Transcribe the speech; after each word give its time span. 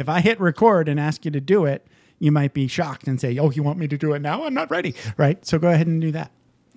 If 0.00 0.08
I 0.08 0.22
hit 0.22 0.40
record 0.40 0.88
and 0.88 0.98
ask 0.98 1.26
you 1.26 1.30
to 1.30 1.42
do 1.42 1.66
it, 1.66 1.86
you 2.18 2.32
might 2.32 2.54
be 2.54 2.66
shocked 2.66 3.06
and 3.06 3.20
say, 3.20 3.36
"Oh, 3.36 3.50
you 3.50 3.62
want 3.62 3.78
me 3.78 3.86
to 3.86 3.98
do 3.98 4.14
it 4.14 4.22
now? 4.22 4.44
I'm 4.44 4.54
not 4.54 4.70
ready." 4.70 4.94
Right? 5.18 5.44
So 5.44 5.58
go 5.58 5.68
ahead 5.68 5.86
and 5.86 6.00
do 6.00 6.10
that. 6.12 6.32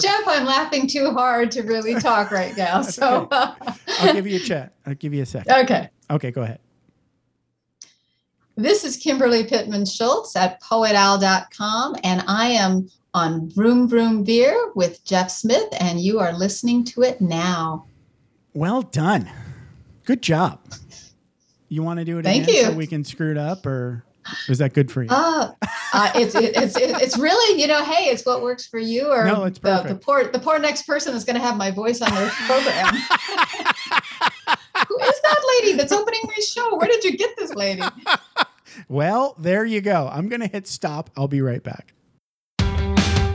Jeff, 0.00 0.22
I'm 0.26 0.44
laughing 0.44 0.88
too 0.88 1.12
hard 1.12 1.52
to 1.52 1.62
really 1.62 1.94
talk 1.94 2.32
right 2.32 2.56
now. 2.56 2.82
so 2.82 3.28
okay. 3.32 3.72
I'll 4.00 4.14
give 4.14 4.26
you 4.26 4.36
a 4.36 4.40
chat. 4.40 4.74
I'll 4.84 4.94
give 4.94 5.14
you 5.14 5.22
a 5.22 5.26
second. 5.26 5.52
Okay. 5.52 5.88
Okay, 6.10 6.32
go 6.32 6.42
ahead. 6.42 6.58
This 8.56 8.84
is 8.84 8.96
Kimberly 8.96 9.44
Pittman 9.44 9.86
Schultz 9.86 10.34
at 10.34 10.60
poetowl.com, 10.60 11.94
and 12.02 12.24
I 12.26 12.48
am 12.48 12.88
on 13.14 13.48
Vroom 13.50 13.88
Vroom 13.88 14.24
Veer 14.24 14.72
with 14.74 15.04
Jeff 15.04 15.30
Smith, 15.30 15.68
and 15.78 16.00
you 16.00 16.18
are 16.18 16.32
listening 16.32 16.82
to 16.86 17.02
it 17.02 17.20
now. 17.20 17.86
Well 18.56 18.80
done. 18.80 19.30
Good 20.06 20.22
job. 20.22 20.60
You 21.68 21.82
want 21.82 21.98
to 21.98 22.06
do 22.06 22.18
it 22.18 22.22
Thank 22.22 22.44
again 22.44 22.54
you. 22.54 22.62
so 22.62 22.72
we 22.72 22.86
can 22.86 23.04
screw 23.04 23.30
it 23.30 23.36
up, 23.36 23.66
or 23.66 24.02
is 24.48 24.56
that 24.58 24.72
good 24.72 24.90
for 24.90 25.02
you? 25.02 25.10
Uh, 25.10 25.52
uh, 25.92 26.10
it's 26.14 26.34
it's 26.34 26.74
it's 26.74 27.18
really 27.18 27.60
you 27.60 27.66
know 27.66 27.84
hey 27.84 28.04
it's 28.06 28.24
what 28.24 28.40
works 28.40 28.66
for 28.66 28.78
you 28.78 29.08
or 29.08 29.26
No, 29.26 29.44
it's 29.44 29.58
the, 29.58 29.82
the 29.82 29.94
poor 29.94 30.24
the 30.24 30.38
poor 30.38 30.58
next 30.58 30.84
person 30.84 31.14
is 31.14 31.22
going 31.22 31.36
to 31.36 31.42
have 31.42 31.58
my 31.58 31.70
voice 31.70 32.00
on 32.00 32.08
their 32.14 32.30
program. 32.30 32.94
Who 34.88 34.98
is 35.00 35.20
that 35.20 35.60
lady 35.60 35.76
that's 35.76 35.92
opening 35.92 36.22
my 36.24 36.38
show? 36.42 36.76
Where 36.76 36.88
did 36.88 37.04
you 37.04 37.14
get 37.14 37.36
this 37.36 37.54
lady? 37.54 37.82
well, 38.88 39.34
there 39.38 39.66
you 39.66 39.82
go. 39.82 40.08
I'm 40.10 40.30
going 40.30 40.40
to 40.40 40.48
hit 40.48 40.66
stop. 40.66 41.10
I'll 41.14 41.28
be 41.28 41.42
right 41.42 41.62
back. 41.62 41.92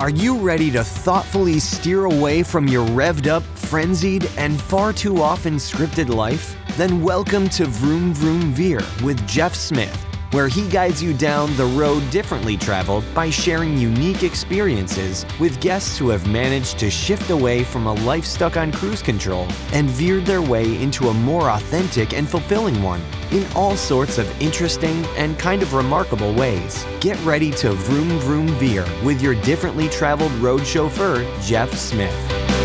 Are 0.01 0.09
you 0.09 0.39
ready 0.39 0.71
to 0.71 0.83
thoughtfully 0.83 1.59
steer 1.59 2.05
away 2.05 2.41
from 2.41 2.67
your 2.67 2.87
revved 2.87 3.27
up, 3.27 3.43
frenzied, 3.71 4.29
and 4.35 4.59
far 4.59 4.91
too 4.91 5.21
often 5.21 5.55
scripted 5.55 6.13
life? 6.13 6.57
Then 6.75 7.01
welcome 7.01 7.47
to 7.51 7.65
Vroom 7.65 8.13
Vroom 8.13 8.51
Veer 8.51 8.81
with 9.01 9.25
Jeff 9.25 9.55
Smith, 9.55 9.95
where 10.31 10.49
he 10.49 10.67
guides 10.67 11.01
you 11.01 11.13
down 11.13 11.55
the 11.55 11.67
road 11.67 12.03
differently 12.09 12.57
traveled 12.57 13.05
by 13.13 13.29
sharing 13.29 13.77
unique 13.77 14.23
experiences 14.23 15.25
with 15.39 15.61
guests 15.61 15.97
who 15.97 16.09
have 16.09 16.27
managed 16.27 16.79
to 16.79 16.91
shift 16.91 17.29
away 17.29 17.63
from 17.63 17.87
a 17.87 17.93
life 18.03 18.25
stuck 18.25 18.57
on 18.57 18.73
cruise 18.73 19.01
control 19.01 19.47
and 19.71 19.89
veered 19.89 20.25
their 20.25 20.41
way 20.41 20.81
into 20.83 21.07
a 21.07 21.13
more 21.13 21.51
authentic 21.51 22.13
and 22.13 22.27
fulfilling 22.27 22.83
one 22.83 23.01
in 23.31 23.47
all 23.55 23.77
sorts 23.77 24.17
of 24.17 24.41
interesting 24.41 25.05
and 25.15 25.39
kind 25.39 25.61
of 25.63 25.73
remarkable 25.73 26.33
ways. 26.33 26.85
Get 26.99 27.17
ready 27.23 27.51
to 27.51 27.71
vroom 27.71 28.19
vroom 28.19 28.47
veer 28.59 28.85
with 29.01 29.21
your 29.21 29.35
differently 29.35 29.87
traveled 29.87 30.33
road 30.33 30.67
chauffeur, 30.67 31.23
Jeff 31.39 31.73
Smith. 31.73 32.60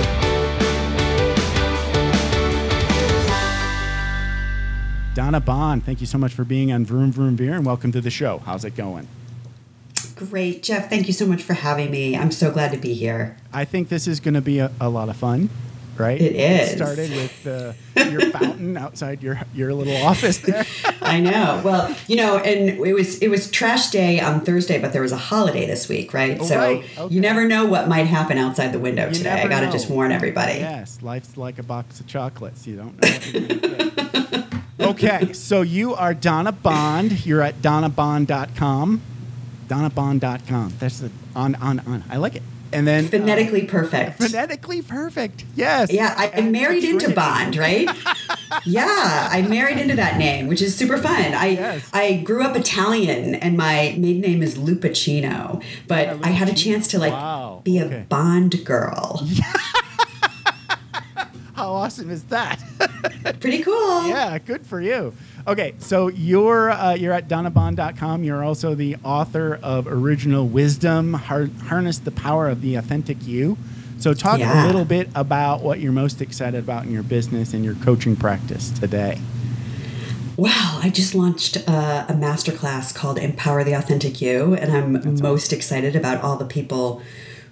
Donna 5.17 5.41
Bond, 5.41 5.83
thank 5.83 6.03
you 6.03 6.07
so 6.07 6.19
much 6.19 6.35
for 6.35 6.45
being 6.45 6.71
on 6.71 6.85
Vroom 6.85 7.11
Vroom 7.11 7.37
Veer 7.37 7.55
and 7.55 7.65
welcome 7.65 7.91
to 7.91 8.03
the 8.03 8.11
show. 8.11 8.43
How's 8.45 8.67
it 8.67 8.77
going? 8.77 9.09
Great, 10.15 10.63
Jeff. 10.63 10.91
Thank 10.91 11.07
you 11.07 11.15
so 11.15 11.25
much 11.25 11.43
for 11.43 11.55
having 11.55 11.91
me. 11.91 12.15
I'm 12.15 12.31
so 12.31 12.51
glad 12.51 12.71
to 12.73 12.77
be 12.77 12.93
here. 12.93 13.35
I 13.51 13.65
think 13.65 13.89
this 13.89 14.07
is 14.07 14.21
going 14.21 14.35
to 14.35 14.43
be 14.43 14.59
a, 14.59 14.71
a 14.79 14.91
lot 14.91 15.09
of 15.09 15.17
fun, 15.17 15.49
right? 15.99 16.21
It 16.21 16.35
is. 16.37 16.73
started 16.77 17.11
with 17.11 17.47
uh, 17.47 17.73
your 18.11 18.31
fountain 18.31 18.77
outside 18.85 19.23
your 19.23 19.41
your 19.55 19.73
little 19.75 19.97
office 20.07 20.39
there. 20.39 20.65
I 21.03 21.21
know. 21.21 21.61
Well, 21.65 21.95
you 22.07 22.17
know, 22.17 22.39
and 22.39 22.71
it 22.87 22.93
was 22.95 23.19
it 23.19 23.29
was 23.29 23.51
trash 23.51 23.91
day 23.91 24.21
on 24.21 24.41
Thursday, 24.43 24.81
but 24.81 24.93
there 24.93 25.03
was 25.03 25.13
a 25.13 25.17
holiday 25.17 25.67
this 25.67 25.89
week, 25.89 26.13
right? 26.15 26.39
Oh, 26.41 26.45
so 26.45 26.57
right. 26.57 26.85
Okay. 26.99 27.15
you 27.15 27.21
never 27.21 27.47
know 27.47 27.67
what 27.67 27.89
might 27.89 28.07
happen 28.07 28.39
outside 28.39 28.73
the 28.73 28.79
window 28.79 29.09
You 29.09 29.15
today. 29.15 29.43
I 29.43 29.49
got 29.49 29.61
to 29.61 29.71
just 29.71 29.91
warn 29.91 30.13
everybody. 30.13 30.55
Yes, 30.55 31.01
life's 31.03 31.37
like 31.37 31.59
a 31.59 31.63
box 31.63 32.01
of 32.01 32.07
chocolates. 32.07 32.67
You 32.67 32.77
don't 32.77 33.01
know 33.03 33.09
what 33.09 33.33
you're 33.33 33.49
going 33.59 33.91
to. 33.91 34.47
Okay, 34.79 35.33
so 35.33 35.63
you 35.63 35.95
are 35.95 36.15
Donna 36.15 36.53
Bond. 36.53 37.25
You're 37.27 37.41
at 37.43 37.61
donnabond.com. 37.63 39.01
Donnabond.com. 39.69 40.75
That's 40.79 41.01
the 41.01 41.11
on 41.35 41.55
on 41.57 41.81
on. 41.81 42.05
I 42.09 42.19
like 42.19 42.37
it. 42.37 42.43
And 42.73 42.87
then 42.87 43.05
uh, 43.05 43.09
Phonetically 43.09 43.65
perfect. 43.67 44.19
phonetically 44.19 44.83
perfect. 44.83 45.45
Yes. 45.55 45.91
Yeah, 45.93 46.13
I, 46.17 46.31
I 46.35 46.41
married 46.43 46.83
the 46.83 46.91
into 46.91 47.15
Bond, 47.15 47.57
right? 47.57 47.89
yeah, 48.65 49.29
I 49.31 49.43
married 49.49 49.79
into 49.79 49.95
that 49.97 50.19
name, 50.19 50.47
which 50.49 50.61
is 50.61 50.75
super 50.75 50.99
fun. 50.99 51.33
I 51.35 51.47
Yes. 51.51 51.89
I 51.93 52.15
grew 52.19 52.43
up 52.43 52.57
Italian, 52.57 53.35
and 53.37 53.57
my 53.57 53.95
maiden 53.99 54.21
name 54.21 54.43
is 54.43 54.59
Lupacino, 54.59 55.63
but 55.87 56.07
Yeah, 56.09 56.19
I 56.23 56.29
had 56.31 56.49
a 56.49 56.55
chance 56.55 56.89
to 56.89 56.99
like 56.99 57.13
Wow, 57.13 57.61
be 57.65 57.81
okay. 57.81 58.01
a 58.01 58.05
Bond 58.09 58.65
girl. 58.65 59.27
How 61.55 61.73
awesome 61.73 62.11
is 62.11 62.25
that? 62.25 62.61
Pretty 63.41 63.63
cool. 63.63 64.09
yeah, 64.09 64.39
good 64.39 64.67
for 64.67 64.81
you. 64.81 65.15
Okay, 65.49 65.75
so 65.79 66.09
you're 66.09 66.71
uh, 66.71 66.95
you're 66.95 67.13
at 67.13 67.29
donnabond.com. 67.29 68.25
You're 68.25 68.43
also 68.43 68.75
the 68.75 68.97
author 69.05 69.61
of 69.63 69.87
Original 69.87 70.47
Wisdom, 70.47 71.15
Har- 71.15 71.51
Harness 71.67 71.99
the 71.99 72.11
Power 72.11 72.49
of 72.49 72.63
the 72.63 72.75
Authentic 72.75 73.25
You. 73.27 73.57
So 73.99 74.13
talk 74.13 74.41
a 74.41 74.67
little 74.67 74.85
bit 74.85 75.09
about 75.15 75.63
what 75.63 75.79
you're 75.81 75.93
most 75.93 76.21
excited 76.21 76.59
about 76.63 76.85
in 76.85 76.93
your 76.93 77.03
business 77.05 77.55
and 77.55 77.65
your 77.65 77.75
coaching 77.77 78.17
practice 78.17 78.71
today. 78.71 79.21
Wow, 80.37 80.81
I 80.83 80.91
just 80.91 81.15
launched 81.15 81.57
uh, 81.67 82.05
a 82.09 82.13
masterclass 82.13 82.95
called 82.95 83.17
Empower 83.19 83.65
the 83.65 83.73
Authentic 83.73 84.21
You, 84.21 84.55
and 84.55 84.71
I'm 84.71 85.19
most 85.23 85.51
excited 85.53 85.97
about 85.97 86.23
all 86.23 86.37
the 86.37 86.45
people 86.45 87.01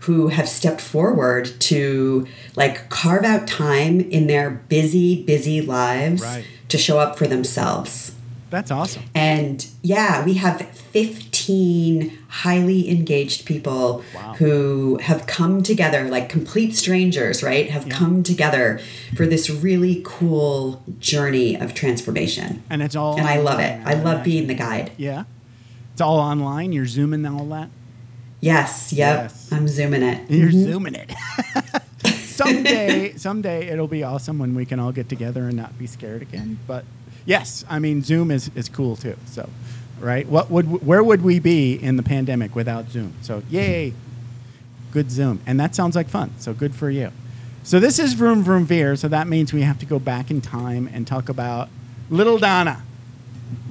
who 0.00 0.28
have 0.28 0.46
stepped 0.48 0.82
forward 0.82 1.50
to 1.60 2.26
like 2.56 2.90
carve 2.90 3.24
out 3.24 3.46
time 3.48 4.00
in 4.00 4.26
their 4.26 4.50
busy, 4.50 5.22
busy 5.24 5.62
lives 5.62 6.20
Right. 6.22 6.44
To 6.68 6.78
show 6.78 6.98
up 6.98 7.18
for 7.18 7.26
themselves. 7.26 8.14
That's 8.50 8.70
awesome. 8.70 9.02
And 9.16 9.66
yeah, 9.82 10.24
we 10.24 10.34
have 10.34 10.60
15 10.60 12.18
highly 12.28 12.88
engaged 12.88 13.46
people 13.46 14.04
Wow. 14.14 14.34
who 14.34 14.98
have 14.98 15.26
come 15.26 15.62
together, 15.62 16.08
like 16.08 16.28
complete 16.28 16.76
strangers, 16.76 17.42
right? 17.42 17.68
Have 17.68 17.88
come 17.88 18.22
together 18.22 18.78
for 19.16 19.26
this 19.26 19.50
really 19.50 20.02
cool 20.04 20.84
journey 21.00 21.56
of 21.56 21.74
transformation. 21.74 22.62
And 22.70 22.80
it's 22.80 22.94
all 22.94 23.18
And 23.18 23.26
I 23.26 23.38
love 23.38 23.58
it. 23.58 23.80
I 23.84 23.94
love 23.94 24.22
being 24.22 24.46
the 24.46 24.54
guide. 24.54 24.92
Yeah. 24.96 25.24
It's 25.92 26.00
all 26.00 26.18
online. 26.20 26.72
You're 26.72 26.86
zooming 26.86 27.26
all 27.26 27.46
that. 27.46 27.70
Yes, 28.40 28.92
yep. 28.92 29.22
Yes. 29.22 29.52
I'm 29.52 29.66
zooming 29.66 30.02
it. 30.02 30.30
You're 30.30 30.50
mm-hmm. 30.50 30.64
zooming 30.64 30.94
it. 30.94 31.12
someday, 32.34 33.12
someday 33.16 33.68
it'll 33.68 33.88
be 33.88 34.02
awesome 34.02 34.38
when 34.38 34.54
we 34.54 34.64
can 34.64 34.78
all 34.80 34.92
get 34.92 35.08
together 35.08 35.44
and 35.44 35.56
not 35.56 35.78
be 35.78 35.86
scared 35.86 36.22
again. 36.22 36.58
But 36.66 36.84
yes, 37.24 37.64
I 37.68 37.78
mean 37.78 38.02
Zoom 38.02 38.30
is, 38.30 38.50
is 38.54 38.68
cool 38.68 38.96
too. 38.96 39.16
So, 39.26 39.48
right? 40.00 40.26
What 40.26 40.50
would 40.50 40.84
where 40.86 41.02
would 41.02 41.22
we 41.22 41.38
be 41.38 41.74
in 41.74 41.96
the 41.96 42.02
pandemic 42.02 42.54
without 42.54 42.90
Zoom? 42.90 43.12
So, 43.22 43.42
yay, 43.48 43.94
good 44.92 45.10
Zoom, 45.10 45.40
and 45.46 45.58
that 45.60 45.74
sounds 45.74 45.96
like 45.96 46.08
fun. 46.08 46.32
So 46.38 46.52
good 46.52 46.74
for 46.74 46.90
you. 46.90 47.10
So 47.62 47.80
this 47.80 47.98
is 47.98 48.12
Vroom 48.12 48.42
Vroom 48.42 48.66
Veer. 48.66 48.94
So 48.96 49.08
that 49.08 49.26
means 49.26 49.52
we 49.52 49.62
have 49.62 49.78
to 49.78 49.86
go 49.86 49.98
back 49.98 50.30
in 50.30 50.40
time 50.42 50.88
and 50.92 51.06
talk 51.06 51.28
about 51.30 51.70
Little 52.10 52.36
Donna. 52.38 52.82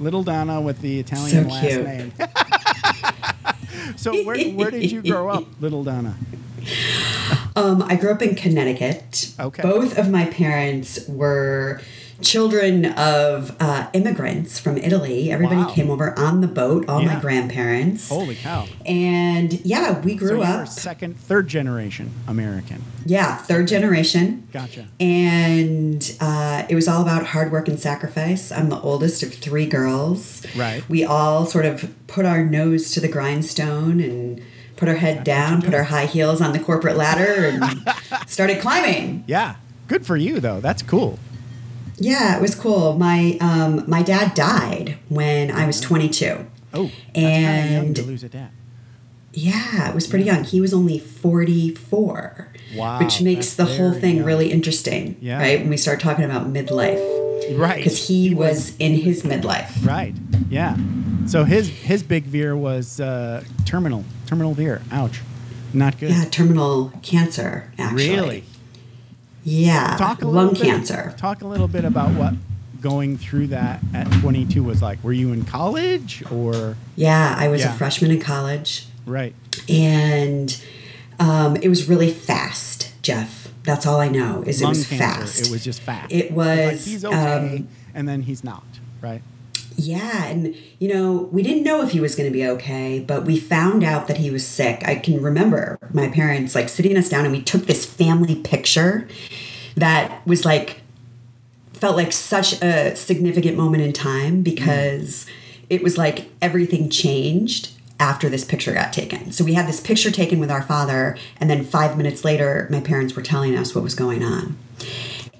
Little 0.00 0.24
Donna 0.24 0.60
with 0.60 0.80
the 0.80 0.98
Italian 1.00 1.44
So 1.44 1.50
last 1.50 1.68
cute. 1.68 1.84
name. 1.84 2.12
so 3.96 4.24
where, 4.24 4.42
where 4.50 4.70
did 4.70 4.90
you 4.90 5.02
grow 5.02 5.28
up, 5.28 5.44
Little 5.60 5.84
Donna? 5.84 6.16
Um, 7.56 7.82
I 7.82 7.94
grew 7.94 8.10
up 8.10 8.20
in 8.20 8.34
Connecticut. 8.34 9.32
Okay. 9.38 9.62
Both 9.62 9.96
of 9.96 10.10
my 10.10 10.24
parents 10.26 11.06
were 11.06 11.80
children 12.20 12.84
of 12.94 13.54
uh, 13.60 13.88
immigrants 13.92 14.58
from 14.58 14.76
Italy. 14.76 15.30
Everybody 15.30 15.60
Wow. 15.60 15.70
came 15.70 15.88
over 15.88 16.18
on 16.18 16.40
the 16.40 16.48
boat, 16.48 16.88
all 16.88 17.00
Yeah. 17.02 17.14
my 17.14 17.20
grandparents. 17.20 18.08
Holy 18.08 18.34
cow! 18.34 18.66
And 18.84 19.52
yeah, 19.64 20.00
we 20.00 20.16
grew 20.16 20.38
you're 20.38 20.44
up. 20.46 20.66
second, 20.68 21.16
third 21.16 21.46
generation 21.46 22.10
American. 22.26 22.82
Yeah, 23.06 23.36
third 23.36 23.68
generation. 23.68 24.48
Gotcha. 24.52 24.88
And 24.98 26.16
uh, 26.20 26.64
it 26.68 26.74
was 26.74 26.88
all 26.88 27.02
about 27.02 27.26
hard 27.26 27.52
work 27.52 27.68
and 27.68 27.78
sacrifice. 27.78 28.50
I'm 28.50 28.68
the 28.68 28.80
oldest 28.80 29.22
of 29.22 29.32
three 29.32 29.66
girls. 29.66 30.44
Right. 30.56 30.82
We 30.88 31.04
all 31.04 31.46
sort 31.46 31.66
of 31.66 31.94
put 32.08 32.24
our 32.26 32.44
nose 32.44 32.90
to 32.92 33.00
the 33.00 33.08
grindstone 33.08 34.00
and 34.00 34.42
put 34.76 34.88
our 34.88 34.96
head 34.96 35.24
down, 35.24 35.62
put 35.62 35.74
our 35.74 35.84
high 35.84 36.06
heels 36.06 36.40
on 36.40 36.52
the 36.52 36.58
corporate 36.58 36.96
ladder, 36.96 37.46
and 37.48 37.64
started 38.26 38.60
climbing. 38.60 39.24
Yeah, 39.26 39.56
good 39.88 40.04
for 40.06 40.16
you 40.16 40.40
though. 40.40 40.60
That's 40.60 40.82
cool. 40.82 41.18
Yeah, 41.96 42.36
it 42.36 42.42
was 42.42 42.54
cool. 42.54 42.94
My 42.98 43.38
um, 43.40 43.84
my 43.88 44.02
dad 44.02 44.34
died 44.34 44.98
when 45.08 45.50
I 45.50 45.66
was 45.66 45.80
22. 45.80 46.46
Oh, 46.72 46.84
that's 46.84 46.92
kinda 47.14 47.30
young 47.72 47.86
And- 47.86 47.96
to 47.96 48.02
lose 48.02 48.24
a 48.24 48.28
dad. 48.28 48.50
Yeah, 49.36 49.88
it 49.88 49.94
was 49.96 50.06
pretty 50.06 50.24
young. 50.24 50.44
He 50.44 50.60
was 50.60 50.72
only 50.72 50.98
44. 51.00 52.48
Wow, 52.76 52.98
Which 53.00 53.20
makes 53.20 53.54
the 53.54 53.64
whole 53.64 53.92
thing 53.92 54.18
young. 54.18 54.24
really 54.26 54.52
interesting. 54.52 55.16
Yeah. 55.20 55.38
Right? 55.38 55.58
When 55.60 55.70
we 55.70 55.76
start 55.76 55.98
talking 56.00 56.24
about 56.24 56.52
midlife. 56.52 57.00
Right. 57.56 57.76
Because 57.78 58.08
he 58.08 58.34
was 58.34 58.76
in 58.78 58.94
his 58.94 59.22
midlife. 59.22 59.84
Right. 59.86 60.14
Yeah. 60.50 60.76
So 61.26 61.44
his 61.44 61.68
his 61.68 62.02
big 62.02 62.24
veer 62.24 62.56
was 62.56 63.00
uh, 63.00 63.44
terminal 63.64 64.04
terminal 64.26 64.54
veer. 64.54 64.82
Ouch. 64.90 65.20
Not 65.72 65.98
good. 65.98 66.10
Yeah, 66.10 66.24
terminal 66.26 66.92
cancer, 67.02 67.72
actually. 67.78 68.08
Really. 68.10 68.44
Yeah, 69.42 69.96
Talk 69.98 70.22
a 70.22 70.26
lung 70.26 70.48
little 70.48 70.52
bit- 70.54 70.62
cancer. 70.62 71.14
Talk 71.18 71.42
a 71.42 71.46
little 71.46 71.68
bit 71.68 71.84
about 71.84 72.12
what 72.14 72.34
going 72.80 73.16
through 73.18 73.48
that 73.48 73.80
at 73.92 74.10
22 74.20 74.62
was 74.62 74.80
like. 74.80 75.02
Were 75.02 75.12
you 75.12 75.32
in 75.32 75.44
college 75.44 76.22
or 76.30 76.76
Yeah, 76.96 77.34
I 77.36 77.48
was 77.48 77.60
Yeah. 77.62 77.74
a 77.74 77.76
freshman 77.76 78.10
in 78.10 78.20
college, 78.20 78.86
right? 79.06 79.34
and 79.68 80.60
um, 81.18 81.56
it 81.56 81.68
was 81.68 81.88
really 81.88 82.10
fast, 82.10 82.90
Jeff. 83.02 83.43
That's 83.64 83.86
all 83.86 84.00
I 84.00 84.08
know 84.08 84.42
is 84.46 84.60
it 84.60 84.68
was 84.68 84.86
cancer. 84.86 85.04
fast. 85.04 85.46
It 85.46 85.50
was 85.50 85.64
just 85.64 85.80
fast. 85.80 86.12
It 86.12 86.34
like 86.36 86.72
was, 86.72 86.84
he's 86.84 87.04
okay, 87.04 87.56
um, 87.56 87.68
and 87.94 88.08
then 88.08 88.22
he's 88.22 88.44
not. 88.44 88.64
Right. 89.00 89.22
Yeah, 89.76 90.26
and 90.26 90.54
you 90.78 90.88
know, 90.88 91.28
we 91.32 91.42
didn't 91.42 91.64
know 91.64 91.82
if 91.82 91.90
he 91.90 92.00
was 92.00 92.14
going 92.14 92.28
to 92.28 92.32
be 92.32 92.46
okay, 92.46 93.00
but 93.00 93.24
we 93.24 93.40
found 93.40 93.82
out 93.82 94.06
that 94.06 94.18
he 94.18 94.30
was 94.30 94.46
sick. 94.46 94.86
I 94.86 94.94
can 94.96 95.20
remember 95.20 95.78
my 95.92 96.08
parents 96.08 96.54
like 96.54 96.68
sitting 96.68 96.96
us 96.96 97.08
down 97.08 97.24
and 97.24 97.32
we 97.32 97.42
took 97.42 97.66
this 97.66 97.84
family 97.84 98.36
picture 98.36 99.08
that 99.76 100.24
was 100.26 100.44
like 100.44 100.82
felt 101.72 101.96
like 101.96 102.12
such 102.12 102.62
a 102.62 102.94
significant 102.94 103.56
moment 103.56 103.82
in 103.82 103.92
time 103.92 104.42
because 104.42 105.26
it 105.68 105.82
was 105.82 105.98
like 105.98 106.30
everything 106.40 106.88
changed 106.88 107.73
after 108.00 108.28
this 108.28 108.44
picture 108.44 108.72
got 108.74 108.92
taken. 108.92 109.30
So 109.32 109.44
we 109.44 109.54
had 109.54 109.68
this 109.68 109.80
picture 109.80 110.10
taken 110.10 110.40
with 110.40 110.50
our 110.50 110.62
father 110.62 111.16
and 111.40 111.48
then 111.48 111.64
5 111.64 111.96
minutes 111.96 112.24
later 112.24 112.66
my 112.70 112.80
parents 112.80 113.14
were 113.14 113.22
telling 113.22 113.56
us 113.56 113.74
what 113.74 113.84
was 113.84 113.94
going 113.94 114.22
on. 114.22 114.56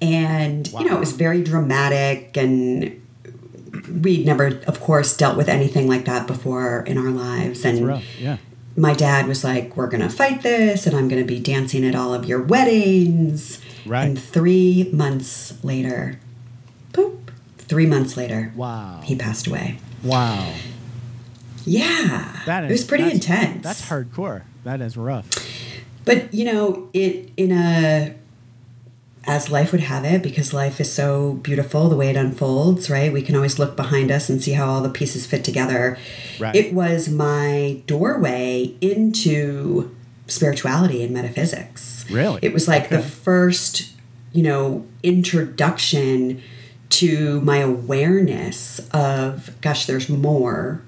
And 0.01 0.71
you 0.71 0.85
know, 0.85 0.97
it 0.97 0.99
was 0.99 1.11
very 1.13 1.43
dramatic 1.43 2.35
and 2.37 3.01
we'd 4.01 4.25
never 4.25 4.47
of 4.67 4.79
course 4.79 5.15
dealt 5.15 5.37
with 5.37 5.47
anything 5.49 5.87
like 5.87 6.05
that 6.05 6.27
before 6.27 6.81
in 6.87 6.97
our 6.97 7.11
lives 7.11 7.63
and. 7.65 8.01
Yeah. 8.19 8.37
my 8.77 8.93
dad 8.93 9.27
was 9.27 9.43
like 9.43 9.75
we're 9.77 9.87
gonna 9.87 10.09
fight 10.09 10.41
this 10.41 10.85
and 10.87 10.95
i'm 10.97 11.07
gonna 11.07 11.23
be 11.23 11.39
dancing 11.39 11.85
at 11.85 11.95
all 11.95 12.13
of 12.13 12.25
your 12.25 12.41
weddings 12.41 13.61
Right. 13.85 14.03
and 14.05 14.19
three 14.19 14.89
months 14.91 15.53
later 15.63 16.19
boop 16.91 17.29
three 17.57 17.85
months 17.85 18.17
later 18.17 18.51
Wow. 18.55 18.99
he 19.03 19.15
passed 19.15 19.47
away 19.47 19.77
Wow. 20.03 20.53
Yeah 21.65 22.41
That 22.45 22.63
is 22.65 22.69
it 22.69 22.73
was 22.73 22.83
pretty 22.85 23.03
that's- 23.05 23.27
intense 23.27 23.63
That's 23.63 23.89
hardcore. 23.89 24.43
That 24.63 24.81
is 24.81 24.97
rough. 24.97 25.27
But 26.05 26.33
you 26.33 26.45
know, 26.45 26.89
it 26.93 27.31
in 27.37 27.51
a 27.51 28.15
as 29.27 29.49
life 29.49 29.71
would 29.71 29.81
have 29.81 30.05
it, 30.05 30.21
because 30.21 30.53
life 30.53 30.79
is 30.79 30.91
so 30.93 31.33
beautiful 31.33 31.89
the 31.89 31.95
way 31.95 32.11
it 32.11 32.15
unfolds, 32.15 32.91
right? 32.91 33.11
We 33.11 33.23
can 33.23 33.35
always 33.35 33.57
look 33.57 33.75
behind 33.75 34.11
us 34.11 34.29
and 34.29 34.39
see 34.43 34.51
how 34.51 34.67
all 34.69 34.81
the 34.81 34.89
pieces 34.89 35.25
fit 35.25 35.43
together. 35.43 35.97
Right. 36.39 36.55
It 36.55 36.73
was 36.75 37.09
my 37.09 37.81
doorway 37.87 38.75
into 38.81 39.95
spirituality 40.27 41.03
and 41.03 41.11
metaphysics. 41.11 42.05
Really? 42.11 42.39
It 42.43 42.53
was 42.53 42.67
like 42.67 42.89
the 42.89 43.01
first, 43.01 43.89
you 44.31 44.43
know, 44.43 44.85
introduction 45.01 46.41
to 46.89 47.41
my 47.41 47.57
awareness 47.57 48.79
of, 48.91 49.59
gosh, 49.61 49.87
there's 49.87 50.07
more 50.07 50.81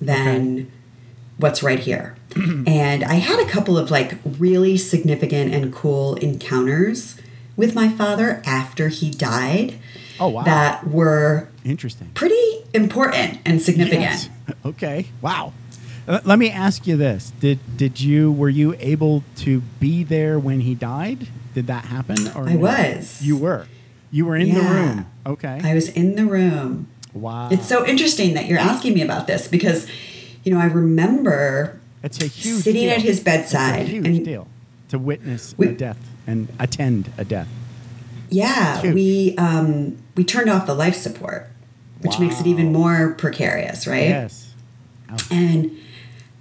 than 0.00 0.70
what's 1.38 1.62
right 1.62 1.78
here. 1.78 2.16
and 2.66 3.04
I 3.04 3.14
had 3.14 3.38
a 3.40 3.48
couple 3.50 3.78
of 3.78 3.90
like 3.90 4.14
really 4.24 4.76
significant 4.76 5.54
and 5.54 5.72
cool 5.72 6.14
encounters 6.16 7.20
with 7.56 7.74
my 7.74 7.88
father 7.88 8.42
after 8.44 8.88
he 8.88 9.10
died 9.10 9.78
Oh 10.20 10.28
wow. 10.28 10.42
that 10.44 10.86
were 10.86 11.48
Interesting. 11.64 12.10
pretty 12.14 12.64
important 12.74 13.38
and 13.44 13.60
significant. 13.62 14.02
Yes. 14.02 14.28
Okay. 14.64 15.06
Wow. 15.22 15.52
Let 16.06 16.38
me 16.38 16.50
ask 16.50 16.86
you 16.86 16.96
this: 16.96 17.32
Did 17.40 17.58
did 17.76 18.00
you 18.00 18.30
were 18.30 18.48
you 18.48 18.76
able 18.78 19.24
to 19.38 19.60
be 19.80 20.04
there 20.04 20.38
when 20.38 20.60
he 20.60 20.74
died? 20.76 21.26
Did 21.52 21.66
that 21.66 21.86
happen? 21.86 22.28
Or 22.36 22.48
I 22.48 22.52
no? 22.54 22.60
was. 22.60 23.20
You 23.22 23.36
were. 23.36 23.66
You 24.12 24.24
were 24.26 24.36
in 24.36 24.54
the 24.54 24.60
room. 24.60 25.06
Okay. 25.26 25.60
I 25.64 25.74
was 25.74 25.88
in 25.88 26.14
the 26.14 26.24
room. 26.26 26.86
Wow. 27.16 27.48
It's 27.50 27.66
so 27.66 27.84
interesting 27.86 28.34
that 28.34 28.46
you're 28.46 28.58
asking 28.58 28.94
me 28.94 29.02
about 29.02 29.26
this 29.26 29.48
because, 29.48 29.86
you 30.44 30.52
know, 30.52 30.60
I 30.60 30.66
remember 30.66 31.78
It's 32.02 32.20
a 32.22 32.26
huge 32.26 32.62
sitting 32.62 32.82
deal. 32.82 32.92
at 32.92 33.02
his 33.02 33.16
It's 33.16 33.24
bedside 33.24 33.82
a 33.82 33.84
huge 33.84 34.06
and- 34.06 34.24
deal 34.24 34.46
to 34.88 34.98
witness 34.98 35.54
We- 35.56 35.68
a 35.68 35.72
death 35.72 35.98
and 36.26 36.48
attend 36.58 37.10
a 37.18 37.24
death. 37.24 37.48
Yeah, 38.28 38.82
we 38.92 39.34
um, 39.38 39.96
we 40.16 40.24
turned 40.24 40.50
off 40.50 40.66
the 40.66 40.74
life 40.74 40.96
support, 40.96 41.48
which 42.00 42.18
makes 42.18 42.40
it 42.40 42.46
even 42.48 42.72
more 42.72 43.14
precarious, 43.16 43.86
right? 43.86 44.08
Yes. 44.08 44.52
And 45.30 45.70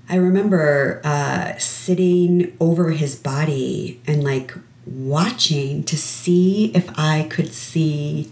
I 0.09 0.15
remember 0.15 0.99
uh, 1.03 1.57
sitting 1.59 2.55
over 2.59 2.89
his 2.89 3.15
body 3.15 4.01
and 4.07 4.23
like 4.23 4.53
watching 4.87 5.83
to 5.83 5.95
see 5.97 6.71
if 6.73 6.89
I 6.97 7.27
could 7.29 7.53
see 7.53 8.31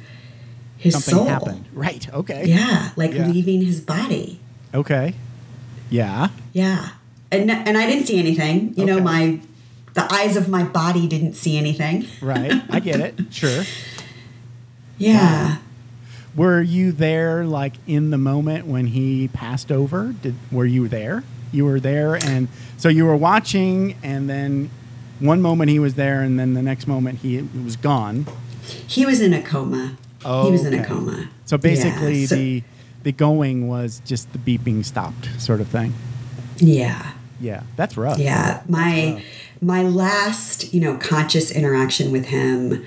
his 0.84 0.94
Something 0.94 1.14
soul. 1.16 1.26
happened. 1.26 1.66
Right. 1.74 2.08
Okay. 2.14 2.44
Yeah, 2.46 2.90
like 2.96 3.14
Yeah. 3.14 3.28
leaving 3.28 3.62
his 3.66 3.80
body. 3.80 4.40
Okay. 4.74 5.16
Yeah. 5.90 6.28
Yeah, 6.54 6.90
and 7.32 7.50
and 7.50 7.78
I 7.78 7.86
didn't 7.88 8.06
see 8.08 8.20
anything. 8.20 8.74
You 8.76 8.86
know, 8.86 9.00
my 9.00 9.40
the 9.94 10.12
eyes 10.12 10.36
of 10.36 10.50
my 10.50 10.64
body 10.64 11.08
didn't 11.08 11.36
see 11.36 11.58
anything. 11.58 12.06
Right. 12.22 12.62
I 12.70 12.80
get 12.80 13.00
it. 13.00 13.16
Sure. 13.32 13.64
Yeah. 14.98 15.58
Were 16.36 16.62
you 16.62 16.92
there 16.92 17.46
like 17.46 17.74
in 17.88 18.10
the 18.10 18.18
moment 18.18 18.66
when 18.66 18.88
he 18.88 19.28
passed 19.28 19.72
over? 19.72 20.14
Did 20.22 20.36
were 20.52 20.66
you 20.66 20.88
there? 20.88 21.24
You 21.52 21.66
were 21.66 21.80
there 21.80 22.16
and 22.16 22.48
so 22.78 22.90
you 22.90 23.06
were 23.06 23.16
watching 23.16 23.96
and 24.02 24.28
then 24.30 24.72
one 25.20 25.42
moment 25.42 25.70
he 25.70 25.78
was 25.80 25.94
there 25.94 26.22
and 26.22 26.40
then 26.40 26.54
the 26.56 26.62
next 26.64 26.88
moment 26.88 27.20
he 27.20 27.42
was 27.64 27.76
gone. 27.76 28.26
He 28.88 29.06
was 29.06 29.22
in 29.22 29.34
a 29.34 29.42
coma. 29.44 29.98
He 30.24 30.52
was 30.52 30.66
in 30.66 30.74
a 30.74 30.86
coma. 30.86 31.30
So 31.46 31.58
basically 31.58 32.22
Yeah, 32.22 32.28
so- 32.28 32.36
the 32.36 32.64
the 33.04 33.12
going 33.12 33.68
was 33.68 34.02
just 34.06 34.32
the 34.32 34.40
beeping 34.40 34.84
stopped 34.86 35.30
sort 35.38 35.60
of 35.62 35.68
thing. 35.68 35.94
Yeah. 36.58 37.12
Yeah. 37.42 37.64
That's 37.76 37.98
rough. 37.98 38.18
Yeah, 38.18 38.62
my 38.70 39.14
rough. 39.16 39.24
my 39.62 39.84
last 39.84 40.74
you 40.74 40.80
know 40.80 40.96
conscious 40.98 41.52
interaction 41.52 42.12
with 42.12 42.26
him 42.28 42.84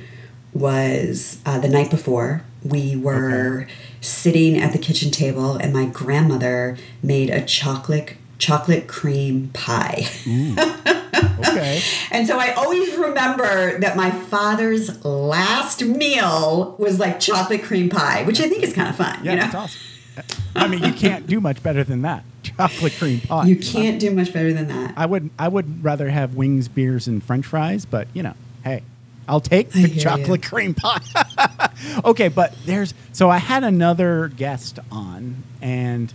was 0.54 1.38
uh, 1.44 1.58
the 1.58 1.68
night 1.68 1.90
before. 1.90 2.42
We 2.64 2.96
were 2.96 3.66
sitting 4.00 4.58
at 4.58 4.72
the 4.72 4.78
kitchen 4.78 5.10
table, 5.10 5.56
and 5.56 5.72
my 5.72 5.84
grandmother 5.86 6.78
made 7.02 7.28
a 7.30 7.44
chocolate 7.44 8.14
chocolate 8.38 8.86
cream 8.88 9.50
pie. 9.52 10.06
Okay. 11.38 11.82
And 12.10 12.26
so 12.26 12.38
I 12.38 12.52
always 12.52 12.94
remember 12.94 13.78
that 13.80 13.96
my 13.96 14.10
father's 14.10 15.04
last 15.04 15.82
meal 15.82 16.76
was 16.78 16.98
like 16.98 17.20
chocolate 17.20 17.62
cream 17.62 17.90
pie, 17.90 18.22
which 18.22 18.40
I 18.40 18.48
think 18.48 18.62
is 18.62 18.72
kind 18.72 18.88
of 18.88 18.96
fun. 18.96 19.22
Yeah, 19.22 19.32
you 19.32 19.36
know? 19.36 19.42
that's 19.42 19.54
awesome. 19.54 19.80
I 20.54 20.68
mean, 20.68 20.82
you 20.82 20.92
can't 20.92 21.26
do 21.26 21.40
much 21.40 21.62
better 21.62 21.84
than 21.84 22.02
that. 22.02 22.24
Chocolate 22.42 22.94
cream 22.94 23.20
pie. 23.20 23.46
You 23.46 23.56
can't 23.56 24.00
do 24.00 24.10
much 24.12 24.32
better 24.32 24.52
than 24.52 24.68
that. 24.68 24.94
I 24.96 25.04
would 25.04 25.30
I 25.38 25.48
would 25.48 25.84
rather 25.84 26.08
have 26.08 26.34
wings, 26.34 26.68
beers, 26.68 27.06
and 27.06 27.22
French 27.22 27.44
fries, 27.44 27.84
but 27.84 28.08
you 28.14 28.22
know, 28.22 28.34
hey, 28.64 28.82
I'll 29.28 29.40
take 29.40 29.70
the 29.70 29.88
chocolate 29.88 30.42
cream 30.42 30.74
pie. 30.74 31.00
okay, 32.04 32.28
but 32.28 32.54
there's 32.64 32.94
so 33.12 33.28
I 33.28 33.38
had 33.38 33.64
another 33.64 34.28
guest 34.28 34.78
on, 34.90 35.42
and 35.60 36.12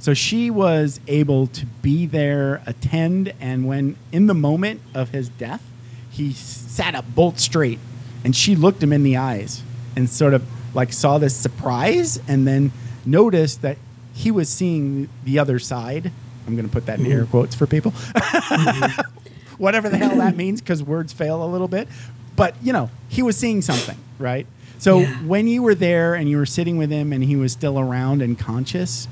so 0.00 0.14
she 0.14 0.50
was 0.50 0.98
able 1.06 1.46
to 1.48 1.66
be 1.66 2.06
there, 2.06 2.62
attend, 2.66 3.32
and 3.40 3.66
when 3.68 3.96
in 4.10 4.26
the 4.26 4.34
moment 4.34 4.80
of 4.94 5.10
his 5.10 5.28
death, 5.28 5.62
he 6.10 6.32
sat 6.32 6.94
up 6.94 7.04
bolt 7.14 7.38
straight, 7.38 7.78
and 8.24 8.34
she 8.34 8.56
looked 8.56 8.82
him 8.82 8.92
in 8.92 9.02
the 9.02 9.16
eyes 9.16 9.62
and 9.94 10.08
sort 10.08 10.34
of 10.34 10.42
like 10.74 10.92
saw 10.92 11.18
this 11.18 11.36
surprise, 11.36 12.18
and 12.26 12.46
then 12.46 12.72
noticed 13.04 13.62
that 13.62 13.76
he 14.14 14.30
was 14.30 14.48
seeing 14.48 15.08
the 15.24 15.38
other 15.38 15.58
side. 15.58 16.10
I'm 16.46 16.56
going 16.56 16.66
to 16.68 16.72
put 16.72 16.86
that 16.86 16.98
in 16.98 17.06
air 17.06 17.22
mm-hmm. 17.22 17.30
quotes 17.30 17.54
for 17.54 17.66
people. 17.66 17.92
Mm-hmm. 17.92 19.02
Whatever 19.58 19.88
the 19.88 19.98
hell 19.98 20.16
that 20.16 20.36
means, 20.36 20.60
because 20.60 20.82
words 20.82 21.12
fail 21.12 21.44
a 21.44 21.46
little 21.46 21.68
bit. 21.68 21.88
But, 22.36 22.54
you 22.62 22.72
know, 22.72 22.90
he 23.08 23.22
was 23.22 23.36
seeing 23.36 23.60
something, 23.60 23.98
right? 24.18 24.46
So 24.78 25.00
Yeah. 25.00 25.14
when 25.18 25.46
you 25.46 25.62
were 25.62 25.74
there 25.74 26.14
and 26.14 26.28
you 26.28 26.38
were 26.38 26.46
sitting 26.46 26.78
with 26.78 26.90
him 26.90 27.12
and 27.12 27.22
he 27.22 27.36
was 27.36 27.52
still 27.52 27.78
around 27.78 28.22
and 28.22 28.38
conscious, 28.38 29.06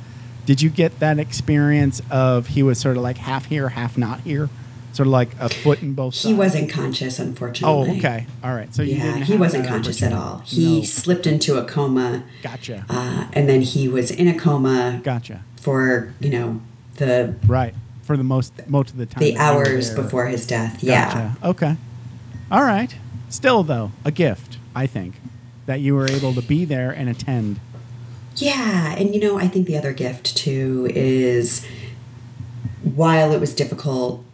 did 0.49 0.62
you 0.62 0.71
get 0.71 0.99
that 1.00 1.19
experience 1.19 2.00
of 2.11 2.47
he 2.47 2.62
was 2.62 2.78
sort 2.78 2.97
of 2.97 3.02
like 3.02 3.19
half 3.19 3.45
here, 3.45 3.69
half 3.69 3.99
not 3.99 4.21
here? 4.21 4.49
Sort 4.95 5.07
of 5.07 5.12
like 5.12 5.28
a 5.38 5.50
foot 5.50 5.83
in 5.83 5.93
both 5.93 6.14
He 6.14 6.21
sides? 6.31 6.38
wasn't 6.38 6.71
conscious, 6.71 7.19
unfortunately. 7.19 7.90
Oh, 7.90 7.99
okay. 7.99 8.26
All 8.43 8.55
right. 8.55 8.75
So 8.75 8.81
you 8.81 8.97
Yeah, 8.97 9.19
he 9.19 9.37
wasn't 9.37 9.67
conscious 9.67 10.02
at 10.02 10.14
all. 10.14 10.38
He 10.47 10.78
No. 10.78 10.85
slipped 10.85 11.26
into 11.26 11.59
a 11.59 11.64
coma, 11.64 12.23
Gotcha. 12.43 12.87
uh, 12.88 13.26
and 13.35 13.47
then 13.47 13.61
he 13.61 13.88
was 13.88 14.11
in 14.11 14.26
a 14.26 14.33
coma 14.33 15.02
Gotcha. 15.05 15.43
for 15.61 16.14
you 16.19 16.31
know 16.31 16.61
the 16.97 17.35
Right. 17.47 17.75
For 18.05 18.17
the 18.17 18.25
most 18.25 18.55
most 18.69 18.93
of 18.93 18.97
the 18.97 19.05
time. 19.05 19.21
the 19.23 19.35
that 19.35 19.50
you 19.52 19.59
were 19.59 19.67
hours 19.67 19.90
before 19.90 20.28
his 20.28 20.47
death. 20.47 20.83
Yeah, 20.83 21.05
Gotcha. 21.05 21.37
Okay. 21.45 21.76
All 22.50 22.62
right. 22.64 22.95
Still, 23.28 23.62
though, 23.64 23.93
a 24.07 24.11
gift, 24.11 24.57
I 24.75 24.87
think, 24.87 25.17
that 25.67 25.81
you 25.81 25.95
were 25.95 26.09
able 26.11 26.33
to 26.33 26.40
be 26.40 26.64
there 26.64 26.90
and 26.90 27.11
attend. 27.11 27.61
Yeah, 28.40 28.95
and 28.97 29.14
you 29.14 29.21
know 29.21 29.38
I 29.38 29.49
think 29.49 29.66
the 29.66 29.76
other 29.76 29.92
gift 29.92 30.37
too 30.37 30.90
is 30.95 31.66
while 32.83 33.33
it 33.33 33.40
was 33.40 33.54
difficult 33.54 34.25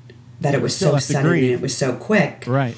that 0.40 0.54
it 0.54 0.62
was 0.62 0.76
so 0.76 0.99
sudden 0.99 1.32
and 1.32 1.44
it 1.44 1.61
was 1.61 1.76
so 1.76 1.94
quick. 1.96 2.44
Right. 2.46 2.76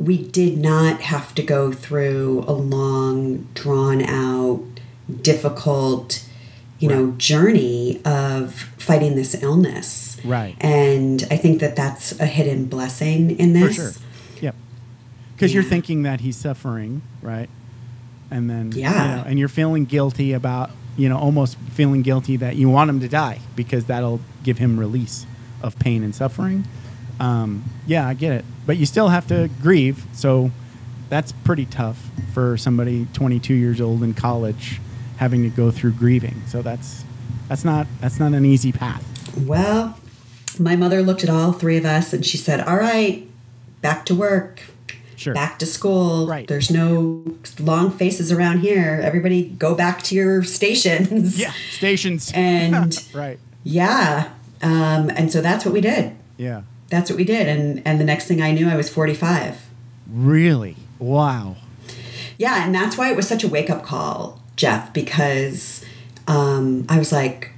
we 0.00 0.16
did 0.16 0.56
not 0.58 1.02
have 1.02 1.34
to 1.34 1.42
go 1.42 1.72
through 1.72 2.44
a 2.48 2.52
long, 2.52 3.48
drawn 3.54 4.02
out, 4.02 4.62
difficult, 5.20 6.26
you 6.78 6.88
know, 6.88 7.12
journey 7.18 8.00
of 8.04 8.54
fighting 8.78 9.14
this 9.14 9.40
illness. 9.42 10.18
Right. 10.24 10.56
And 10.58 11.26
I 11.30 11.36
think 11.36 11.60
that 11.60 11.76
that's 11.76 12.18
a 12.18 12.26
hidden 12.26 12.64
blessing 12.64 13.38
in 13.38 13.52
this. 13.52 13.76
For 13.76 13.92
sure. 13.92 14.02
Yep. 14.40 14.54
Because 15.34 15.52
you're 15.52 15.62
thinking 15.62 16.02
that 16.04 16.20
he's 16.20 16.36
suffering, 16.36 17.02
right? 17.20 17.50
And 18.30 18.48
then, 18.48 18.72
you 18.72 18.80
Yeah. 18.82 19.16
know, 19.16 19.24
and 19.26 19.38
you're 19.38 19.48
feeling 19.48 19.84
guilty 19.84 20.32
about, 20.32 20.70
you 20.96 21.08
know, 21.08 21.18
almost 21.18 21.56
feeling 21.72 22.02
guilty 22.02 22.36
that 22.36 22.56
you 22.56 22.68
want 22.68 22.88
him 22.90 23.00
to 23.00 23.08
die 23.08 23.38
because 23.56 23.84
that'll 23.86 24.20
give 24.44 24.58
him 24.58 24.78
release 24.78 25.26
of 25.62 25.78
pain 25.78 26.02
and 26.02 26.14
suffering. 26.14 26.64
Um, 27.18 27.64
yeah, 27.86 28.06
I 28.06 28.14
get 28.14 28.32
it. 28.32 28.44
But 28.66 28.76
you 28.76 28.86
still 28.86 29.08
have 29.08 29.26
to 29.28 29.50
grieve. 29.62 30.04
So 30.12 30.50
that's 31.08 31.32
pretty 31.32 31.66
tough 31.66 32.08
for 32.32 32.56
somebody 32.56 33.06
22 33.12 33.52
years 33.54 33.80
old 33.80 34.02
in 34.02 34.14
college 34.14 34.80
having 35.16 35.42
to 35.42 35.48
go 35.50 35.70
through 35.70 35.92
grieving. 35.92 36.42
So 36.46 36.62
that's 36.62 37.04
that's 37.48 37.64
not 37.64 37.86
that's 38.00 38.18
not 38.20 38.32
an 38.32 38.44
easy 38.44 38.70
path. 38.72 39.04
Well, 39.36 39.98
my 40.58 40.76
mother 40.76 41.02
looked 41.02 41.24
at 41.24 41.28
all 41.30 41.52
three 41.52 41.76
of 41.76 41.84
us 41.84 42.12
and 42.12 42.24
she 42.24 42.36
said, 42.36 42.60
All 42.60 42.76
right, 42.76 43.28
back 43.82 44.06
to 44.06 44.14
work. 44.14 44.62
Sure. 45.20 45.34
Back 45.34 45.58
to 45.58 45.66
school. 45.66 46.26
Right. 46.26 46.48
There's 46.48 46.70
no 46.70 47.22
long 47.58 47.90
faces 47.90 48.32
around 48.32 48.60
here. 48.60 49.02
Everybody 49.04 49.50
go 49.50 49.74
back 49.74 50.02
to 50.04 50.14
your 50.14 50.42
stations. 50.42 51.38
Yeah, 51.38 51.52
stations. 51.72 52.32
And 52.40 52.96
right. 53.14 53.38
yeah. 53.62 54.32
Um, 54.62 55.10
and 55.10 55.30
so 55.30 55.42
that's 55.42 55.66
what 55.66 55.74
we 55.74 55.82
did. 55.82 56.16
Yeah. 56.38 56.62
That's 56.88 57.10
what 57.10 57.18
we 57.18 57.24
did. 57.24 57.48
And 57.48 57.82
and 57.84 58.00
the 58.00 58.04
next 58.04 58.28
thing 58.28 58.40
I 58.40 58.52
knew 58.52 58.66
I 58.66 58.76
was 58.76 58.88
45. 58.88 59.60
Really? 60.10 60.76
Wow. 60.98 61.56
Yeah, 62.38 62.64
and 62.64 62.74
that's 62.74 62.96
why 62.96 63.10
it 63.10 63.16
was 63.16 63.28
such 63.28 63.44
a 63.44 63.48
wake 63.48 63.68
up 63.68 63.84
call, 63.84 64.40
Jeff, 64.56 64.90
because 64.94 65.84
um, 66.26 66.86
I 66.88 66.98
was 66.98 67.12
like, 67.12 67.52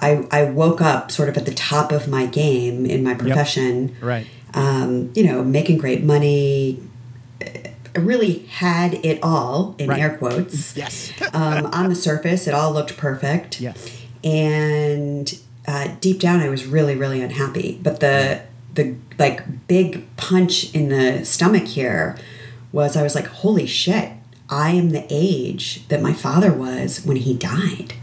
I, 0.00 0.26
I 0.30 0.44
woke 0.44 0.82
up 0.82 1.10
sort 1.10 1.30
of 1.30 1.38
at 1.38 1.46
the 1.46 1.54
top 1.54 1.92
of 1.92 2.08
my 2.08 2.26
game 2.26 2.84
in 2.84 3.02
my 3.02 3.14
profession. 3.14 3.96
Right. 4.02 4.26
Um, 4.54 5.10
you 5.14 5.24
know, 5.24 5.42
making 5.42 5.78
great 5.78 6.02
money. 6.04 6.80
I 7.42 8.00
really 8.00 8.40
had 8.46 8.94
it 9.04 9.20
all 9.22 9.74
in 9.78 9.88
Right. 9.88 10.00
air 10.00 10.16
quotes. 10.18 10.76
Yes. 10.76 11.12
um, 11.32 11.66
on 11.66 11.88
the 11.88 11.94
surface, 11.94 12.46
it 12.48 12.54
all 12.54 12.72
looked 12.72 12.96
perfect. 12.96 13.60
Yes. 13.60 13.76
And 14.22 15.36
uh, 15.66 15.88
deep 16.00 16.18
down, 16.20 16.40
I 16.40 16.48
was 16.48 16.66
really, 16.66 16.96
really 16.96 17.20
unhappy. 17.22 17.78
But 17.82 18.00
the 18.00 18.42
the 18.74 18.96
like 19.18 19.68
big 19.68 20.04
punch 20.16 20.74
in 20.74 20.88
the 20.88 21.24
stomach 21.24 21.64
here 21.64 22.16
was 22.72 22.96
I 22.96 23.02
was 23.04 23.14
like, 23.14 23.26
holy 23.26 23.66
shit! 23.66 24.10
I 24.50 24.70
am 24.70 24.90
the 24.90 25.06
age 25.10 25.86
that 25.88 26.02
my 26.02 26.12
father 26.12 26.52
was 26.52 27.04
when 27.04 27.16
he 27.18 27.34
died, 27.34 27.94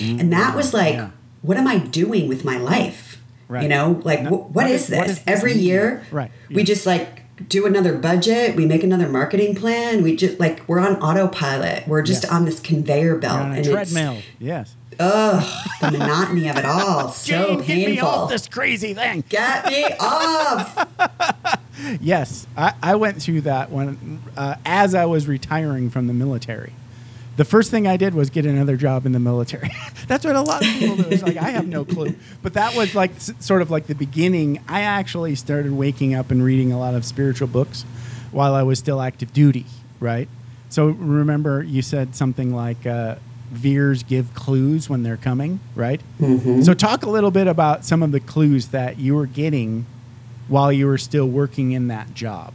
and 0.00 0.32
that 0.32 0.54
was 0.54 0.72
like, 0.72 0.94
Yeah. 0.94 1.10
what 1.42 1.56
am 1.56 1.66
I 1.66 1.78
doing 1.78 2.28
with 2.28 2.44
my 2.44 2.56
life? 2.58 3.05
Right. 3.48 3.62
You 3.64 3.68
know, 3.68 4.00
like 4.04 4.22
No, 4.22 4.30
wh- 4.30 4.54
what 4.56 4.66
is 4.68 4.82
is- 4.82 4.86
this? 4.88 4.98
what 4.98 5.06
does 5.06 5.16
this 5.22 5.24
Every 5.36 5.54
mean? 5.54 5.64
year, 5.64 6.02
Right. 6.10 6.30
We 6.50 6.64
just 6.64 6.84
like 6.86 7.22
do 7.48 7.66
another 7.66 7.96
budget. 7.96 8.56
We 8.56 8.64
make 8.66 8.82
another 8.82 9.08
marketing 9.08 9.54
plan. 9.54 10.02
We 10.02 10.16
just 10.16 10.40
like 10.40 10.62
we're 10.68 10.80
on 10.80 10.96
autopilot. 10.96 11.86
We're 11.86 12.02
just 12.02 12.24
Yes. 12.24 12.32
on 12.32 12.44
this 12.46 12.60
conveyor 12.60 13.16
belt, 13.16 13.34
You're 13.36 13.44
on 13.46 13.52
a 13.52 13.56
and 13.56 13.64
treadmill. 13.64 14.16
Yes. 14.38 14.74
ugh 14.98 15.44
the 15.82 15.90
monotony 15.90 16.48
of 16.48 16.56
it 16.56 16.64
all. 16.64 17.08
so 17.12 17.56
Jane, 17.58 17.58
get 17.60 17.90
me 17.90 18.00
off 18.00 18.30
this 18.30 18.48
crazy 18.48 18.94
thing. 18.94 19.22
Get 19.28 19.66
me 19.66 19.84
off. 20.00 20.86
Yes, 22.00 22.46
I, 22.56 22.72
I 22.82 22.94
went 22.96 23.20
through 23.22 23.42
that 23.42 23.70
when 23.70 24.20
uh, 24.34 24.54
as 24.64 24.94
I 24.94 25.04
was 25.04 25.28
retiring 25.28 25.90
from 25.90 26.06
the 26.06 26.14
military. 26.14 26.72
The 27.36 27.44
first 27.44 27.70
thing 27.70 27.86
I 27.86 27.96
did 27.98 28.14
was 28.14 28.30
get 28.30 28.46
another 28.46 28.76
job 28.76 29.04
in 29.04 29.12
the 29.12 29.18
military. 29.18 29.70
That's 30.08 30.24
what 30.24 30.36
a 30.36 30.40
lot 30.40 30.62
of 30.62 30.68
people 30.72 30.96
do. 30.96 31.02
It's 31.10 31.22
like 31.22 31.36
I 31.36 31.50
have 31.50 31.68
no 31.68 31.84
clue, 31.84 32.14
but 32.42 32.54
that 32.54 32.74
was 32.74 32.94
like 32.94 33.14
s- 33.16 33.32
sort 33.40 33.60
of 33.62 33.70
like 33.70 33.86
the 33.86 33.94
beginning. 33.94 34.60
I 34.68 34.80
actually 34.82 35.34
started 35.34 35.72
waking 35.72 36.14
up 36.14 36.30
and 36.30 36.42
reading 36.42 36.72
a 36.72 36.78
lot 36.78 36.94
of 36.94 37.04
spiritual 37.04 37.48
books 37.48 37.82
while 38.32 38.54
I 38.54 38.62
was 38.62 38.78
still 38.78 39.00
active 39.02 39.32
duty. 39.34 39.66
Right. 40.00 40.28
So 40.70 40.86
remember, 40.88 41.62
you 41.62 41.82
said 41.82 42.16
something 42.16 42.54
like 42.54 42.86
uh, 42.86 43.16
veers 43.50 44.02
give 44.02 44.34
clues 44.34 44.88
when 44.88 45.02
they're 45.02 45.16
coming. 45.18 45.60
Right. 45.74 46.00
So 46.64 46.72
talk 46.74 47.02
a 47.04 47.10
little 47.10 47.30
bit 47.30 47.46
about 47.46 47.84
some 47.84 48.02
of 48.02 48.12
the 48.12 48.20
clues 48.20 48.68
that 48.68 48.98
you 48.98 49.14
were 49.14 49.26
getting 49.26 49.84
while 50.48 50.72
you 50.72 50.86
were 50.86 50.98
still 50.98 51.26
working 51.28 51.72
in 51.72 51.88
that 51.88 52.14
job. 52.14 52.52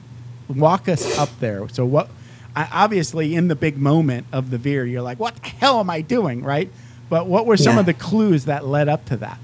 Walk 0.49 0.89
us 0.89 1.17
up 1.19 1.29
there. 1.39 1.67
So 1.69 1.85
what? 1.85 2.09
I, 2.55 2.67
obviously, 2.71 3.35
in 3.35 3.47
the 3.47 3.55
big 3.55 3.77
moment 3.77 4.27
of 4.31 4.49
the 4.49 4.57
veer, 4.57 4.85
you're 4.85 5.01
like, 5.01 5.19
"What 5.19 5.35
the 5.35 5.49
hell 5.49 5.79
am 5.79 5.89
I 5.89 6.01
doing?" 6.01 6.43
Right? 6.43 6.69
But 7.09 7.27
what 7.27 7.45
were 7.45 7.57
some 7.57 7.75
Yeah. 7.75 7.81
of 7.81 7.85
the 7.85 7.93
clues 7.93 8.45
that 8.45 8.65
led 8.65 8.87
up 8.87 9.05
to 9.05 9.17
that? 9.17 9.37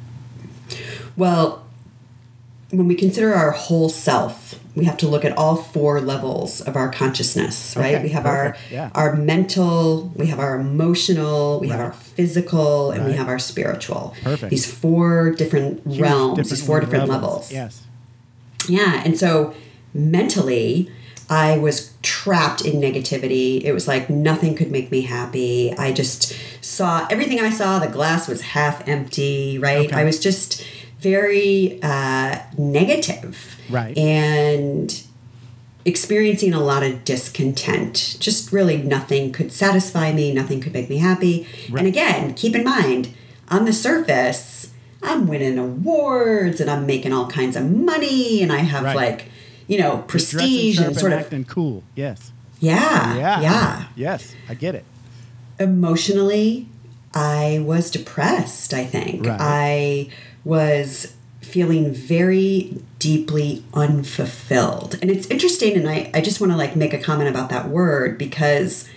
Well, 1.16 1.64
when 2.70 2.88
we 2.88 2.96
consider 2.96 3.34
our 3.34 3.52
whole 3.52 3.90
self, 3.90 4.56
we 4.76 4.86
have 4.86 4.98
to 4.98 5.08
look 5.08 5.26
at 5.26 5.36
all 5.38 5.56
four 5.56 6.00
levels 6.00 6.62
of 6.62 6.76
our 6.76 6.90
consciousness, 6.90 7.76
right? 7.76 7.96
Okay, 7.96 8.04
we 8.04 8.10
have 8.10 8.24
perfect, 8.24 8.58
our 8.58 8.74
yeah. 8.74 8.90
our 8.94 9.16
mental, 9.16 10.12
we 10.16 10.28
have 10.28 10.40
our 10.40 10.60
emotional, 10.60 11.60
we 11.60 11.70
have 11.70 11.80
our 11.80 11.94
physical, 11.94 12.92
and 12.92 13.06
we 13.06 13.14
have 13.14 13.28
our 13.28 13.40
spiritual. 13.40 14.14
Perfect. 14.24 14.50
These 14.52 14.66
four 14.72 15.32
different 15.32 15.82
Huge 15.88 16.00
realms, 16.00 16.50
these 16.50 16.62
four 16.66 16.80
different 16.80 17.10
levels. 17.10 17.52
Yes. 17.52 17.82
Yeah. 18.68 19.02
And 19.04 19.18
so 19.18 19.54
mentally, 19.94 20.92
I 21.30 21.58
was 21.58 21.94
trapped 22.02 22.64
in 22.64 22.80
negativity. 22.80 23.62
It 23.64 23.74
was 23.74 23.88
like 23.88 24.10
nothing 24.10 24.56
could 24.56 24.72
make 24.72 24.92
me 24.92 25.02
happy. 25.02 25.74
I 25.78 25.92
just 25.92 26.34
saw 26.62 27.06
everything 27.10 27.40
I 27.40 27.50
saw, 27.50 27.80
the 27.80 27.88
glass 27.88 28.28
was 28.28 28.42
half 28.42 28.88
empty, 28.88 29.58
right? 29.60 29.88
Okay. 29.88 29.96
I 29.96 30.04
was 30.04 30.20
just 30.20 30.66
very 31.00 31.80
uh, 31.84 32.40
negative. 32.58 33.58
Right. 33.70 33.98
And 33.98 35.04
experiencing 35.86 36.54
a 36.54 36.60
lot 36.60 36.84
of 36.84 37.04
discontent. 37.06 38.18
Just 38.20 38.52
really 38.52 38.78
nothing 38.78 39.32
could 39.32 39.52
satisfy 39.54 40.12
me, 40.12 40.34
nothing 40.34 40.60
could 40.60 40.74
make 40.74 40.90
me 40.90 40.98
happy. 40.98 41.48
Right. 41.70 41.80
And 41.80 41.88
again, 41.88 42.34
keep 42.34 42.56
in 42.56 42.64
mind, 42.64 43.14
on 43.50 43.64
the 43.66 43.72
surface, 43.74 44.74
I'm 45.02 45.28
winning 45.28 45.58
awards 45.58 46.60
and 46.60 46.70
I'm 46.70 46.86
making 46.86 47.14
all 47.14 47.28
kinds 47.28 47.56
of 47.56 47.72
money 47.72 48.42
and 48.44 48.52
I 48.52 48.58
have 48.60 48.84
Right. 48.84 48.96
like, 48.96 49.26
you 49.68 49.78
know, 49.78 50.00
prestige 50.08 50.78
and 50.78 50.88
sharp 50.88 51.00
sort 51.00 51.14
of 51.14 51.20
acting 51.20 51.46
cool. 51.46 51.84
Yes. 51.96 52.32
yeah, 52.60 53.16
Yeah. 53.18 53.42
yeah. 53.42 53.86
Yes, 53.96 54.36
I 54.50 54.54
get 54.54 54.76
it. 54.76 54.86
Emotionally, 55.60 56.68
I 57.14 57.62
was 57.66 57.90
depressed, 57.92 58.74
I 58.74 58.86
think. 58.86 59.26
Right. 59.26 59.38
I 59.40 60.10
was 60.44 61.16
feeling 61.42 61.94
very 61.94 62.82
deeply 63.00 63.64
unfulfilled. 63.74 64.98
And 65.02 65.10
it's 65.12 65.28
interesting 65.28 65.76
and 65.76 65.90
I, 65.90 66.10
I 66.14 66.22
just 66.22 66.40
want 66.42 66.52
to 66.52 66.58
like 66.58 66.76
make 66.76 66.94
a 66.94 66.98
comment 66.98 67.30
about 67.30 67.50
that 67.50 67.70
word 67.70 68.18
because 68.18 68.88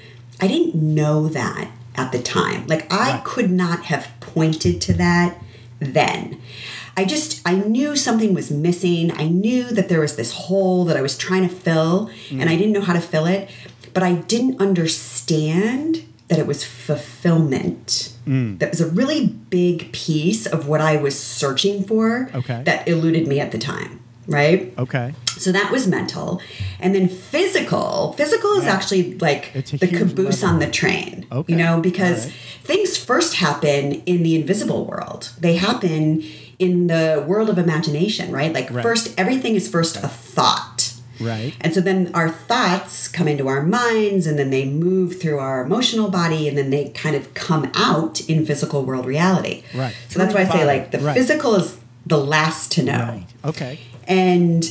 I 0.41 0.47
didn't 0.49 0.75
know 0.75 1.29
that 1.29 1.71
at 1.97 2.13
the 2.13 2.21
time. 2.23 2.67
Like 2.67 2.93
I 2.93 3.13
Right. 3.15 3.25
could 3.25 3.51
not 3.51 3.85
have 3.85 4.09
pointed 4.21 4.81
to 4.83 4.93
that 4.95 5.37
then. 5.79 6.41
I 7.01 7.05
just 7.07 7.41
I 7.47 7.55
knew 7.55 7.97
something 7.97 8.31
was 8.35 8.51
missing. 8.51 9.11
I 9.25 9.27
knew 9.45 9.65
that 9.77 9.89
there 9.91 10.01
was 10.07 10.17
this 10.17 10.33
hole 10.33 10.85
that 10.87 10.97
I 11.01 11.03
was 11.09 11.17
trying 11.27 11.45
to 11.49 11.55
fill 11.67 12.11
and 12.31 12.47
I 12.53 12.55
didn't 12.59 12.73
know 12.77 12.83
how 12.91 12.93
to 13.01 13.01
fill 13.13 13.27
it, 13.37 13.49
but 13.95 14.03
I 14.03 14.13
didn't 14.33 14.61
understand 14.61 16.05
that 16.29 16.39
it 16.39 16.47
was 16.47 16.63
fulfillment. 16.63 18.13
That 18.61 18.71
was 18.71 18.81
a 18.81 18.87
really 19.01 19.27
big 19.27 19.93
piece 19.93 20.47
of 20.47 20.69
what 20.69 20.81
I 20.81 20.97
was 20.97 21.19
searching 21.19 21.83
for 21.83 22.31
Okay. 22.41 22.63
that 22.65 22.87
eluded 22.87 23.27
me 23.27 23.41
at 23.41 23.51
the 23.51 23.59
time, 23.59 23.99
right? 24.29 24.73
Okay. 24.79 25.15
So 25.45 25.51
that 25.53 25.73
was 25.73 25.89
mental. 25.89 26.41
And 26.79 26.95
then 26.95 27.09
physical. 27.09 28.13
Physical 28.13 28.53
is 28.59 28.65
Yeah. 28.65 28.75
actually 28.77 29.15
like 29.19 29.43
the 29.55 29.89
caboose 29.89 30.43
level. 30.43 30.49
on 30.55 30.61
the 30.61 30.71
train. 30.71 31.27
Okay. 31.33 31.53
You 31.53 31.59
know, 31.59 31.81
because 31.81 32.27
right. 32.27 32.35
things 32.63 32.97
first 32.97 33.35
happen 33.37 33.83
in 34.07 34.23
the 34.23 34.37
invisible 34.41 34.85
world. 34.85 35.23
They 35.41 35.57
happen 35.57 36.23
in 36.61 36.87
the 36.87 37.25
world 37.27 37.49
of 37.51 37.59
imagination, 37.59 38.31
right? 38.31 38.53
Like 38.53 38.71
Right. 38.71 38.83
first 38.83 39.13
everything 39.19 39.57
is 39.57 39.67
first 39.67 39.97
a 39.97 40.07
thought. 40.09 40.93
Right. 41.19 41.53
And 41.61 41.75
so 41.75 41.81
then 41.81 42.11
our 42.15 42.31
thoughts 42.31 43.09
come 43.09 43.27
into 43.29 43.49
our 43.49 43.63
minds 43.63 44.27
and 44.27 44.39
then 44.39 44.51
they 44.51 44.65
move 44.67 45.21
through 45.21 45.39
our 45.39 45.63
emotional 45.65 46.09
body 46.11 46.49
and 46.49 46.57
then 46.57 46.71
they 46.71 46.91
kind 46.91 47.17
of 47.17 47.35
come 47.35 47.71
out 47.75 48.21
in 48.29 48.47
physical 48.47 48.85
world 48.85 49.05
reality. 49.05 49.63
Right. 49.75 49.95
So 50.09 50.19
that's 50.19 50.33
why 50.33 50.43
I 50.43 50.45
say 50.49 50.65
like 50.65 50.93
the 50.93 50.99
Right. 51.01 51.17
physical 51.17 51.57
is 51.57 51.77
the 52.07 52.17
last 52.19 52.73
to 52.73 52.83
know. 52.83 52.93
Right. 52.99 53.27
Okay. 53.45 53.81
And 54.07 54.71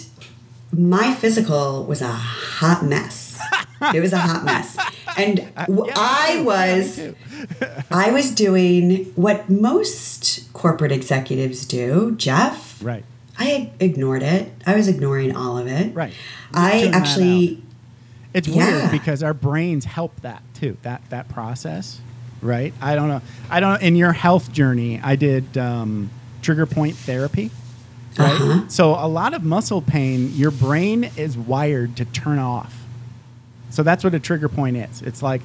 my 0.71 1.13
physical 1.15 1.83
was 1.85 2.01
a 2.01 2.07
hot 2.11 2.83
mess. 2.85 3.28
It 3.93 3.99
was 4.01 4.13
a 4.13 4.17
hot 4.17 4.43
mess. 4.45 4.77
And 5.17 5.39
Yeah, 5.57 5.93
I 5.95 6.41
was. 6.45 6.99
I 7.91 8.11
was 8.11 8.31
doing 8.31 9.05
what 9.15 9.49
most 9.49 10.51
corporate 10.53 10.91
executives 10.91 11.65
do, 11.65 12.15
Jeff. 12.17 12.83
Right. 12.83 13.05
I 13.37 13.71
ignored 13.79 14.21
it. 14.23 14.51
I 14.65 14.75
was 14.75 14.87
ignoring 14.89 15.35
all 15.35 15.57
of 15.57 15.67
it. 15.67 15.95
Right. 15.95 16.13
I 16.53 16.89
actually, 16.93 17.63
It's 18.33 18.47
Yeah. 18.47 18.79
weird 18.79 18.91
because 18.91 19.23
our 19.23 19.33
brains 19.33 19.85
help 19.85 20.19
that 20.21 20.43
too. 20.53 20.75
That 20.81 21.01
that 21.09 21.29
process, 21.29 22.01
right? 22.41 22.73
I 22.81 22.95
don't 22.95 23.07
know. 23.07 23.21
I 23.49 23.59
don't. 23.61 23.81
In 23.81 23.95
your 23.95 24.11
health 24.11 24.51
journey, 24.51 24.99
I 25.01 25.15
did 25.15 25.57
um, 25.57 26.09
trigger 26.41 26.65
point 26.65 26.95
therapy. 26.97 27.49
Right. 28.17 28.31
Uh-huh. 28.33 28.67
So 28.67 28.89
a 28.95 29.07
lot 29.07 29.33
of 29.33 29.43
muscle 29.45 29.81
pain, 29.81 30.31
your 30.33 30.51
brain 30.51 31.09
is 31.15 31.37
wired 31.37 31.95
to 31.97 32.05
turn 32.05 32.39
off. 32.39 32.75
So 33.69 33.83
that's 33.83 34.03
what 34.03 34.13
a 34.13 34.19
trigger 34.19 34.49
point 34.49 34.77
is. 34.77 35.01
It's 35.01 35.21
like 35.21 35.41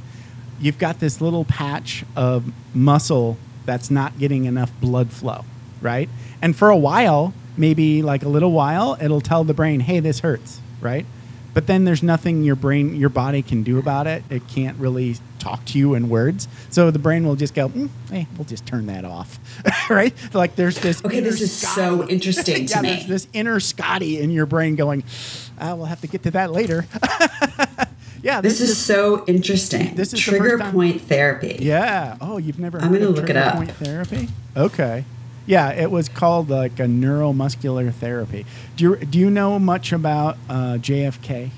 you've 0.61 0.79
got 0.79 1.01
this 1.01 1.21
little 1.21 1.45
patch 1.45 2.05
of 2.17 2.53
muscle 2.75 3.37
that's 3.67 3.91
not 3.91 4.19
getting 4.19 4.45
enough 4.45 4.71
blood 4.81 5.11
flow, 5.11 5.45
right? 5.81 6.09
And 6.43 6.55
for 6.55 6.71
a 6.71 6.77
while, 6.77 7.33
maybe 7.57 8.03
like 8.03 8.23
a 8.23 8.29
little 8.29 8.53
while, 8.53 8.97
it'll 9.01 9.21
tell 9.21 9.45
the 9.45 9.55
brain, 9.55 9.81
"Hey, 9.81 10.01
this 10.01 10.21
hurts," 10.21 10.61
right? 10.81 11.07
But 11.55 11.69
then 11.69 11.85
there's 11.85 12.03
nothing 12.03 12.43
your 12.43 12.57
brain, 12.57 12.97
your 12.97 13.09
body 13.09 13.41
can 13.41 13.63
do 13.63 13.79
about 13.79 14.09
it. 14.09 14.25
It 14.29 14.49
can't 14.49 14.77
really 14.77 15.17
talk 15.39 15.65
to 15.67 15.79
you 15.79 15.95
in 15.95 16.09
words. 16.09 16.49
So 16.71 16.91
the 16.91 16.99
brain 16.99 17.25
will 17.25 17.37
just 17.37 17.55
go, 17.55 17.69
mm, 17.69 17.89
"Hey, 18.11 18.27
we'll 18.37 18.45
just 18.45 18.67
turn 18.67 18.87
that 18.87 19.05
off," 19.05 19.39
right? 19.91 20.13
Like 20.35 20.57
there's 20.57 20.79
this. 20.79 21.05
Okay, 21.05 21.21
this 21.21 21.41
is 21.41 21.53
so 21.53 21.99
Scotty- 21.99 22.13
interesting 22.15 22.67
to 22.67 22.75
yeah, 22.75 22.81
me. 22.83 22.89
There's 22.89 23.07
this 23.07 23.29
inner 23.33 23.61
Scotty 23.61 24.19
in 24.19 24.31
your 24.31 24.47
brain 24.47 24.75
going, 24.75 25.05
uh, 25.59 25.75
"We'll 25.77 25.87
have 25.87 26.01
to 26.01 26.09
get 26.09 26.25
to 26.25 26.33
that 26.33 26.51
later." 26.53 26.87
yeah, 28.25 28.41
this 28.41 28.61
is 28.61 28.77
so 28.77 29.25
interesting. 29.27 29.95
this 29.95 30.13
is 30.13 30.19
trigger 30.19 30.51
first 30.59 30.63
time- 30.63 30.73
point 30.73 31.01
therapy. 31.03 31.57
Yeah. 31.61 32.17
Oh, 32.21 32.39
you've 32.39 32.59
never 32.59 32.79
I'm 32.79 32.89
heard 32.89 32.99
gonna 32.99 33.11
of 33.11 33.17
look 33.17 33.25
it 33.31 33.35
trigger 33.35 33.41
up. 33.49 33.55
point 33.57 33.71
therapy? 33.73 34.29
Okay. 34.57 35.05
Yeah, 35.47 35.69
it 35.71 35.91
was 35.91 36.09
called 36.09 36.49
like 36.49 36.81
a 36.81 36.85
neuromuscular 36.87 37.93
therapy. 37.93 38.47
Do 38.77 38.85
you 38.85 38.97
do 38.97 39.19
you 39.19 39.29
know 39.31 39.59
much 39.59 39.93
about 39.93 40.39
uh, 40.49 40.79
JFK? 40.81 41.51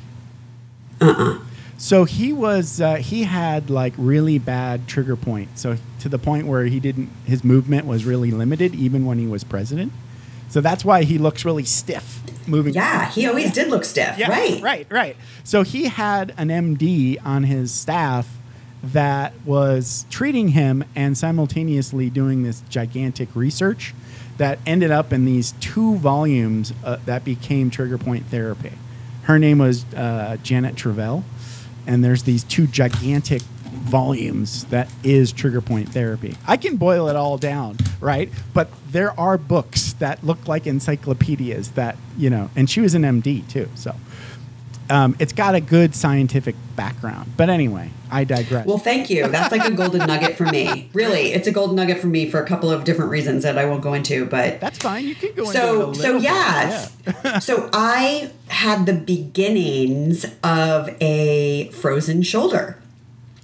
Uh-uh. 1.00 1.38
So 1.78 2.04
he 2.04 2.32
was 2.32 2.80
uh, 2.80 2.96
he 2.96 3.24
had 3.24 3.70
like 3.70 3.92
really 3.96 4.38
bad 4.38 4.88
trigger 4.88 5.14
point. 5.14 5.58
So 5.58 5.76
to 6.00 6.08
the 6.08 6.18
point 6.18 6.46
where 6.46 6.64
he 6.64 6.80
didn't 6.80 7.10
his 7.26 7.44
movement 7.44 7.86
was 7.86 8.04
really 8.04 8.30
limited 8.32 8.74
even 8.74 9.04
when 9.06 9.18
he 9.18 9.26
was 9.26 9.44
president. 9.44 9.92
So 10.48 10.60
that's 10.60 10.84
why 10.84 11.04
he 11.04 11.18
looks 11.18 11.44
really 11.44 11.64
stiff 11.64 12.22
moving. 12.48 12.74
Yeah, 12.74 13.10
he 13.10 13.26
always 13.26 13.52
did 13.52 13.68
look 13.68 13.84
stiff. 13.84 14.18
Yeah, 14.18 14.30
right. 14.30 14.62
right, 14.62 14.86
right. 14.90 15.16
So 15.44 15.62
he 15.62 15.84
had 15.84 16.34
an 16.36 16.48
MD 16.48 17.18
on 17.24 17.44
his 17.44 17.72
staff 17.72 18.28
that 18.82 19.32
was 19.44 20.06
treating 20.10 20.48
him 20.48 20.84
and 20.94 21.16
simultaneously 21.16 22.10
doing 22.10 22.42
this 22.42 22.62
gigantic 22.68 23.28
research 23.34 23.94
that 24.38 24.58
ended 24.66 24.90
up 24.90 25.12
in 25.12 25.24
these 25.24 25.52
two 25.60 25.96
volumes 25.96 26.72
uh, 26.84 26.98
that 27.06 27.24
became 27.24 27.70
trigger 27.70 27.98
point 27.98 28.26
therapy. 28.26 28.72
Her 29.22 29.38
name 29.38 29.58
was 29.58 29.84
uh, 29.94 30.36
Janet 30.42 30.76
Travell, 30.76 31.24
and 31.86 32.04
there's 32.04 32.22
these 32.24 32.44
two 32.44 32.66
gigantic 32.66 33.42
volumes 33.42 34.64
that 34.66 34.88
is 35.02 35.32
trigger 35.32 35.60
point 35.60 35.88
therapy. 35.88 36.36
I 36.46 36.56
can 36.56 36.76
boil 36.76 37.08
it 37.08 37.16
all 37.16 37.38
down, 37.38 37.76
right? 38.00 38.30
But 38.54 38.68
there 38.90 39.18
are 39.18 39.38
books 39.38 39.94
that 39.94 40.22
look 40.24 40.48
like 40.48 40.66
encyclopedias 40.66 41.72
that, 41.72 41.96
you 42.16 42.30
know, 42.30 42.50
and 42.56 42.68
she 42.68 42.80
was 42.80 42.94
an 42.94 43.02
MD 43.02 43.48
too, 43.48 43.68
so 43.74 43.94
um, 44.90 45.16
it's 45.18 45.32
got 45.32 45.54
a 45.54 45.60
good 45.60 45.94
scientific 45.94 46.54
background. 46.76 47.32
But 47.36 47.50
anyway, 47.50 47.90
I 48.10 48.24
digress. 48.24 48.66
Well, 48.66 48.78
thank 48.78 49.10
you. 49.10 49.26
That's 49.28 49.50
like 49.50 49.64
a 49.64 49.74
golden 49.74 50.06
nugget 50.06 50.36
for 50.36 50.44
me. 50.44 50.90
Really, 50.92 51.32
it's 51.32 51.48
a 51.48 51.52
golden 51.52 51.76
nugget 51.76 51.98
for 51.98 52.06
me 52.06 52.28
for 52.30 52.40
a 52.40 52.46
couple 52.46 52.70
of 52.70 52.84
different 52.84 53.10
reasons 53.10 53.42
that 53.42 53.58
I 53.58 53.64
won't 53.64 53.82
go 53.82 53.94
into. 53.94 54.26
But 54.26 54.60
That's 54.60 54.78
fine. 54.78 55.04
You 55.04 55.14
can 55.14 55.34
go 55.34 55.42
into 55.42 55.52
so 55.52 55.72
little 55.72 55.94
so 55.94 56.12
bit. 56.14 56.22
yes. 56.22 57.44
so 57.44 57.68
I 57.72 58.30
had 58.48 58.86
the 58.86 58.92
beginnings 58.92 60.24
of 60.42 60.90
a 61.00 61.68
frozen 61.70 62.22
shoulder. 62.22 62.78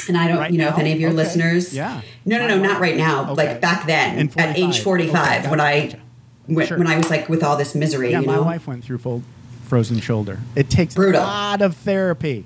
And 0.08 0.16
I 0.18 0.28
don't, 0.28 0.38
Right 0.38 0.50
you 0.52 0.58
know, 0.58 0.68
if 0.68 0.78
any 0.78 0.92
of 0.92 0.98
your 1.00 1.10
Okay. 1.10 1.16
listeners, 1.16 1.74
Yeah. 1.74 2.00
no, 2.24 2.38
no, 2.38 2.46
no, 2.48 2.58
not 2.58 2.80
right 2.80 2.96
now. 2.96 3.30
Okay. 3.32 3.46
Like 3.48 3.60
back 3.60 3.86
then, 3.86 4.30
at 4.36 4.58
age 4.58 4.80
45. 4.80 5.40
Okay, 5.42 5.50
when 5.50 5.60
I, 5.60 5.80
gotcha. 5.86 5.98
when, 6.46 6.66
Sure. 6.66 6.78
when 6.78 6.86
I 6.86 6.96
was 6.96 7.08
like 7.10 7.28
with 7.28 7.42
all 7.42 7.56
this 7.56 7.74
misery, 7.74 8.10
Yeah, 8.10 8.20
you 8.20 8.26
my 8.26 8.36
know, 8.36 8.42
wife 8.42 8.66
went 8.66 8.82
through 8.84 8.98
full 8.98 9.22
frozen 9.68 10.00
shoulder. 10.00 10.40
It 10.56 10.68
takes 10.70 10.94
Brutal. 10.94 11.20
a 11.20 11.24
lot 11.24 11.62
of 11.62 11.76
therapy. 11.76 12.44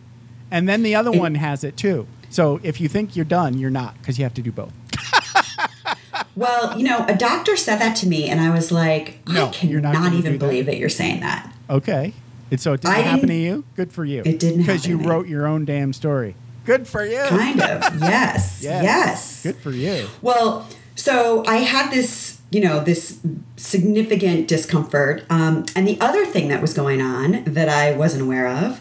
And 0.51 0.69
then 0.69 0.83
the 0.83 0.95
other 0.95 1.11
It- 1.13 1.19
one 1.19 1.35
has 1.37 1.65
it 1.65 1.77
too. 1.77 2.07
So 2.31 2.61
if 2.63 2.81
you 2.81 2.89
think 2.89 3.17
you're 3.17 3.25
done, 3.25 3.57
you're 3.59 3.71
not 3.71 3.95
because 3.99 4.19
you 4.19 4.25
have 4.25 4.35
to 4.35 4.43
do 4.43 4.53
both. 4.53 4.73
Well, 6.35 6.79
you 6.79 6.85
know, 6.85 7.05
a 7.09 7.15
doctor 7.15 7.57
said 7.57 7.79
that 7.79 7.97
to 7.97 8.07
me, 8.09 8.29
and 8.29 8.41
I 8.41 8.51
was 8.51 8.71
like, 8.71 9.21
No, 9.27 9.47
I 9.47 9.51
cannot 9.53 10.13
even 10.13 10.33
that. 10.33 10.39
believe 10.39 10.67
that 10.67 10.77
you're 10.77 10.91
saying 10.91 11.21
that. 11.21 11.51
Okay. 11.71 12.13
And 12.51 12.61
so 12.61 12.75
it 12.75 12.83
didn't 12.83 12.95
I 12.95 12.99
happen 12.99 13.21
to 13.23 13.27
didn't- 13.29 13.43
you? 13.43 13.65
Good 13.75 13.91
for 13.91 14.05
you. 14.05 14.23
It 14.25 14.39
didn't 14.39 14.59
Because 14.59 14.87
you 14.87 14.99
to 15.03 15.09
wrote 15.09 15.29
your 15.29 15.47
own 15.47 15.65
damn 15.65 15.95
story. 15.95 16.35
Good 16.67 16.87
for 16.87 17.05
you. 17.07 17.23
Kind 17.23 17.61
of, 17.63 17.83
yes, 18.01 18.61
Yes. 18.63 18.83
yes. 18.85 19.43
Good 19.45 19.57
for 19.57 19.71
you. 19.71 20.07
Well, 20.21 20.69
so 20.97 21.45
I 21.47 21.59
had 21.59 21.91
this, 21.91 22.41
you 22.51 22.61
know, 22.61 22.83
this 22.83 23.21
significant 23.57 24.49
discomfort. 24.49 25.25
Um, 25.31 25.65
and 25.75 25.87
the 25.87 25.99
other 26.01 26.27
thing 26.27 26.49
that 26.49 26.61
was 26.61 26.75
going 26.75 27.01
on 27.01 27.45
that 27.45 27.69
I 27.69 27.97
wasn't 27.97 28.23
aware 28.23 28.49
of 28.49 28.81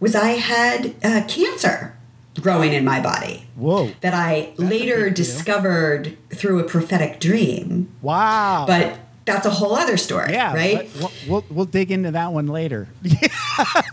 was 0.00 0.14
I 0.14 0.30
had 0.30 0.94
uh, 1.04 1.24
cancer 1.28 1.96
growing 2.40 2.72
in 2.72 2.84
my 2.84 3.00
body 3.00 3.46
Whoa. 3.56 3.90
that 4.00 4.12
I 4.14 4.52
a 4.58 4.62
later 4.62 5.08
discovered 5.10 6.16
through 6.30 6.58
a 6.60 6.64
prophetic 6.64 7.20
dream. 7.20 7.88
Wow. 8.02 8.64
But 8.66 8.98
that's 9.24 9.46
a 9.46 9.50
whole 9.50 9.74
other 9.74 9.96
story, 9.96 10.32
Yeah, 10.32 10.54
right? 10.54 10.90
We'll, 10.98 11.10
we'll, 11.28 11.44
we'll 11.50 11.64
dig 11.64 11.90
into 11.90 12.10
that 12.12 12.32
one 12.32 12.46
later. 12.46 12.88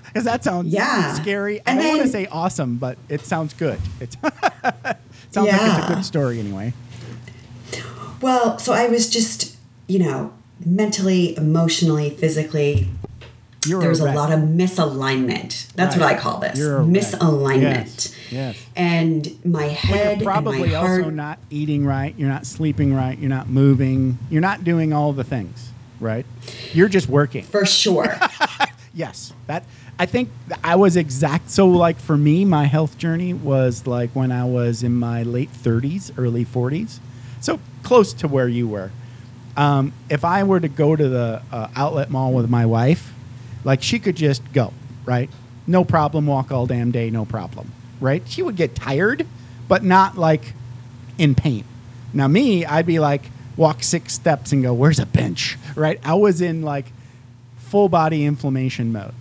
Because 0.05 0.25
that 0.25 0.43
sounds 0.43 0.73
Yeah. 0.73 1.13
scary. 1.13 1.61
And 1.65 1.79
I 1.79 1.83
don't 1.83 1.91
want 1.97 2.01
to 2.01 2.07
say 2.09 2.25
awesome, 2.25 2.77
but 2.77 2.97
it 3.09 3.21
sounds 3.21 3.53
good. 3.53 3.79
It 4.01 4.17
sounds 5.33 5.49
like 5.49 5.61
it's 5.61 5.85
a 5.89 5.93
good 5.95 6.03
story 6.03 6.39
anyway. 6.39 6.73
Well, 8.21 8.59
so 8.59 8.73
I 8.73 8.87
was 8.87 9.09
just, 9.09 9.55
you 9.87 9.99
know, 9.99 10.33
mentally, 10.65 11.37
emotionally, 11.37 12.09
physically, 12.09 12.89
You're 13.65 13.79
there 13.81 13.89
was 13.89 13.99
a 13.99 14.11
lot 14.11 14.31
of 14.31 14.39
misalignment. 14.39 15.71
That's 15.75 15.95
Right. 15.95 16.05
what 16.05 16.15
I 16.15 16.19
call 16.19 16.39
this 16.39 16.59
a 16.59 16.63
misalignment. 16.83 17.61
Yes, 17.61 18.15
yes. 18.31 18.57
And 18.75 19.37
my 19.45 19.65
Well, 19.65 19.69
head 19.75 20.21
you're 20.21 20.31
probably 20.31 20.63
and 20.63 20.71
my 20.71 20.77
heart. 20.77 20.99
also 21.01 21.09
not 21.11 21.37
eating 21.49 21.85
right. 21.85 22.13
You're 22.17 22.29
not 22.29 22.45
sleeping 22.45 22.93
right. 22.93 23.17
You're 23.19 23.29
not 23.29 23.49
moving. 23.49 24.17
You're 24.29 24.41
not 24.41 24.63
doing 24.63 24.93
all 24.93 25.13
the 25.13 25.23
things, 25.23 25.69
right? 25.99 26.25
You're 26.73 26.89
just 26.89 27.07
working. 27.09 27.43
for 27.43 27.65
sure. 27.65 28.15
Yes, 28.93 29.31
that 29.47 29.63
I 29.97 30.05
think 30.05 30.27
I 30.65 30.75
was 30.75 30.97
exact. 30.97 31.49
So, 31.49 31.65
like 31.65 31.97
for 31.97 32.17
me, 32.17 32.43
my 32.43 32.65
health 32.65 32.97
journey 32.97 33.33
was 33.33 33.87
like 33.87 34.09
when 34.13 34.33
I 34.33 34.43
was 34.43 34.83
in 34.83 34.95
my 34.95 35.23
late 35.23 35.49
30s, 35.53 36.11
early 36.17 36.43
40s, 36.43 36.99
so 37.39 37.61
close 37.83 38.11
to 38.15 38.27
where 38.27 38.49
you 38.49 38.67
were. 38.67 38.91
Um, 39.55 39.93
if 40.09 40.25
I 40.25 40.43
were 40.43 40.59
to 40.59 40.67
go 40.67 40.97
to 40.97 41.07
the 41.07 41.41
uh, 41.53 41.69
outlet 41.73 42.09
mall 42.11 42.33
with 42.33 42.49
my 42.49 42.65
wife, 42.65 43.13
like 43.63 43.81
she 43.81 43.99
could 43.99 44.15
just 44.15 44.41
go, 44.53 44.73
right? 45.05 45.29
No 45.67 45.83
problem, 45.83 46.27
walk 46.27 46.51
all 46.51 46.65
damn 46.65 46.91
day, 46.91 47.09
no 47.09 47.25
problem, 47.25 47.71
right? 47.99 48.23
She 48.27 48.41
would 48.41 48.55
get 48.55 48.75
tired, 48.75 49.25
but 49.67 49.83
not 49.83 50.17
like 50.17 50.53
in 51.17 51.35
pain. 51.35 51.63
Now, 52.13 52.27
me, 52.27 52.65
I'd 52.65 52.85
be 52.85 52.99
like, 52.99 53.23
walk 53.55 53.83
six 53.83 54.13
steps 54.13 54.51
and 54.51 54.63
go, 54.63 54.73
where's 54.73 54.99
a 54.99 55.05
bench, 55.05 55.57
right? 55.75 55.99
I 56.03 56.15
was 56.15 56.41
in 56.41 56.61
like 56.63 56.85
full 57.57 57.89
body 57.89 58.25
inflammation 58.25 58.91
mode, 58.91 59.13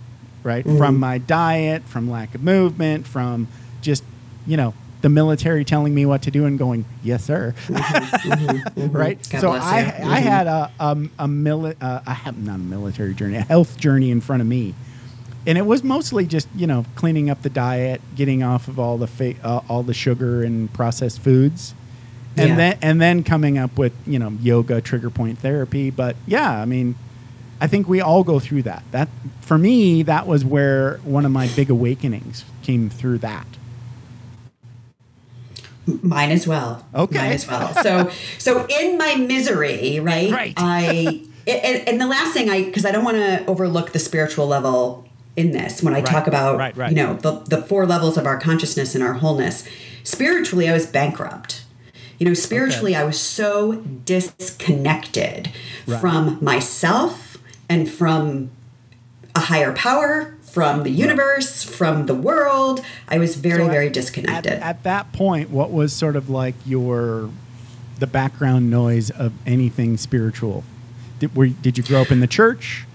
right? 0.43 0.63
From 0.63 0.97
mm. 0.97 0.99
my 0.99 1.17
diet, 1.19 1.83
from 1.83 2.09
lack 2.09 2.35
of 2.35 2.43
movement, 2.43 3.07
from 3.07 3.47
just, 3.81 4.03
you 4.45 4.57
know, 4.57 4.73
the 5.01 5.09
military 5.09 5.65
telling 5.65 5.93
me 5.93 6.05
what 6.05 6.21
to 6.23 6.31
do 6.31 6.45
and 6.45 6.57
going, 6.59 6.85
yes, 7.03 7.23
sir. 7.23 7.53
Mm-hmm. 7.67 7.75
Mm-hmm. 8.31 8.79
Mm-hmm. 8.79 8.95
right? 8.97 9.29
God 9.29 9.41
so 9.41 9.51
I. 9.51 9.77
I 10.03 10.19
had 10.19 10.47
a, 10.47 10.71
a, 10.79 10.91
a, 11.19 11.27
mili- 11.27 11.75
uh, 11.81 12.01
a, 12.05 12.31
not 12.33 12.55
a 12.55 12.57
military 12.59 13.13
journey, 13.13 13.35
a 13.37 13.41
health 13.41 13.77
journey 13.77 14.11
in 14.11 14.21
front 14.21 14.41
of 14.41 14.47
me. 14.47 14.73
And 15.47 15.57
it 15.57 15.65
was 15.65 15.83
mostly 15.83 16.25
just, 16.25 16.47
you 16.55 16.67
know, 16.67 16.85
cleaning 16.95 17.29
up 17.29 17.41
the 17.41 17.49
diet, 17.49 17.99
getting 18.15 18.43
off 18.43 18.67
of 18.67 18.79
all 18.79 18.97
the 18.97 19.07
fa- 19.07 19.35
uh, 19.43 19.61
all 19.67 19.81
the 19.83 19.93
sugar 19.93 20.43
and 20.43 20.71
processed 20.73 21.19
foods. 21.21 21.73
And 22.37 22.49
Yeah. 22.49 22.55
then 22.55 22.77
and 22.81 23.01
then 23.01 23.23
coming 23.23 23.57
up 23.57 23.77
with, 23.77 23.93
you 24.05 24.19
know, 24.19 24.29
yoga, 24.41 24.79
trigger 24.81 25.09
point 25.09 25.39
therapy, 25.39 25.89
but 25.89 26.15
yeah, 26.27 26.61
I 26.61 26.65
mean, 26.65 26.95
I 27.59 27.67
think 27.67 27.87
we 27.89 28.01
all 28.01 28.23
go 28.23 28.39
through 28.39 28.63
that. 28.63 28.83
That 28.91 29.09
for 29.41 29.57
me, 29.57 30.03
that 30.03 30.27
was 30.27 30.45
where 30.45 30.97
one 31.03 31.25
of 31.25 31.31
my 31.31 31.47
big 31.55 31.69
awakenings 31.69 32.45
came 32.61 32.89
through 32.89 33.17
that. 33.19 33.45
Mine 35.85 36.31
as 36.31 36.47
well. 36.47 36.85
Okay. 36.93 37.17
Mine 37.17 37.31
as 37.31 37.47
well. 37.47 37.73
So, 37.83 38.11
so 38.37 38.65
in 38.67 38.97
my 38.97 39.15
misery, 39.15 39.99
right? 39.99 40.31
Right. 40.31 40.53
I 40.57 41.23
and, 41.47 41.87
and 41.87 42.01
the 42.01 42.07
last 42.07 42.33
thing 42.33 42.49
I 42.49 42.63
because 42.63 42.85
I 42.85 42.91
don't 42.91 43.03
want 43.03 43.17
to 43.17 43.45
overlook 43.47 43.91
the 43.91 43.99
spiritual 43.99 44.45
level 44.47 45.07
in 45.35 45.51
this 45.51 45.81
when 45.81 45.93
I 45.93 45.97
Right, 45.97 46.05
talk 46.05 46.27
about 46.27 46.57
right, 46.57 46.75
right. 46.77 46.89
you 46.89 46.95
know 46.95 47.15
the 47.15 47.39
the 47.47 47.61
four 47.63 47.85
levels 47.85 48.17
of 48.17 48.25
our 48.27 48.39
consciousness 48.39 48.93
and 48.95 49.03
our 49.03 49.13
wholeness. 49.13 49.67
Spiritually, 50.03 50.69
I 50.69 50.73
was 50.73 50.85
bankrupt. 50.85 51.63
You 52.19 52.27
know, 52.27 52.33
spiritually, 52.35 52.95
I 52.95 53.03
was 53.03 53.19
so 53.19 53.77
disconnected 54.05 55.51
from 55.99 56.37
myself 56.43 57.37
and 57.67 57.89
from 57.89 58.51
a 59.35 59.39
higher 59.39 59.73
power, 59.73 60.37
from 60.51 60.83
the 60.83 60.89
universe, 60.89 61.63
from 61.63 62.05
the 62.07 62.13
world. 62.13 62.81
I 63.07 63.17
was 63.19 63.35
very, 63.35 63.59
So 63.61 63.65
at- 63.67 63.71
very 63.71 63.89
disconnected. 63.89 64.53
at 64.53 64.83
that 64.83 65.13
point, 65.13 65.49
what 65.49 65.71
was 65.71 65.93
sort 65.93 66.15
of 66.15 66.29
like 66.29 66.55
your 66.65 67.29
the 67.99 68.07
background 68.07 68.69
noise 68.71 69.09
of 69.11 69.31
anything 69.45 69.95
spiritual? 69.97 70.63
Did, 71.19 71.35
were, 71.35 71.47
did 71.47 71.77
you 71.77 71.83
grow 71.83 72.01
up 72.01 72.11
in 72.11 72.19
the 72.19 72.27
church? 72.27 72.85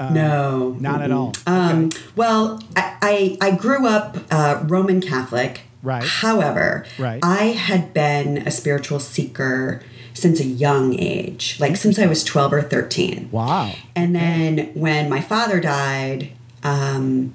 no, 0.00 0.76
Not 0.80 1.00
at 1.00 1.12
all. 1.12 1.32
Um, 1.46 1.84
Okay. 1.86 1.98
Well, 2.16 2.60
I, 2.76 2.96
I, 3.40 3.48
I 3.48 3.50
grew 3.56 3.86
up 3.86 4.16
uh, 4.32 4.60
Roman 4.66 5.00
Catholic. 5.00 5.60
Right. 5.82 6.02
However, 6.02 6.84
Right. 6.98 7.20
I 7.22 7.44
had 7.52 7.94
been 7.94 8.38
a 8.38 8.50
spiritual 8.50 8.98
seeker 8.98 9.80
since 10.12 10.40
a 10.40 10.44
young 10.44 10.98
age, 10.98 11.56
like 11.60 11.76
since 11.76 11.98
I 12.00 12.06
was 12.06 12.24
12 12.24 12.52
or 12.52 12.62
13. 12.62 13.28
Wow. 13.30 13.72
And 13.94 14.14
then 14.14 14.70
when 14.74 15.08
my 15.08 15.20
father 15.20 15.60
died, 15.60 16.30
um, 16.62 17.34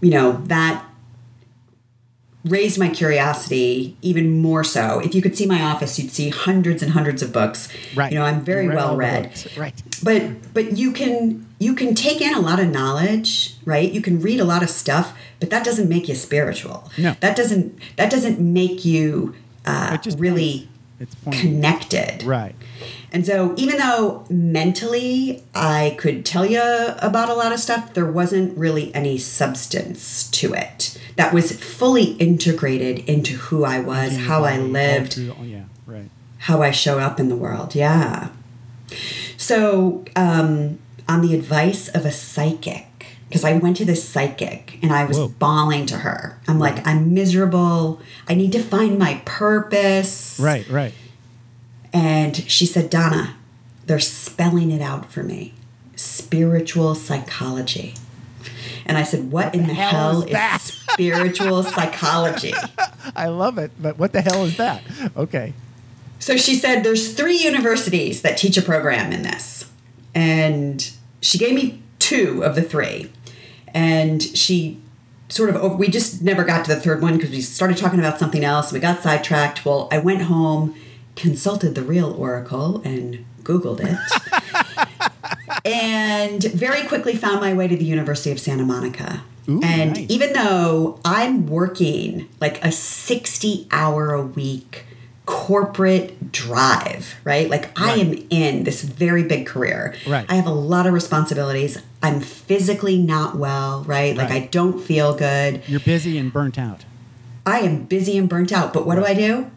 you 0.00 0.10
know, 0.10 0.32
that 0.46 0.84
raised 2.44 2.78
my 2.78 2.90
curiosity 2.90 3.96
even 4.02 4.42
more 4.42 4.62
so. 4.62 5.00
If 5.00 5.14
you 5.14 5.22
could 5.22 5.34
see 5.36 5.46
my 5.46 5.62
office, 5.62 5.98
you'd 5.98 6.10
see 6.12 6.28
hundreds 6.28 6.82
and 6.82 6.92
hundreds 6.92 7.22
of 7.22 7.32
books. 7.32 7.68
Right. 7.96 8.12
You 8.12 8.18
know, 8.18 8.24
I'm 8.24 8.44
very 8.44 8.68
well 8.68 8.96
read 8.96 9.24
books. 9.24 9.56
Right. 9.56 9.82
but 10.02 10.52
but 10.52 10.76
you 10.76 10.92
can 10.92 11.46
you 11.58 11.74
can 11.74 11.94
take 11.94 12.20
in 12.20 12.34
a 12.34 12.40
lot 12.40 12.60
of 12.60 12.68
knowledge 12.68 13.56
right 13.64 13.90
you 13.90 14.02
can 14.02 14.20
read 14.20 14.40
a 14.40 14.44
lot 14.44 14.62
of 14.62 14.68
stuff 14.68 15.16
but 15.40 15.48
that 15.50 15.64
doesn't 15.64 15.88
make 15.88 16.08
you 16.08 16.14
spiritual 16.14 16.90
No. 16.98 17.14
that 17.20 17.36
doesn't 17.36 17.78
that 17.96 18.10
doesn't 18.10 18.38
make 18.40 18.84
you 18.84 19.34
uh, 19.64 19.96
really 20.18 20.68
It's 21.04 21.16
connected 21.40 22.22
Right. 22.24 22.54
and 23.12 23.24
so 23.26 23.54
even 23.56 23.76
though 23.78 24.24
mentally 24.30 25.42
i 25.54 25.94
could 25.98 26.24
tell 26.24 26.44
you 26.46 26.60
about 27.10 27.28
a 27.28 27.34
lot 27.34 27.52
of 27.52 27.60
stuff 27.60 27.94
there 27.94 28.10
wasn't 28.20 28.56
really 28.58 28.94
any 28.94 29.16
substance 29.18 30.28
to 30.30 30.54
it 30.54 30.98
that 31.16 31.32
was 31.34 31.52
fully 31.52 32.12
integrated 32.28 32.98
into 33.08 33.34
who 33.36 33.64
i 33.64 33.78
was 33.80 34.16
how 34.28 34.44
i 34.44 34.56
lived 34.58 35.12
through- 35.14 35.34
yeah. 35.44 35.64
Right. 35.86 36.10
how 36.48 36.62
I 36.62 36.70
show 36.70 36.98
up 36.98 37.20
in 37.20 37.28
the 37.28 37.36
world. 37.36 37.74
Yeah. 37.74 38.28
So, 39.36 40.04
um, 40.16 40.78
on 41.08 41.20
the 41.20 41.34
advice 41.34 41.88
of 41.88 42.04
a 42.06 42.10
psychic, 42.10 42.86
because 43.34 43.44
I 43.44 43.54
went 43.54 43.76
to 43.78 43.84
this 43.84 44.08
psychic 44.08 44.78
and 44.80 44.92
I 44.92 45.06
was 45.06 45.18
Whoa. 45.18 45.26
bawling 45.26 45.86
to 45.86 45.96
her. 45.96 46.38
I'm 46.46 46.60
like, 46.60 46.86
I'm 46.86 47.14
miserable. 47.14 48.00
I 48.28 48.34
need 48.34 48.52
to 48.52 48.62
find 48.62 48.96
my 48.96 49.20
purpose. 49.24 50.38
Right. 50.38 50.68
Right. 50.68 50.94
And 51.92 52.36
she 52.48 52.64
said, 52.64 52.90
Donna, 52.90 53.34
they're 53.86 53.98
spelling 53.98 54.70
it 54.70 54.80
out 54.80 55.10
for 55.10 55.24
me 55.24 55.52
spiritual 55.96 56.94
psychology. 56.94 57.96
And 58.86 58.96
I 58.96 59.02
said, 59.02 59.32
What, 59.32 59.52
in 59.52 59.66
the 59.66 59.74
hell 59.74 59.90
hell, 59.90 60.18
is 60.20 60.26
is, 60.26 60.30
that?" 60.30 60.60
spiritual 60.60 61.62
psychology? 61.64 62.54
I 63.16 63.26
love 63.26 63.58
it, 63.58 63.72
but 63.82 63.98
what 63.98 64.12
the 64.12 64.22
hell 64.22 64.44
is 64.44 64.58
that? 64.58 64.84
Okay. 65.16 65.54
So 66.20 66.36
she 66.36 66.54
said 66.54 66.84
there's 66.84 67.14
three 67.14 67.38
universities 67.38 68.22
that 68.22 68.38
teach 68.38 68.56
a 68.56 68.62
program 68.62 69.12
in 69.12 69.22
this. 69.22 69.68
And 70.14 70.88
she 71.20 71.36
gave 71.36 71.56
me 71.56 71.82
two 71.98 72.44
of 72.44 72.54
the 72.54 72.62
three. 72.62 73.10
And 73.74 74.22
she 74.22 74.80
sort 75.28 75.50
of 75.50 75.78
we 75.78 75.88
just 75.88 76.22
never 76.22 76.44
got 76.44 76.64
to 76.64 76.74
the 76.74 76.80
third 76.80 77.02
one 77.02 77.16
because 77.16 77.30
we 77.30 77.40
started 77.40 77.76
talking 77.76 77.98
about 77.98 78.18
something 78.18 78.44
else. 78.44 78.72
We 78.72 78.80
got 78.80 79.02
sidetracked. 79.02 79.64
Well, 79.64 79.88
I 79.90 79.98
went 79.98 80.22
home, 80.22 80.74
consulted 81.16 81.74
the 81.74 81.82
real 81.82 82.12
oracle 82.12 82.80
and 82.84 83.24
Googled 83.42 83.80
it. 83.82 85.12
and 85.64 86.42
very 86.44 86.86
quickly 86.86 87.16
found 87.16 87.40
my 87.40 87.52
way 87.52 87.68
to 87.68 87.76
the 87.76 87.84
University 87.84 88.30
of 88.30 88.40
Santa 88.40 88.64
Monica. 88.64 89.22
Ooh, 89.48 89.60
and 89.62 89.94
nice. 89.94 90.10
even 90.10 90.32
though 90.32 90.98
I'm 91.04 91.46
working 91.46 92.28
like 92.40 92.64
a 92.64 92.72
60 92.72 93.68
hour 93.70 94.12
a 94.12 94.22
week 94.22 94.86
corporate 95.26 96.32
drive, 96.32 97.14
right? 97.24 97.48
Like 97.48 97.78
I 97.80 97.94
am 97.94 98.12
in 98.30 98.64
this 98.64 98.82
very 98.82 99.22
big 99.22 99.46
career. 99.46 99.94
Right. 100.06 100.26
I 100.28 100.34
have 100.34 100.46
a 100.46 100.52
lot 100.52 100.86
of 100.86 100.92
responsibilities. 100.92 101.78
I'm 102.02 102.20
physically 102.20 102.98
not 102.98 103.36
well, 103.36 103.84
right? 103.84 104.16
Like 104.16 104.28
Right. 104.30 104.42
I 104.42 104.46
don't 104.46 104.80
feel 104.80 105.14
good. 105.14 105.62
You're 105.66 105.80
busy 105.80 106.18
and 106.18 106.32
burnt 106.32 106.58
out. 106.58 106.84
I 107.46 107.60
am 107.60 107.84
busy 107.84 108.16
and 108.18 108.28
burnt 108.28 108.52
out, 108.52 108.72
but 108.72 108.86
what 108.86 108.96
do 108.96 109.04
I 109.04 109.14
do? 109.14 109.50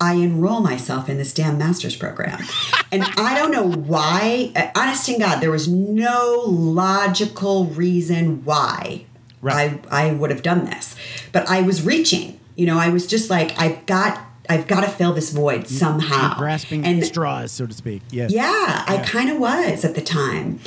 I 0.00 0.14
enroll 0.14 0.60
myself 0.60 1.10
in 1.10 1.18
this 1.18 1.34
damn 1.34 1.58
master's 1.58 1.94
program. 1.96 2.42
and 2.92 3.02
I 3.04 3.34
don't 3.36 3.50
know 3.50 3.66
why, 3.70 4.52
uh, 4.56 4.68
honest 4.74 5.04
to 5.06 5.18
God, 5.18 5.40
there 5.40 5.50
was 5.50 5.68
no 5.68 6.44
logical 6.46 7.66
reason 7.66 8.42
why 8.44 9.04
Right. 9.42 9.82
I, 9.90 10.08
I 10.08 10.12
would 10.12 10.30
have 10.30 10.42
done 10.42 10.66
this. 10.66 10.96
But 11.32 11.48
I 11.48 11.62
was 11.62 11.82
reaching, 11.84 12.38
you 12.56 12.66
know, 12.66 12.78
I 12.78 12.90
was 12.90 13.06
just 13.06 13.30
like, 13.30 13.58
I've 13.58 13.84
got, 13.86 14.20
I've 14.50 14.66
got 14.66 14.80
to 14.80 14.88
fill 14.90 15.12
this 15.12 15.30
void 15.30 15.68
somehow. 15.68 16.28
You're 16.30 16.38
grasping 16.38 16.84
and 16.84 17.04
straws, 17.04 17.52
so 17.52 17.66
to 17.66 17.72
speak. 17.72 18.02
Yes. 18.10 18.32
yeah, 18.32 18.84
I 18.86 19.00
kind 19.06 19.30
of 19.30 19.38
was 19.38 19.84
at 19.84 19.94
the 19.94 20.00
time. 20.02 20.58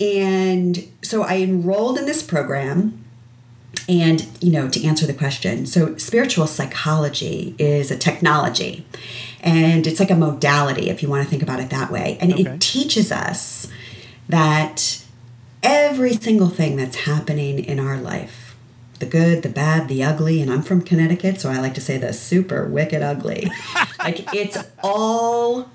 And 0.00 0.88
so 1.02 1.22
I 1.22 1.36
enrolled 1.38 1.96
in 1.96 2.06
this 2.06 2.22
program. 2.22 3.04
And, 3.88 4.26
you 4.40 4.52
know, 4.52 4.68
to 4.68 4.84
answer 4.84 5.06
the 5.06 5.14
question, 5.14 5.66
so 5.66 5.96
spiritual 5.96 6.46
psychology 6.46 7.54
is 7.58 7.90
a 7.90 7.96
technology 7.96 8.84
and 9.40 9.86
it's 9.86 9.98
like 9.98 10.10
a 10.10 10.14
modality 10.16 10.90
if 10.90 11.02
you 11.02 11.08
want 11.08 11.24
to 11.24 11.30
think 11.30 11.42
about 11.42 11.60
it 11.60 11.70
that 11.70 11.90
way. 11.90 12.16
And 12.20 12.32
Okay. 12.32 12.42
it 12.44 12.60
teaches 12.60 13.10
us 13.10 13.66
that 14.28 15.02
every 15.62 16.12
single 16.14 16.48
thing 16.48 16.76
that's 16.76 16.96
happening 16.96 17.58
in 17.64 17.80
our 17.80 17.96
life 17.96 18.39
the 19.00 19.06
good, 19.06 19.42
the 19.42 19.48
bad, 19.48 19.88
the 19.88 20.04
ugly, 20.04 20.40
and 20.40 20.52
I'm 20.52 20.62
from 20.62 20.82
Connecticut, 20.82 21.40
so 21.40 21.50
I 21.50 21.58
like 21.58 21.74
to 21.74 21.80
say 21.80 21.98
the 21.98 22.12
super 22.12 22.66
wicked 22.66 23.02
ugly. 23.02 23.50
like 23.98 24.32
it's 24.34 24.58
all 24.82 25.68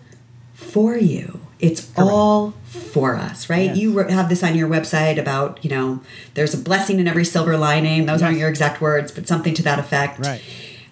for 0.53 0.95
you. 0.95 1.41
It's 1.59 1.91
all 1.97 2.53
for 2.65 3.15
us, 3.15 3.49
right? 3.49 3.67
Yes. 3.67 3.77
You 3.77 3.97
have 3.97 4.29
this 4.29 4.43
on 4.43 4.55
your 4.55 4.69
website 4.69 5.17
about, 5.17 5.63
you 5.63 5.69
know, 5.69 6.01
there's 6.33 6.53
a 6.53 6.57
blessing 6.57 6.99
in 6.99 7.07
every 7.07 7.25
silver 7.25 7.57
lining. 7.57 8.05
Those 8.05 8.21
aren't 8.21 8.37
your 8.37 8.49
exact 8.49 8.81
words, 8.81 9.11
but 9.11 9.27
something 9.27 9.53
to 9.55 9.63
that 9.63 9.79
effect. 9.79 10.19
Right. 10.19 10.41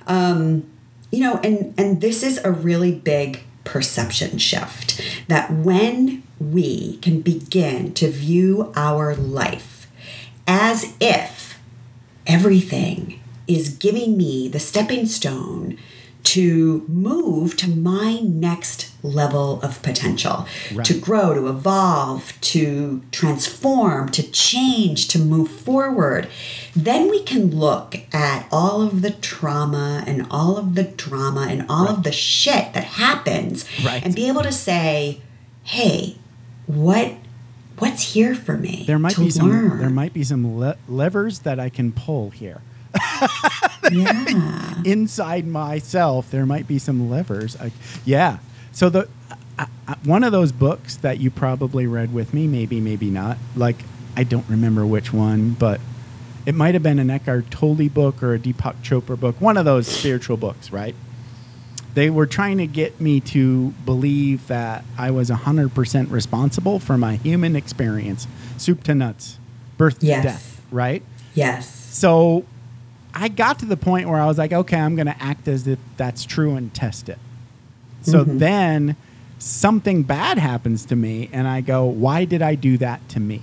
Um, 0.08 0.66
you 1.12 1.20
know, 1.20 1.40
and 1.44 1.74
and 1.78 2.02
this 2.02 2.24
is 2.24 2.40
a 2.44 2.52
really 2.52 2.92
big 2.92 3.44
perception 3.66 4.38
shift 4.38 5.02
that 5.28 5.52
when 5.52 6.24
we 6.40 6.98
can 6.98 7.22
begin 7.22 7.94
to 7.94 8.10
view 8.10 8.74
our 8.76 9.16
life 9.16 9.88
as 10.48 10.96
if 11.00 11.43
everything 12.28 13.20
is 13.48 13.70
giving 13.70 14.18
me 14.18 14.48
the 14.48 14.60
stepping 14.60 15.06
stone 15.06 15.78
to 16.24 16.86
move 16.88 17.58
to 17.58 17.70
my 17.70 18.18
next 18.24 18.90
level 19.04 19.60
of 19.62 19.82
potential, 19.84 20.48
Right. 20.74 20.86
to 20.86 20.94
grow, 20.94 21.34
to 21.34 21.50
evolve, 21.50 22.34
to 22.40 23.02
transform, 23.12 24.08
to 24.12 24.24
change, 24.24 25.10
to 25.10 25.20
move 25.20 25.50
forward, 25.52 26.30
then 26.74 27.10
we 27.10 27.22
can 27.24 27.52
look 27.52 27.98
at 28.14 28.48
all 28.54 28.82
of 28.82 29.02
the 29.02 29.12
trauma 29.12 30.06
and 30.08 30.26
all 30.32 30.56
of 30.58 30.76
the 30.76 30.84
drama 30.86 31.48
and 31.50 31.66
all 31.68 31.90
of 31.90 32.04
the 32.04 32.14
shit 32.14 32.74
that 32.74 32.86
happens 32.86 33.66
Right. 33.84 34.02
and 34.06 34.16
be 34.16 34.30
able 34.30 34.44
to 34.44 34.54
say, 34.54 35.20
hey, 35.64 36.16
what 36.68 37.16
what's 37.84 38.14
here 38.14 38.34
for 38.34 38.58
me 38.58 38.84
There 38.88 38.98
might 39.00 39.14
to 39.16 39.22
be 39.22 39.30
some. 39.30 39.50
learn? 39.50 39.80
There 39.80 39.90
might 39.90 40.14
be 40.14 40.24
some 40.24 40.58
le- 40.58 40.78
levers 40.88 41.40
that 41.40 41.60
I 41.60 41.70
can 41.70 41.92
pull 41.92 42.30
here. 42.30 42.62
yeah. 43.92 44.82
inside 44.86 45.46
myself 45.48 46.30
there 46.32 46.46
might 46.46 46.68
be 46.68 46.78
some 46.78 47.10
levers 47.10 47.56
I, 47.60 47.72
yeah 48.06 48.38
so 48.72 48.90
the 48.90 49.10
I, 49.58 49.68
I, 49.88 49.96
one 50.04 50.24
of 50.24 50.32
those 50.32 50.52
books 50.52 50.96
that 50.98 51.20
you 51.20 51.32
probably 51.32 51.88
read 51.88 52.14
with 52.14 52.34
me 52.34 52.48
maybe 52.48 52.80
maybe 52.80 53.10
not 53.10 53.38
like 53.56 53.78
i 54.16 54.24
don't 54.24 54.48
remember 54.48 54.86
which 54.86 55.12
one 55.12 55.52
but 55.54 55.82
it 56.46 56.54
might 56.54 56.76
have 56.76 56.84
been 56.84 57.00
an 57.00 57.10
eckhart 57.10 57.50
tolle 57.50 57.90
book 57.90 58.22
or 58.22 58.36
a 58.36 58.40
deepak 58.40 58.76
chopra 58.84 59.20
book 59.20 59.42
one 59.42 59.58
of 59.58 59.66
those 59.66 59.88
spiritual 59.88 60.38
books 60.38 60.72
right 60.72 60.96
they 61.94 62.10
were 62.10 62.26
trying 62.26 62.58
to 62.58 62.68
get 62.68 63.00
me 63.00 63.20
to 63.20 63.70
believe 63.86 64.48
that 64.48 64.84
i 64.98 65.10
was 65.12 65.30
100% 65.30 66.12
responsible 66.12 66.80
for 66.80 66.98
my 66.98 67.16
human 67.18 67.56
experience 67.56 68.28
soup 68.58 68.84
to 68.84 68.94
nuts 68.96 69.38
birth 69.78 70.00
to 70.00 70.06
death 70.24 70.62
right 70.72 71.04
Yes. 71.36 71.68
so 71.94 72.46
I 73.16 73.28
got 73.28 73.60
to 73.60 73.66
the 73.68 73.78
point 73.78 74.10
where 74.10 74.20
I 74.20 74.26
was 74.26 74.40
like, 74.40 74.52
okay, 74.52 74.80
I'm 74.80 74.96
going 74.96 75.06
to 75.06 75.22
act 75.22 75.48
as 75.48 75.68
if 75.68 75.78
that's 75.98 76.26
true 76.26 76.56
and 76.56 76.74
test 76.74 77.10
it. 77.10 77.20
So 78.02 78.24
Mm-hmm. 78.26 78.38
then 78.40 78.96
something 79.38 80.02
bad 80.02 80.40
happens 80.40 80.84
to 80.86 80.96
me, 80.96 81.30
and 81.32 81.48
I 81.48 81.62
go, 81.62 81.86
why 81.86 82.26
did 82.26 82.42
I 82.42 82.56
do 82.56 82.76
that 82.80 83.08
to 83.10 83.20
me? 83.20 83.42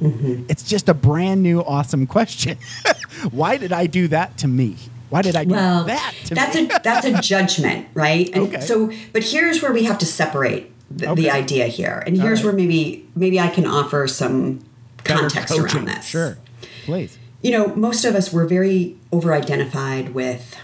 Mm-hmm. 0.00 0.44
It's 0.48 0.62
just 0.62 0.88
a 0.88 0.94
brand 0.94 1.42
new, 1.42 1.60
awesome 1.60 2.06
question. 2.06 2.56
why 3.32 3.56
did 3.56 3.72
I 3.72 3.86
do 3.86 4.06
that 4.08 4.38
to 4.38 4.46
me? 4.48 4.76
Why 5.10 5.22
did 5.22 5.36
I 5.36 5.44
do 5.44 5.50
Well, 5.50 5.84
that 5.84 6.14
that's 6.30 6.56
me? 6.56 6.64
a 6.66 6.80
that's 6.82 7.06
a 7.06 7.20
judgment, 7.22 7.86
right? 7.94 8.28
And 8.34 8.48
Okay. 8.48 8.60
So, 8.60 8.90
but 9.12 9.22
here's 9.22 9.62
where 9.62 9.72
we 9.72 9.84
have 9.84 9.98
to 9.98 10.06
separate 10.06 10.70
the, 10.90 11.10
Okay. 11.10 11.22
the 11.22 11.30
idea 11.30 11.66
here. 11.66 12.02
And 12.06 12.16
here's 12.20 12.40
right. 12.40 12.46
where 12.46 12.52
maybe 12.54 13.08
maybe 13.14 13.38
I 13.40 13.48
can 13.48 13.66
offer 13.66 14.06
some 14.08 14.60
Better 15.04 15.20
context 15.20 15.54
coaching. 15.54 15.76
around 15.76 15.86
this. 15.88 16.06
Sure. 16.06 16.38
Please. 16.84 17.18
You 17.42 17.52
know, 17.52 17.68
most 17.76 18.04
of 18.04 18.14
us 18.16 18.32
we're 18.32 18.46
very 18.46 18.96
over 19.12 19.32
identified 19.32 20.14
with 20.14 20.56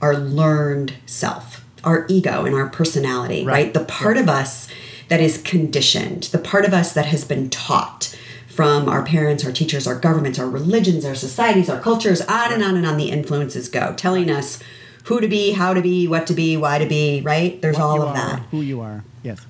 our 0.00 0.16
learned 0.16 0.94
self, 1.06 1.64
our 1.82 2.06
ego 2.08 2.44
and 2.46 2.54
our 2.54 2.68
personality, 2.68 3.44
right? 3.44 3.52
Right. 3.66 3.74
The 3.74 3.84
part 3.84 4.16
of 4.16 4.28
us 4.28 4.68
that 5.08 5.20
is 5.20 5.36
conditioned, 5.42 6.24
the 6.24 6.38
part 6.38 6.64
of 6.64 6.72
us 6.72 6.92
that 6.94 7.06
has 7.06 7.24
been 7.24 7.50
taught 7.50 8.16
from 8.54 8.88
our 8.88 9.04
parents, 9.04 9.44
our 9.44 9.50
teachers, 9.52 9.86
our 9.86 9.98
governments, 9.98 10.38
our 10.38 10.48
religions, 10.48 11.04
our 11.04 11.14
societies, 11.16 11.68
our 11.68 11.80
cultures, 11.80 12.20
on 12.22 12.52
and 12.52 12.62
on 12.62 12.76
and 12.76 12.86
on 12.86 12.96
the 12.96 13.10
influences 13.10 13.68
go, 13.68 13.94
telling 13.96 14.30
us 14.30 14.62
who 15.04 15.20
to 15.20 15.26
be, 15.26 15.52
how 15.52 15.74
to 15.74 15.82
be, 15.82 16.06
what 16.06 16.26
to 16.28 16.34
be, 16.34 16.56
why 16.56 16.78
to 16.78 16.86
be, 16.86 17.20
right? 17.22 17.60
There's 17.60 17.76
What 17.76 17.84
all 17.84 18.02
of 18.02 18.08
are, 18.10 18.14
that. 18.14 18.40
Who 18.52 18.60
you 18.60 18.80
are. 18.80 19.04
Yes. 19.22 19.44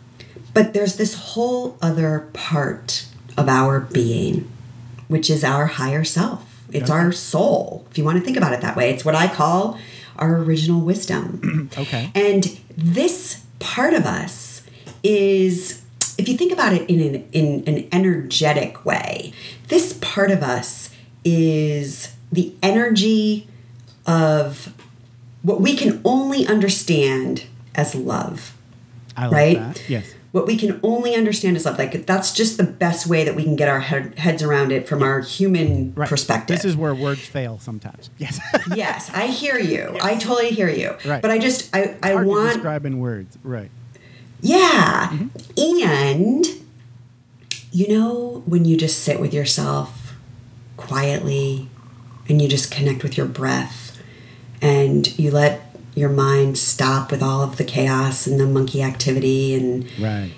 But 0.54 0.72
there's 0.72 0.96
this 0.96 1.14
whole 1.14 1.76
other 1.82 2.30
part 2.32 3.06
of 3.36 3.48
our 3.48 3.80
being, 3.80 4.50
which 5.08 5.28
is 5.28 5.44
our 5.44 5.66
higher 5.66 6.04
self. 6.04 6.64
It's 6.72 6.90
our 6.90 7.12
soul, 7.12 7.86
if 7.90 7.98
you 7.98 8.04
want 8.04 8.18
to 8.18 8.24
think 8.24 8.36
about 8.36 8.52
it 8.52 8.60
that 8.62 8.74
way. 8.76 8.90
It's 8.90 9.04
what 9.04 9.14
I 9.14 9.28
call 9.28 9.78
our 10.16 10.36
original 10.38 10.80
wisdom. 10.80 11.70
Okay. 11.78 12.10
And 12.14 12.58
this 12.76 13.44
part 13.60 13.94
of 13.94 14.06
us 14.06 14.62
is, 15.04 15.83
if 16.18 16.28
you 16.28 16.36
think 16.36 16.52
about 16.52 16.72
it 16.72 16.88
in 16.88 17.00
an, 17.14 17.28
in 17.32 17.64
an 17.66 17.88
energetic 17.92 18.84
way, 18.84 19.32
this 19.68 19.94
part 20.00 20.30
of 20.30 20.42
us 20.42 20.90
is 21.24 22.14
the 22.30 22.54
energy 22.62 23.46
of 24.06 24.72
what 25.42 25.60
we 25.60 25.76
can 25.76 26.00
only 26.04 26.46
understand 26.46 27.44
as 27.74 27.94
love 27.94 28.54
I 29.16 29.26
like 29.26 29.32
right? 29.32 29.58
that. 29.74 29.88
Yes. 29.88 30.12
What 30.32 30.46
we 30.48 30.56
can 30.56 30.80
only 30.82 31.14
understand 31.14 31.56
is 31.56 31.64
love. 31.64 31.78
Like 31.78 32.06
that's 32.06 32.32
just 32.32 32.56
the 32.56 32.64
best 32.64 33.06
way 33.06 33.22
that 33.24 33.36
we 33.36 33.44
can 33.44 33.54
get 33.54 33.68
our 33.68 33.78
head, 33.78 34.18
heads 34.18 34.42
around 34.42 34.72
it 34.72 34.88
from 34.88 35.00
our 35.02 35.20
human 35.20 35.94
Right. 35.94 36.08
perspective. 36.08 36.56
This 36.56 36.64
is 36.64 36.76
where 36.76 36.92
words 36.94 37.20
fail 37.24 37.60
sometimes. 37.60 38.10
Yes. 38.18 38.40
yes, 38.74 39.10
I 39.14 39.28
hear 39.28 39.58
you. 39.58 39.96
I 40.02 40.16
totally 40.16 40.50
hear 40.50 40.68
you. 40.68 40.96
Right. 41.04 41.22
But 41.22 41.30
I 41.30 41.38
just 41.38 41.74
I 41.74 41.96
I 42.02 42.12
Hard 42.12 42.24
to 42.24 42.28
want 42.30 42.52
describe 42.54 42.84
in 42.84 42.98
words. 42.98 43.38
Right. 43.44 43.70
Yeah. 44.44 45.08
Mm-hmm. 45.10 45.88
And 45.88 46.46
you 47.72 47.88
know 47.88 48.42
when 48.46 48.64
you 48.64 48.76
just 48.76 49.02
sit 49.02 49.18
with 49.20 49.34
yourself 49.34 50.14
quietly 50.76 51.68
and 52.28 52.40
you 52.40 52.48
just 52.48 52.70
connect 52.70 53.02
with 53.02 53.16
your 53.16 53.26
breath 53.26 54.00
and 54.62 55.18
you 55.18 55.30
let 55.30 55.62
your 55.94 56.10
mind 56.10 56.58
stop 56.58 57.10
with 57.10 57.22
all 57.22 57.42
of 57.42 57.56
the 57.56 57.64
chaos 57.64 58.26
and 58.26 58.38
the 58.38 58.46
monkey 58.46 58.82
activity 58.82 59.54
and 59.54 59.90
Right. 59.98 60.32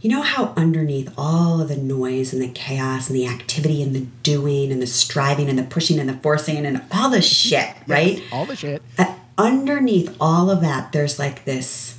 You 0.00 0.10
know 0.10 0.22
how 0.22 0.54
underneath 0.56 1.12
all 1.18 1.60
of 1.60 1.68
the 1.68 1.76
noise 1.76 2.32
and 2.32 2.40
the 2.40 2.48
chaos 2.48 3.08
and 3.08 3.16
the 3.16 3.26
activity 3.26 3.82
and 3.82 3.96
the 3.96 4.06
doing 4.22 4.70
and 4.70 4.80
the 4.80 4.86
striving 4.86 5.48
and 5.48 5.58
the 5.58 5.64
pushing 5.64 5.98
and 5.98 6.08
the 6.08 6.14
forcing 6.14 6.64
and 6.64 6.82
all 6.92 7.10
the 7.10 7.20
shit, 7.20 7.74
right? 7.88 8.18
Yes, 8.18 8.32
all 8.32 8.46
the 8.46 8.54
shit. 8.54 8.80
Uh, 8.96 9.16
underneath 9.36 10.16
all 10.20 10.50
of 10.50 10.60
that, 10.60 10.92
there's 10.92 11.18
like 11.18 11.44
this 11.44 11.97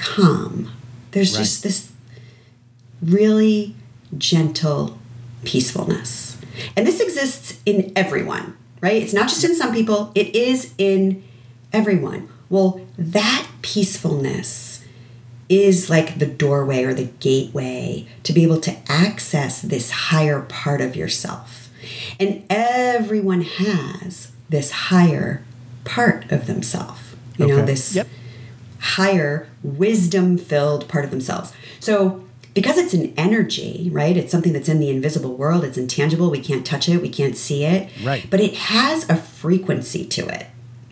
calm. 0.00 0.70
There's 1.12 1.32
Right. 1.34 1.40
just 1.40 1.62
this 1.62 1.88
really 3.02 3.74
gentle 4.16 4.98
peacefulness. 5.44 6.36
And 6.76 6.86
this 6.86 7.00
exists 7.00 7.54
in 7.64 7.92
everyone, 7.96 8.54
right? 8.80 9.02
It's 9.02 9.12
not 9.14 9.28
just 9.28 9.44
in 9.44 9.54
some 9.56 9.72
people, 9.72 10.10
it 10.14 10.34
is 10.34 10.72
in 10.78 11.22
everyone. 11.72 12.28
Well, 12.48 12.80
that 12.98 13.46
peacefulness 13.62 14.80
is 15.48 15.88
like 15.90 16.18
the 16.18 16.26
doorway 16.26 16.84
or 16.84 16.94
the 16.94 17.04
gateway 17.20 18.06
to 18.22 18.32
be 18.32 18.42
able 18.42 18.60
to 18.60 18.76
access 18.88 19.60
this 19.62 19.90
higher 19.90 20.40
part 20.42 20.80
of 20.80 20.94
yourself. 20.96 21.70
And 22.18 22.44
everyone 22.50 23.42
has 23.42 24.32
this 24.48 24.70
higher 24.70 25.42
part 25.84 26.30
of 26.30 26.46
themselves. 26.46 27.00
You 27.38 27.46
know, 27.46 27.64
this 27.64 27.94
Yep. 27.94 28.06
Higher 28.80 29.48
wisdom 29.62 30.38
filled 30.38 30.88
part 30.88 31.04
of 31.04 31.10
themselves. 31.10 31.52
So, 31.78 32.24
because 32.54 32.78
it's 32.78 32.94
an 32.94 33.14
energy, 33.16 33.88
right? 33.92 34.16
It's 34.16 34.32
something 34.32 34.52
that's 34.52 34.68
in 34.68 34.80
the 34.80 34.90
invisible 34.90 35.36
world, 35.36 35.64
it's 35.64 35.78
intangible, 35.78 36.30
we 36.30 36.40
can't 36.40 36.66
touch 36.66 36.88
it, 36.88 37.00
we 37.00 37.08
can't 37.08 37.36
see 37.36 37.64
it. 37.64 37.90
Right. 38.02 38.26
But 38.28 38.40
it 38.40 38.54
has 38.54 39.08
a 39.08 39.16
frequency 39.16 40.04
to 40.06 40.26
it, 40.26 40.46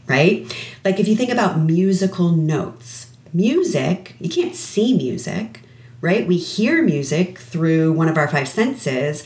right? 0.07 0.55
Like 0.85 1.01
if 1.01 1.09
you 1.09 1.17
think 1.17 1.31
about 1.31 1.59
musical 1.59 2.31
notes, 2.31 3.13
music, 3.33 4.15
you 4.21 4.29
can't 4.29 4.55
see 4.55 4.97
music, 4.97 5.63
right? 6.01 6.27
We 6.27 6.37
hear 6.37 6.83
music 6.83 7.39
through 7.39 7.93
one 7.93 8.09
of 8.09 8.17
our 8.17 8.29
five 8.29 8.49
senses. 8.49 9.25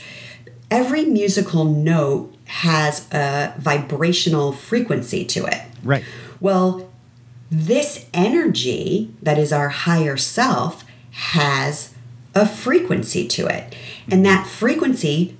Every 0.71 1.05
musical 1.05 1.65
note 1.65 2.35
has 2.45 3.07
a 3.13 3.53
vibrational 3.59 4.53
frequency 4.53 5.23
to 5.25 5.45
it. 5.45 5.61
Right. 5.83 6.03
Well, 6.39 6.89
this 7.55 8.07
energy 8.13 9.13
that 9.21 9.37
is 9.37 9.53
our 9.53 9.69
higher 9.69 10.17
self 10.17 10.83
has 11.11 11.93
a 12.33 12.47
frequency 12.47 13.27
to 13.27 13.45
it. 13.47 13.75
And 14.09 14.25
that 14.25 14.47
frequency 14.47 15.37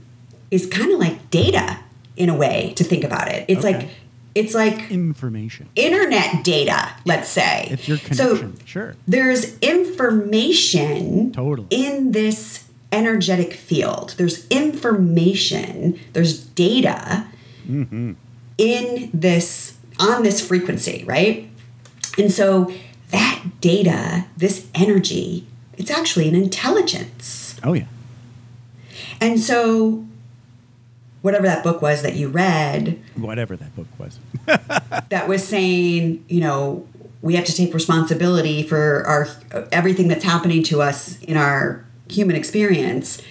is 0.52 0.68
kind 0.68 0.92
of 0.92 1.00
like 1.00 1.30
data 1.32 1.80
in 2.16 2.30
a 2.30 2.36
way 2.36 2.74
to 2.76 2.84
think 2.84 3.04
about 3.04 3.30
it. 3.30 3.46
It's 3.48 3.66
Okay. 3.66 3.78
like 3.80 3.90
it's 4.36 4.54
like 4.56 4.92
Information. 4.92 5.70
internet 5.76 6.44
data, 6.44 6.90
let's 7.06 7.30
say. 7.30 7.68
It's 7.72 7.88
your 7.88 7.98
So 7.98 8.52
sure. 8.66 8.96
there's 9.08 9.58
information 9.60 11.32
Totally. 11.32 11.68
in 11.72 12.12
this 12.12 12.66
energetic 12.92 13.54
field. 13.54 14.16
There's 14.18 14.48
information, 14.50 16.00
there's 16.14 16.40
data 16.44 17.28
Mm-hmm. 17.70 18.12
in 18.58 19.10
this 19.14 19.78
on 19.98 20.22
this 20.24 20.46
frequency, 20.46 21.06
right? 21.08 21.50
And 22.18 22.32
so 22.32 22.72
that 23.12 23.44
data, 23.62 24.26
this 24.38 24.68
energy, 24.76 25.48
it's 25.78 25.92
actually 25.92 26.30
an 26.30 26.36
intelligence. 26.36 27.60
Oh 27.64 27.74
yeah. 27.74 27.86
And 29.20 29.40
so 29.40 30.06
whatever 31.22 31.48
that 31.48 31.64
book 31.64 31.82
was 31.82 32.02
that 32.04 32.16
you 32.16 32.28
read, 32.28 33.02
Whatever 33.16 33.56
that 33.56 33.76
book 33.76 33.88
was. 33.98 34.20
that 35.10 35.28
was 35.28 35.48
saying, 35.48 36.24
you 36.28 36.42
know, 36.42 36.88
we 37.22 37.36
have 37.36 37.46
to 37.46 37.56
take 37.56 37.74
responsibility 37.74 38.62
for 38.64 39.04
our 39.08 39.28
everything 39.72 40.10
that's 40.10 40.26
happening 40.26 40.62
to 40.64 40.82
us 40.82 41.20
in 41.24 41.38
our 41.38 41.86
human 42.10 42.36
experience. 42.36 43.22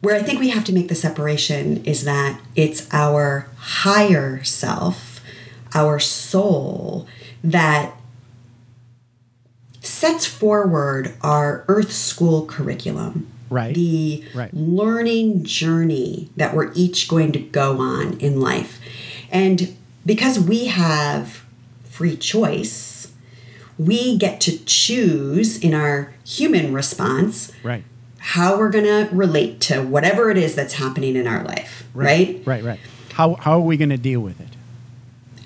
Where 0.00 0.16
I 0.16 0.22
think 0.22 0.40
we 0.40 0.50
have 0.50 0.64
to 0.64 0.72
make 0.72 0.88
the 0.88 0.94
separation 0.94 1.84
is 1.84 2.04
that 2.04 2.40
it's 2.54 2.88
our 2.92 3.48
higher 3.56 4.42
self, 4.44 5.07
our 5.74 5.98
soul, 5.98 7.06
that 7.44 7.94
sets 9.80 10.26
forward 10.26 11.14
our 11.22 11.64
Earth 11.68 11.92
School 11.92 12.46
curriculum. 12.46 13.26
Right. 13.50 13.74
The 13.74 14.24
Right. 14.34 14.50
learning 14.52 15.44
journey 15.44 16.28
that 16.36 16.54
we're 16.54 16.70
each 16.74 17.08
going 17.08 17.32
to 17.32 17.38
go 17.38 17.78
on 17.80 18.14
in 18.18 18.40
life. 18.40 18.78
And 19.30 19.74
because 20.04 20.38
we 20.38 20.66
have 20.66 21.42
free 21.84 22.16
choice, 22.16 23.08
we 23.78 24.18
get 24.18 24.40
to 24.42 24.58
choose 24.64 25.58
in 25.58 25.72
our 25.72 26.12
human 26.26 26.72
response 26.74 27.50
Right. 27.62 27.84
how 28.18 28.58
we're 28.58 28.70
going 28.70 28.84
to 28.84 29.08
relate 29.14 29.60
to 29.62 29.80
whatever 29.82 30.30
it 30.30 30.36
is 30.36 30.54
that's 30.54 30.74
happening 30.74 31.16
in 31.16 31.26
our 31.26 31.42
life, 31.44 31.84
right? 31.94 32.42
Right. 32.44 32.62
Right. 32.62 32.80
How 33.14 33.34
how 33.40 33.52
are 33.52 33.60
we 33.60 33.76
going 33.76 33.88
to 33.90 33.96
deal 33.96 34.20
with 34.20 34.40
it? 34.40 34.48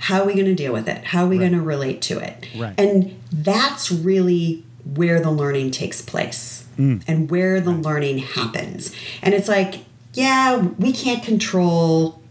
How 0.03 0.23
are 0.23 0.27
we 0.27 0.35
going 0.35 0.47
to 0.47 0.55
deal 0.55 0.73
with 0.73 0.89
it? 0.89 1.05
How 1.05 1.25
are 1.25 1.29
we 1.29 1.39
going 1.39 1.53
to 1.53 1.61
relate 1.61 2.03
to 2.03 2.19
it? 2.19 2.49
Right. 2.57 2.75
And 2.79 3.21
that's 3.33 3.91
really 3.93 4.65
where 4.85 5.21
the 5.21 5.31
learning 5.31 5.71
takes 5.71 6.03
place 6.03 6.59
Mm. 6.79 7.03
and 7.07 7.31
where 7.31 7.61
the 7.61 7.71
learning 7.71 8.19
happens. 8.19 8.93
And 9.21 9.35
it's 9.35 9.47
like, 9.49 9.85
yeah, 10.15 10.57
we 10.79 10.91
can't 10.91 11.23
control 11.23 12.23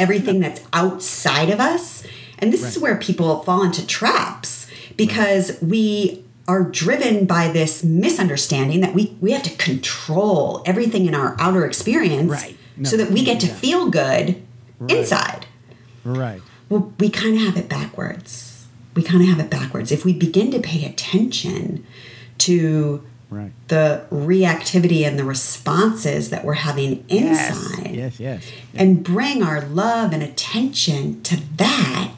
everything 0.00 0.40
that's 0.40 0.60
outside 0.72 1.48
of 1.48 1.60
us. 1.60 2.04
And 2.40 2.52
this 2.52 2.64
is 2.64 2.76
where 2.78 2.96
people 2.96 3.42
fall 3.44 3.62
into 3.62 3.86
traps 3.86 4.66
because 4.96 5.56
we 5.62 6.24
are 6.48 6.64
driven 6.64 7.24
by 7.24 7.48
this 7.52 7.84
misunderstanding 7.84 8.80
that 8.80 8.94
we, 8.94 9.16
we 9.20 9.30
have 9.30 9.44
to 9.44 9.56
control 9.56 10.62
everything 10.66 11.06
in 11.06 11.14
our 11.14 11.36
outer 11.38 11.64
experience 11.64 12.30
Right. 12.30 12.56
No, 12.76 12.90
so 12.90 12.96
that 12.96 13.10
we 13.12 13.24
get 13.24 13.38
to 13.40 13.46
yeah. 13.46 13.54
feel 13.54 13.88
good 13.90 14.42
Right. 14.80 14.90
inside. 14.98 15.46
Right. 16.04 16.42
Well, 16.68 16.92
we 16.98 17.08
kind 17.10 17.36
of 17.36 17.42
have 17.42 17.56
it 17.56 17.68
backwards. 17.68 18.66
We 18.94 19.02
kind 19.02 19.22
of 19.22 19.28
have 19.28 19.40
it 19.40 19.50
backwards. 19.50 19.92
If 19.92 20.04
we 20.04 20.12
begin 20.12 20.50
to 20.52 20.58
pay 20.60 20.84
attention 20.84 21.84
to 22.38 23.02
Right. 23.30 23.50
the 23.68 24.02
reactivity 24.12 25.04
and 25.06 25.18
the 25.18 25.24
responses 25.24 26.30
that 26.30 26.44
we're 26.44 26.54
having 26.54 27.04
inside 27.08 27.90
Yes. 27.94 28.18
Yes. 28.18 28.20
Yes. 28.20 28.42
and 28.74 29.02
bring 29.02 29.42
our 29.42 29.60
love 29.66 30.12
and 30.12 30.22
attention 30.22 31.20
to 31.22 31.38
that, 31.56 32.12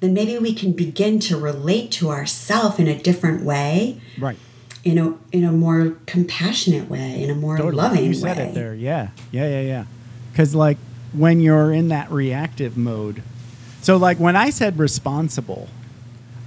then 0.00 0.12
maybe 0.12 0.36
we 0.38 0.52
can 0.52 0.72
begin 0.72 1.20
to 1.20 1.36
relate 1.36 1.92
to 1.92 2.10
ourself 2.10 2.80
in 2.80 2.88
a 2.88 2.98
different 2.98 3.44
way, 3.44 4.00
Right. 4.18 4.36
in 4.84 4.98
a 4.98 5.14
in 5.30 5.44
a 5.44 5.52
more 5.52 5.94
compassionate 6.06 6.90
way, 6.90 7.22
in 7.22 7.30
a 7.30 7.34
more 7.36 7.56
Totally. 7.56 7.76
loving 7.76 8.04
You 8.06 8.14
said 8.14 8.36
way. 8.36 8.42
it 8.48 8.54
there. 8.54 8.74
Yeah. 8.74 9.08
Yeah, 9.30 9.48
yeah, 9.48 9.60
yeah. 9.60 9.84
Because, 10.32 10.54
like, 10.56 10.78
when 11.12 11.40
you're 11.40 11.72
in 11.72 11.88
that 11.88 12.10
reactive 12.10 12.76
mode, 12.76 13.22
so, 13.82 13.96
like, 13.96 14.18
when 14.18 14.36
I 14.36 14.50
said 14.50 14.78
responsible, 14.78 15.68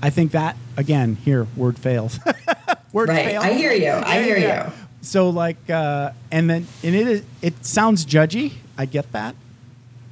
I 0.01 0.09
think 0.09 0.31
that, 0.31 0.57
again, 0.77 1.15
here, 1.15 1.47
word 1.55 1.77
fails. 1.77 2.19
word 2.93 3.09
Right. 3.09 3.25
fail. 3.25 3.41
I 3.41 3.53
hear 3.53 3.73
you. 3.73 3.91
I 3.91 4.23
hear 4.23 4.37
you. 4.37 4.71
So, 5.01 5.29
like, 5.29 5.69
uh, 5.69 6.11
and 6.31 6.49
then, 6.49 6.65
and 6.83 6.95
it 6.95 7.07
is, 7.07 7.23
it 7.41 7.65
sounds 7.65 8.05
judgy. 8.05 8.53
I 8.77 8.85
get 8.85 9.11
that. 9.11 9.35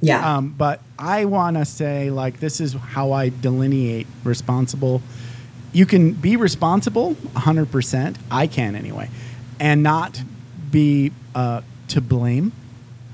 Yeah. 0.00 0.36
Um, 0.36 0.50
but 0.56 0.80
I 0.98 1.24
want 1.24 1.56
to 1.56 1.64
say, 1.64 2.10
like, 2.10 2.40
this 2.40 2.60
is 2.60 2.74
how 2.74 3.12
I 3.12 3.30
delineate 3.30 4.06
responsible. 4.22 5.02
You 5.72 5.86
can 5.86 6.12
be 6.12 6.36
responsible 6.36 7.14
100%. 7.14 8.16
I 8.30 8.46
can 8.46 8.76
anyway. 8.76 9.10
And 9.58 9.82
not 9.82 10.22
be 10.70 11.12
uh, 11.34 11.62
to 11.88 12.00
blame. 12.00 12.52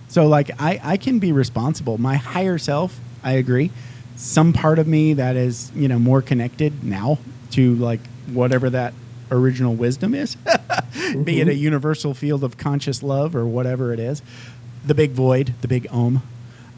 So, 0.09 0.27
like, 0.27 0.51
I, 0.61 0.81
I 0.83 0.97
can 0.97 1.21
be 1.21 1.31
responsible. 1.33 1.97
My 1.97 2.17
higher 2.17 2.59
self, 2.59 2.99
I 3.23 3.33
agree. 3.33 3.71
Some 4.21 4.53
part 4.53 4.79
of 4.79 4.87
me 4.87 5.15
that 5.15 5.37
is, 5.37 5.73
you 5.75 5.89
know, 5.89 5.99
more 5.99 6.23
connected 6.23 6.85
now 6.85 7.19
to, 7.53 7.75
like, 7.77 8.01
whatever 8.27 8.71
that 8.71 8.93
original 9.31 9.75
wisdom 9.75 10.15
is, 10.15 10.37
be 11.25 11.41
it 11.41 11.49
a 11.49 11.55
universal 11.55 12.15
field 12.15 12.45
of 12.45 12.57
conscious 12.57 13.03
love 13.03 13.35
or 13.35 13.47
whatever 13.47 13.93
it 13.93 13.99
is, 13.99 14.23
the 14.85 14.95
big 14.95 15.13
void, 15.13 15.55
the 15.63 15.69
big 15.69 15.87
om 15.91 16.23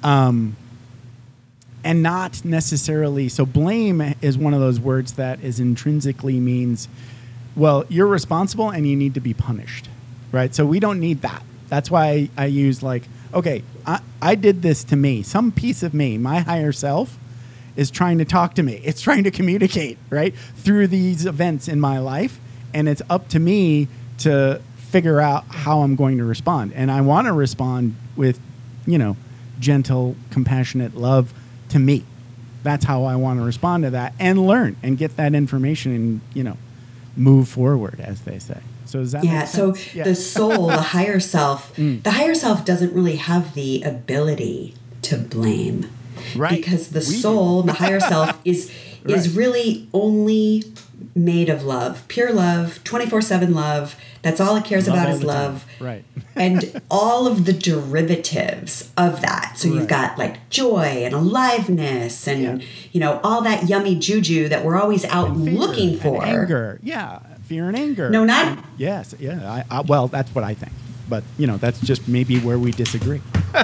um, 0.02 0.56
and 1.84 2.02
not 2.02 2.44
necessarily 2.44 3.28
so 3.28 3.44
blame 3.44 4.14
is 4.20 4.38
one 4.38 4.54
of 4.54 4.60
those 4.60 4.78
words 4.80 5.14
that 5.14 5.40
is 5.40 5.58
intrinsically 5.58 6.38
means 6.38 6.88
well 7.56 7.84
you're 7.88 8.06
responsible 8.06 8.70
and 8.70 8.86
you 8.86 8.96
need 8.96 9.14
to 9.14 9.20
be 9.20 9.34
punished 9.34 9.88
right? 10.32 10.54
So 10.54 10.64
we 10.64 10.80
don't 10.80 10.98
need 10.98 11.20
that. 11.20 11.42
That's 11.68 11.90
why 11.90 12.06
i, 12.08 12.30
I 12.36 12.46
use 12.46 12.82
like 12.82 13.02
okay 13.34 13.62
I, 13.86 14.00
I 14.20 14.34
did 14.34 14.62
this 14.62 14.84
to 14.84 14.96
me. 14.96 15.22
Some 15.22 15.52
piece 15.52 15.82
of 15.82 15.94
me 15.94 16.18
my 16.18 16.40
higher 16.40 16.72
self 16.72 17.18
is 17.76 17.90
trying 17.90 18.18
to 18.18 18.24
talk 18.24 18.54
to 18.54 18.62
me 18.62 18.80
it's 18.84 19.00
trying 19.00 19.24
to 19.24 19.30
communicate 19.30 19.98
right 20.10 20.34
through 20.56 20.86
these 20.86 21.26
events 21.26 21.68
in 21.68 21.80
my 21.80 21.98
life 21.98 22.38
and 22.74 22.88
it's 22.88 23.02
up 23.10 23.28
to 23.28 23.38
me 23.38 23.88
to 24.18 24.60
figure 24.76 25.20
out 25.20 25.44
how 25.48 25.80
i'm 25.80 25.96
going 25.96 26.18
to 26.18 26.24
respond 26.24 26.72
and 26.74 26.90
i 26.90 27.00
want 27.00 27.26
to 27.26 27.32
respond 27.32 27.96
with 28.16 28.38
you 28.86 28.98
know 28.98 29.16
gentle 29.58 30.16
compassionate 30.30 30.96
love 30.96 31.32
to 31.68 31.78
me 31.78 32.04
that's 32.62 32.84
how 32.84 33.04
i 33.04 33.16
want 33.16 33.38
to 33.38 33.44
respond 33.44 33.84
to 33.84 33.90
that 33.90 34.12
and 34.18 34.46
learn 34.46 34.76
and 34.82 34.98
get 34.98 35.16
that 35.16 35.34
information 35.34 35.94
and 35.94 36.20
you 36.34 36.42
know 36.42 36.56
move 37.16 37.48
forward 37.48 38.00
as 38.00 38.22
they 38.22 38.38
say 38.38 38.58
so 38.84 39.00
is 39.00 39.12
that 39.12 39.24
yeah 39.24 39.44
so? 39.44 39.68
Yeah. 39.68 40.02
Mm. 40.02 40.04
the 40.04 40.14
soul 40.14 40.66
the 40.66 40.76
higher 40.80 41.20
self 41.20 41.74
the 41.76 42.10
higher 42.10 42.34
self 42.34 42.64
doesn't 42.64 42.92
really 42.92 43.16
have 43.16 43.54
the 43.54 43.82
ability 43.82 44.74
to 45.02 45.16
blame 45.16 45.90
Right. 46.36 46.56
because 46.56 46.88
the 46.90 47.00
We 47.00 47.04
do. 47.06 47.20
soul 47.20 47.62
the 47.70 47.72
higher 47.74 48.00
self 48.00 48.38
is 48.44 48.70
is 49.06 49.34
really 49.34 49.88
only 49.92 50.64
made 51.14 51.48
of 51.48 51.64
love 51.64 52.04
pure 52.08 52.32
love 52.32 52.78
24-7 52.84 53.52
love 53.54 53.96
that's 54.22 54.40
all 54.40 54.54
it 54.56 54.64
cares 54.64 54.86
Love 54.86 54.96
about 54.96 55.08
is 55.10 55.20
the 55.20 55.26
time. 55.26 55.34
love 55.36 55.64
right 55.80 56.04
and 56.36 56.80
all 56.90 57.26
of 57.26 57.44
the 57.44 57.52
derivatives 57.52 58.90
of 58.96 59.20
that. 59.20 59.54
So 59.56 59.66
you've 59.68 59.88
got 59.88 60.16
like 60.16 60.48
joy 60.48 61.02
and 61.04 61.12
aliveness 61.12 62.26
and 62.28 62.62
Yeah. 62.62 62.68
you 62.92 63.00
know 63.00 63.20
all 63.24 63.42
that 63.42 63.68
yummy 63.68 63.96
juju 63.96 64.48
that 64.48 64.64
we're 64.64 64.76
always 64.80 65.04
out 65.06 65.30
And 65.30 65.44
fear 65.44 65.54
looking 65.58 65.90
and 65.94 66.00
for. 66.00 66.24
anger 66.24 66.78
yeah 66.84 67.18
fear 67.42 67.66
and 67.68 67.76
anger 67.76 68.08
No, 68.10 68.24
not- 68.24 68.64
yes 68.78 69.14
yeah 69.18 69.64
I, 69.70 69.78
I, 69.78 69.80
well 69.80 70.06
that's 70.06 70.32
what 70.34 70.44
i 70.44 70.54
think 70.54 70.72
but 71.08 71.24
you 71.36 71.46
know 71.48 71.56
that's 71.56 71.80
just 71.80 72.06
maybe 72.08 72.38
where 72.38 72.58
we 72.60 72.70
disagree 72.70 73.20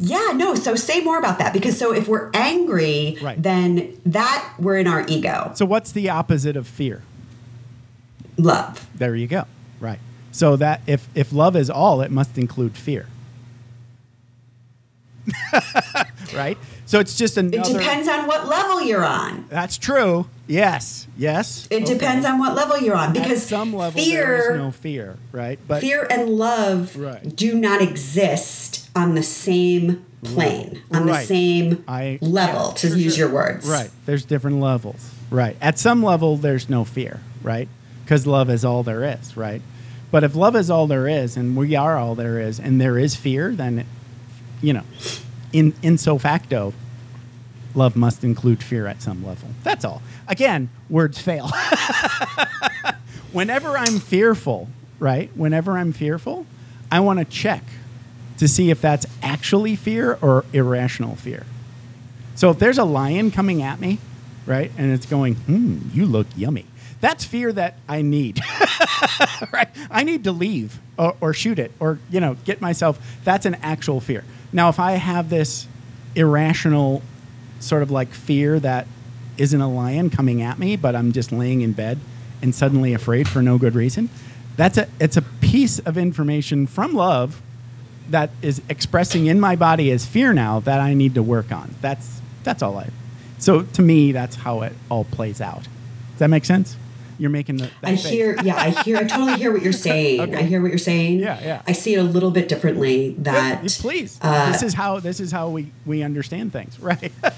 Yeah, 0.00 0.32
no. 0.34 0.54
So 0.54 0.74
say 0.74 1.00
more 1.00 1.18
about 1.18 1.38
that 1.38 1.52
because 1.52 1.78
so 1.78 1.92
if 1.92 2.08
we're 2.08 2.30
angry, 2.34 3.16
Right. 3.22 3.40
then 3.42 3.98
that 4.06 4.54
we're 4.58 4.78
in 4.78 4.86
our 4.86 5.04
ego. 5.08 5.52
so 5.54 5.64
what's 5.64 5.92
the 5.92 6.10
opposite 6.10 6.56
of 6.56 6.66
fear 6.66 7.02
Love. 8.36 8.86
There 8.96 9.14
you 9.14 9.26
go. 9.28 9.44
Right. 9.78 10.00
So 10.32 10.56
that 10.56 10.80
if 10.88 11.06
if 11.14 11.32
love 11.32 11.54
is 11.54 11.70
all, 11.70 12.00
it 12.00 12.10
must 12.10 12.36
include 12.36 12.76
fear. 12.76 13.06
right? 16.34 16.58
So 16.86 16.98
it's 17.00 17.16
just 17.16 17.38
It 17.38 17.50
depends 17.50 18.08
on 18.08 18.26
what 18.26 18.46
level 18.48 18.82
you're 18.82 19.04
on. 19.04 19.46
That's 19.48 19.78
true. 19.78 20.26
Yes. 20.46 21.06
Yes. 21.16 21.66
It 21.70 21.86
depends 21.86 22.26
on 22.26 22.38
what 22.38 22.54
level 22.54 22.78
you're 22.78 22.96
on 22.96 23.12
because 23.12 23.42
At 23.44 23.48
some 23.48 23.72
level 23.74 24.02
fear 24.02 24.26
there 24.26 24.52
is 24.54 24.58
no 24.58 24.70
fear, 24.70 25.16
right? 25.32 25.58
But 25.66 25.80
fear 25.80 26.06
and 26.10 26.30
love 26.30 26.96
Right. 26.96 27.34
do 27.34 27.54
not 27.54 27.80
exist 27.80 28.83
on 28.96 29.14
the 29.14 29.22
same 29.22 30.04
plane, 30.22 30.82
on 30.92 31.06
the 31.06 31.20
same 31.22 31.84
I- 31.86 32.18
level, 32.22 32.72
to 32.72 32.90
for 32.90 32.96
use 32.96 33.16
sure. 33.16 33.26
your 33.26 33.34
words. 33.34 33.66
Right. 33.68 33.90
There's 34.06 34.24
different 34.24 34.60
levels. 34.60 35.10
Right. 35.30 35.56
At 35.60 35.78
some 35.78 36.02
level, 36.02 36.36
there's 36.36 36.68
no 36.68 36.84
fear, 36.84 37.20
right? 37.42 37.68
Because 38.04 38.26
love 38.26 38.50
is 38.50 38.64
all 38.64 38.82
there 38.82 39.04
is, 39.04 39.36
right? 39.36 39.62
But 40.10 40.22
if 40.24 40.34
love 40.34 40.54
is 40.54 40.70
all 40.70 40.86
there 40.86 41.08
is, 41.08 41.36
and 41.36 41.56
we 41.56 41.74
are 41.74 41.96
all 41.96 42.14
there 42.14 42.38
is, 42.38 42.60
and 42.60 42.80
there 42.80 42.98
is 42.98 43.16
fear, 43.16 43.52
then, 43.52 43.84
you 44.62 44.72
know, 44.72 44.84
in 45.52 45.74
ipso 45.82 46.18
facto, 46.18 46.72
love 47.74 47.96
must 47.96 48.22
include 48.22 48.62
fear 48.62 48.86
at 48.86 49.02
some 49.02 49.26
level. 49.26 49.48
That's 49.64 49.84
all. 49.84 50.02
Again, 50.28 50.70
words 50.88 51.20
fail. 51.20 51.50
Whenever 53.32 53.76
I'm 53.76 53.98
fearful, 53.98 54.68
right? 55.00 55.30
Whenever 55.34 55.76
I'm 55.76 55.92
fearful, 55.92 56.46
I 56.92 57.00
want 57.00 57.18
to 57.18 57.24
check 57.24 57.64
to 58.44 58.48
see 58.48 58.68
if 58.68 58.78
that's 58.82 59.06
actually 59.22 59.74
fear 59.74 60.18
or 60.20 60.44
irrational 60.52 61.16
fear. 61.16 61.46
So 62.34 62.50
if 62.50 62.58
there's 62.58 62.76
a 62.76 62.84
lion 62.84 63.30
coming 63.30 63.62
at 63.62 63.80
me, 63.80 63.96
right, 64.44 64.70
and 64.76 64.92
it's 64.92 65.06
going, 65.06 65.36
hmm, 65.36 65.78
you 65.94 66.04
look 66.04 66.26
yummy. 66.36 66.66
That's 67.00 67.24
fear 67.24 67.54
that 67.54 67.78
I 67.88 68.02
need, 68.02 68.42
right? 69.52 69.68
I 69.90 70.04
need 70.04 70.24
to 70.24 70.32
leave 70.32 70.78
or, 70.98 71.16
or 71.22 71.32
shoot 71.32 71.58
it 71.58 71.72
or, 71.80 71.98
you 72.10 72.20
know, 72.20 72.36
get 72.44 72.60
myself. 72.60 73.00
That's 73.24 73.46
an 73.46 73.54
actual 73.62 73.98
fear. 73.98 74.24
Now, 74.52 74.68
if 74.68 74.78
I 74.78 74.92
have 74.92 75.30
this 75.30 75.66
irrational 76.14 77.00
sort 77.60 77.82
of 77.82 77.90
like 77.90 78.10
fear 78.10 78.60
that 78.60 78.86
isn't 79.38 79.58
a 79.58 79.72
lion 79.72 80.10
coming 80.10 80.42
at 80.42 80.58
me, 80.58 80.76
but 80.76 80.94
I'm 80.94 81.12
just 81.12 81.32
laying 81.32 81.62
in 81.62 81.72
bed 81.72 81.98
and 82.42 82.54
suddenly 82.54 82.92
afraid 82.92 83.26
for 83.26 83.40
no 83.40 83.56
good 83.56 83.74
reason, 83.74 84.10
that's 84.54 84.76
a, 84.76 84.86
it's 85.00 85.16
a 85.16 85.22
piece 85.22 85.78
of 85.78 85.96
information 85.96 86.66
from 86.66 86.92
love 86.92 87.40
that 88.10 88.30
is 88.42 88.60
expressing 88.68 89.26
in 89.26 89.40
my 89.40 89.56
body 89.56 89.90
as 89.90 90.04
fear 90.06 90.32
now 90.32 90.60
that 90.60 90.80
I 90.80 90.94
need 90.94 91.14
to 91.14 91.22
work 91.22 91.50
on. 91.52 91.74
That's 91.80 92.20
that's 92.42 92.62
all 92.62 92.76
I. 92.78 92.88
So 93.38 93.62
to 93.62 93.82
me, 93.82 94.12
that's 94.12 94.36
how 94.36 94.62
it 94.62 94.72
all 94.90 95.04
plays 95.04 95.40
out. 95.40 95.62
Does 95.64 96.18
that 96.18 96.28
make 96.28 96.44
sense? 96.44 96.76
You're 97.18 97.30
making 97.30 97.58
the. 97.58 97.70
I 97.82 97.94
face. 97.96 98.06
hear, 98.06 98.36
yeah, 98.42 98.56
I 98.56 98.70
hear, 98.82 98.96
I 98.96 99.04
totally 99.04 99.34
hear 99.36 99.52
what 99.52 99.62
you're 99.62 99.72
saying. 99.90 100.20
Okay. 100.20 100.36
I 100.36 100.42
hear 100.42 100.60
what 100.60 100.70
you're 100.70 100.78
saying. 100.78 101.20
Yeah, 101.20 101.40
yeah. 101.42 101.62
I 101.66 101.72
see 101.72 101.94
it 101.94 101.98
a 101.98 102.02
little 102.02 102.32
bit 102.32 102.48
differently. 102.48 103.14
That 103.18 103.62
Yeah, 103.62 103.68
please. 103.78 104.18
uh, 104.20 104.50
this 104.50 104.62
is 104.64 104.74
how 104.74 104.98
this 105.00 105.20
is 105.20 105.30
how 105.30 105.48
we 105.48 105.70
we 105.86 106.02
understand 106.02 106.52
things, 106.52 106.78
right? 106.90 107.12
Yeah, 107.22 107.32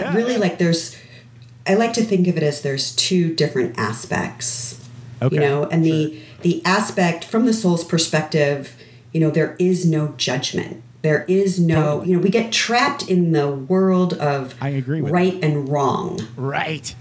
Yeah, 0.00 0.14
really 0.14 0.36
like 0.36 0.58
there's 0.58 0.96
I 1.66 1.74
like 1.74 1.94
to 1.94 2.02
think 2.04 2.28
of 2.28 2.36
it 2.36 2.42
as 2.42 2.60
there's 2.60 2.94
two 2.94 3.34
different 3.34 3.78
aspects. 3.78 4.86
Okay, 5.22 5.36
You 5.36 5.40
know, 5.40 5.64
and 5.64 5.82
the 5.84 6.20
the 6.42 6.62
aspect 6.66 7.24
from 7.24 7.46
the 7.46 7.54
soul's 7.54 7.84
perspective, 7.84 8.76
you 9.14 9.20
know, 9.20 9.30
there 9.30 9.56
is 9.58 9.86
no 9.86 10.08
judgment. 10.18 10.82
There 11.00 11.24
is 11.28 11.60
no, 11.60 12.02
you 12.02 12.16
know, 12.16 12.22
we 12.22 12.30
get 12.30 12.52
trapped 12.52 13.08
in 13.08 13.32
the 13.32 13.48
world 13.48 14.14
of 14.14 14.54
I 14.60 14.70
agree 14.70 15.00
with 15.00 15.12
right 15.12 15.38
and 15.42 15.68
wrong 15.68 16.26
right. 16.36 16.94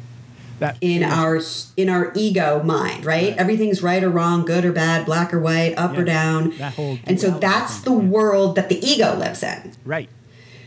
That 0.60 0.78
in 0.80 1.02
yes. 1.02 1.72
our 1.76 1.82
in 1.82 1.90
our 1.90 2.12
ego 2.16 2.62
mind, 2.64 3.04
right? 3.06 3.36
Everything's 3.36 3.82
right 3.82 4.04
or 4.04 4.10
wrong, 4.10 4.46
good 4.46 4.64
or 4.64 4.72
bad, 4.72 5.06
black 5.06 5.34
or 5.34 5.40
white, 5.40 5.74
up 5.78 5.98
or 5.98 6.04
down. 6.04 6.56
that 6.58 6.76
whole 6.76 7.00
and 7.06 7.20
so 7.20 7.32
that's 7.32 7.82
the 7.82 7.92
yeah. 7.92 7.98
world 7.98 8.56
that 8.56 8.70
the 8.70 8.86
ego 8.86 9.16
lives 9.16 9.42
in. 9.42 9.74
right. 9.84 10.10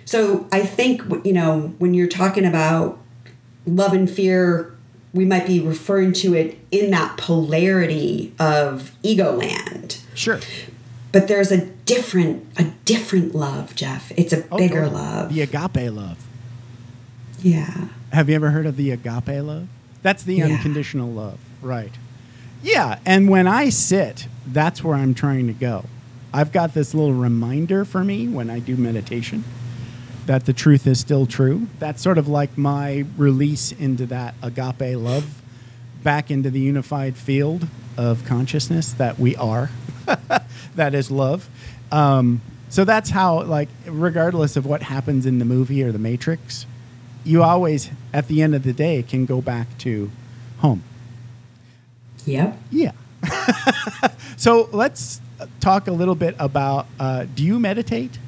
So 0.04 0.48
I 0.50 0.64
think 0.64 1.02
you 1.24 1.32
know 1.32 1.74
when 1.78 1.94
you're 1.94 2.08
talking 2.08 2.44
about 2.44 2.98
love 3.66 3.92
and 3.92 4.10
fear, 4.10 4.74
we 5.12 5.24
might 5.24 5.46
be 5.46 5.60
referring 5.60 6.12
to 6.14 6.34
it 6.34 6.58
in 6.70 6.90
that 6.90 7.16
polarity 7.16 8.34
of 8.38 8.92
ego 9.02 9.32
land. 9.32 9.98
Sure. 10.14 10.40
But 11.16 11.28
there's 11.28 11.50
a 11.50 11.64
different 11.86 12.44
a 12.58 12.64
different 12.84 13.34
love, 13.34 13.74
Jeff. 13.74 14.12
It's 14.18 14.34
a 14.34 14.44
Oh, 14.52 14.58
bigger 14.58 14.86
love. 14.86 15.32
The 15.32 15.40
agape 15.40 15.90
love. 15.90 16.18
Yeah. 17.40 17.86
Have 18.12 18.28
you 18.28 18.34
ever 18.34 18.50
heard 18.50 18.66
of 18.66 18.76
the 18.76 18.90
agape 18.90 19.42
love? 19.42 19.66
That's 20.02 20.22
the 20.22 20.34
Yeah. 20.34 20.44
unconditional 20.44 21.10
love, 21.10 21.38
right? 21.62 21.92
Yeah, 22.62 22.98
and 23.06 23.30
when 23.30 23.46
I 23.46 23.70
sit, 23.70 24.28
that's 24.46 24.84
where 24.84 24.94
I'm 24.94 25.14
trying 25.14 25.46
to 25.46 25.54
go. 25.54 25.86
I've 26.34 26.52
got 26.52 26.74
this 26.74 26.92
little 26.92 27.14
reminder 27.14 27.86
for 27.86 28.04
me 28.04 28.28
when 28.28 28.50
I 28.50 28.58
do 28.58 28.76
meditation 28.76 29.42
that 30.26 30.44
the 30.44 30.52
truth 30.52 30.86
is 30.86 31.00
still 31.00 31.24
true. 31.24 31.66
That's 31.78 32.02
sort 32.02 32.18
of 32.18 32.28
like 32.28 32.58
my 32.58 33.06
release 33.16 33.72
into 33.72 34.04
that 34.08 34.34
agape 34.42 34.98
love, 34.98 35.40
back 36.02 36.30
into 36.30 36.50
the 36.50 36.60
unified 36.60 37.16
field 37.16 37.68
of 37.96 38.22
consciousness 38.26 38.92
that 38.92 39.18
we 39.18 39.34
are. 39.36 39.70
that 40.76 40.94
is 40.94 41.10
love. 41.10 41.48
Um, 41.92 42.40
so 42.68 42.84
that's 42.84 43.10
how, 43.10 43.42
like, 43.42 43.68
regardless 43.86 44.56
of 44.56 44.66
what 44.66 44.82
happens 44.82 45.26
in 45.26 45.38
the 45.38 45.44
movie 45.44 45.82
or 45.82 45.92
the 45.92 45.98
Matrix, 45.98 46.66
you 47.24 47.42
always, 47.42 47.90
at 48.12 48.28
the 48.28 48.42
end 48.42 48.54
of 48.54 48.62
the 48.62 48.72
day, 48.72 49.02
can 49.02 49.24
go 49.26 49.40
back 49.40 49.76
to 49.78 50.10
home. 50.58 50.82
Yep. 52.24 52.58
Yeah. 52.70 52.92
so 54.36 54.68
let's 54.72 55.20
talk 55.60 55.86
a 55.86 55.92
little 55.92 56.14
bit 56.14 56.34
about 56.38 56.86
uh, 56.98 57.26
do 57.34 57.44
you 57.44 57.58
meditate? 57.58 58.18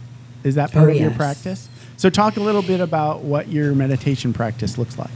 Is 0.45 0.55
that 0.55 0.73
part 0.73 0.89
Oh, 0.89 0.93
of 0.93 0.97
your 0.97 1.11
practice? 1.11 1.69
So 1.97 2.11
talk 2.11 2.37
a 2.37 2.41
little 2.41 2.63
bit 2.63 2.81
about 2.81 3.23
what 3.23 3.49
your 3.49 3.75
meditation 3.75 4.33
practice 4.33 4.79
looks 4.79 4.99
like. 4.99 5.11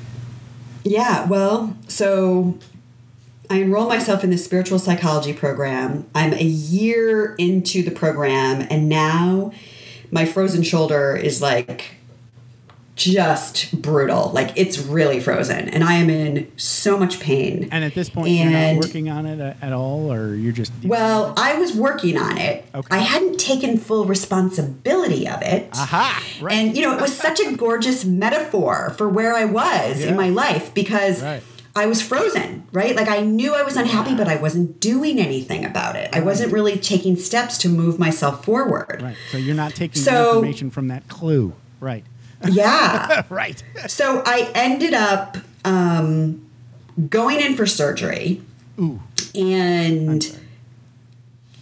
Yeah, 0.84 1.26
well, 1.28 1.76
so 1.86 2.58
I 3.52 3.60
enrolled 3.60 3.88
myself 3.90 4.24
in 4.24 4.30
the 4.30 4.38
spiritual 4.38 4.78
psychology 4.78 5.34
program. 5.34 6.06
I'm 6.14 6.32
a 6.32 6.42
year 6.42 7.34
into 7.36 7.82
the 7.82 7.90
program, 7.90 8.66
and 8.70 8.88
now 8.88 9.52
my 10.10 10.24
frozen 10.24 10.62
shoulder 10.62 11.14
is 11.14 11.42
like 11.42 11.96
just 12.94 13.80
brutal. 13.82 14.30
Like 14.32 14.52
it's 14.56 14.78
really 14.78 15.20
frozen, 15.20 15.68
and 15.68 15.84
I 15.84 15.94
am 15.94 16.08
in 16.08 16.50
so 16.56 16.96
much 16.98 17.20
pain. 17.20 17.68
And 17.72 17.84
at 17.84 17.94
this 17.94 18.08
point, 18.08 18.30
you're 18.30 18.46
not 18.46 18.54
And- 18.54 18.78
working 18.78 19.10
on 19.10 19.26
it 19.26 19.56
at 19.60 19.72
all, 19.74 20.10
or 20.10 20.34
you're 20.34 20.52
just 20.52 20.72
Well, 20.82 21.34
I 21.36 21.54
was 21.58 21.74
working 21.74 22.16
on 22.16 22.38
it. 22.38 22.64
Okay. 22.74 22.96
I 22.96 23.00
hadn't 23.00 23.38
taken 23.38 23.76
full 23.76 24.06
responsibility 24.06 25.28
of 25.28 25.42
it. 25.42 25.68
aha, 25.74 26.22
right? 26.40 26.54
And 26.56 26.76
you 26.76 26.82
know, 26.86 26.94
it 26.96 27.00
was 27.02 27.12
such 27.14 27.38
a 27.40 27.52
gorgeous 27.52 28.04
metaphor 28.06 28.94
for 28.96 29.08
where 29.10 29.34
I 29.34 29.44
was 29.44 30.00
Yeah. 30.00 30.08
in 30.08 30.16
my 30.16 30.28
life 30.30 30.72
because 30.74 31.22
Right. 31.22 31.42
I 31.74 31.86
was 31.86 32.02
frozen, 32.02 32.66
right? 32.72 32.94
Like 32.94 33.08
I 33.08 33.20
knew 33.20 33.54
I 33.54 33.62
was 33.62 33.76
unhappy, 33.76 34.14
but 34.14 34.28
I 34.28 34.36
wasn't 34.36 34.78
doing 34.78 35.18
anything 35.18 35.64
about 35.64 35.96
it. 35.96 36.10
I 36.12 36.20
wasn't 36.20 36.52
really 36.52 36.76
taking 36.78 37.16
steps 37.16 37.56
to 37.58 37.68
move 37.68 37.98
myself 37.98 38.44
forward. 38.44 39.00
right. 39.02 39.16
So 39.30 39.38
you're 39.38 39.54
not 39.54 39.74
taking 39.74 40.02
the 40.02 40.10
So- 40.10 40.34
information 40.36 40.70
from 40.70 40.88
that 40.88 41.08
clue, 41.08 41.54
right? 41.80 42.04
Yeah. 42.46 43.22
right. 43.30 43.62
so 43.86 44.22
I 44.26 44.50
ended 44.54 44.92
up 44.92 45.38
um, 45.64 46.44
going 47.08 47.40
in 47.40 47.56
for 47.56 47.66
surgery. 47.66 48.42
Ooh. 48.78 49.00
And 49.34 50.38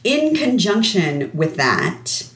in 0.02 0.34
conjunction 0.34 1.30
with 1.32 1.56
that, 1.56 2.26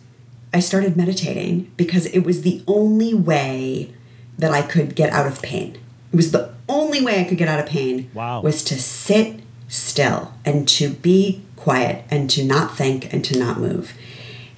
I 0.52 0.60
started 0.60 0.96
meditating 0.96 1.72
because 1.76 2.06
it 2.06 2.20
was 2.20 2.42
the 2.42 2.62
only 2.68 3.14
way 3.14 3.92
that 4.38 4.52
I 4.52 4.62
could 4.62 4.94
get 4.94 5.10
out 5.10 5.26
of 5.26 5.42
pain. 5.42 5.76
It 6.12 6.16
was 6.16 6.30
the 6.30 6.53
only 6.68 7.02
way 7.04 7.20
I 7.20 7.24
could 7.24 7.38
get 7.38 7.48
out 7.48 7.60
of 7.60 7.66
pain 7.66 8.10
Wow. 8.14 8.40
was 8.40 8.62
to 8.64 8.80
sit 8.80 9.40
still 9.68 10.32
and 10.44 10.66
to 10.68 10.90
be 10.90 11.42
quiet 11.56 12.04
and 12.10 12.28
to 12.30 12.44
not 12.44 12.76
think 12.76 13.12
and 13.12 13.24
to 13.24 13.38
not 13.38 13.58
move. 13.58 13.94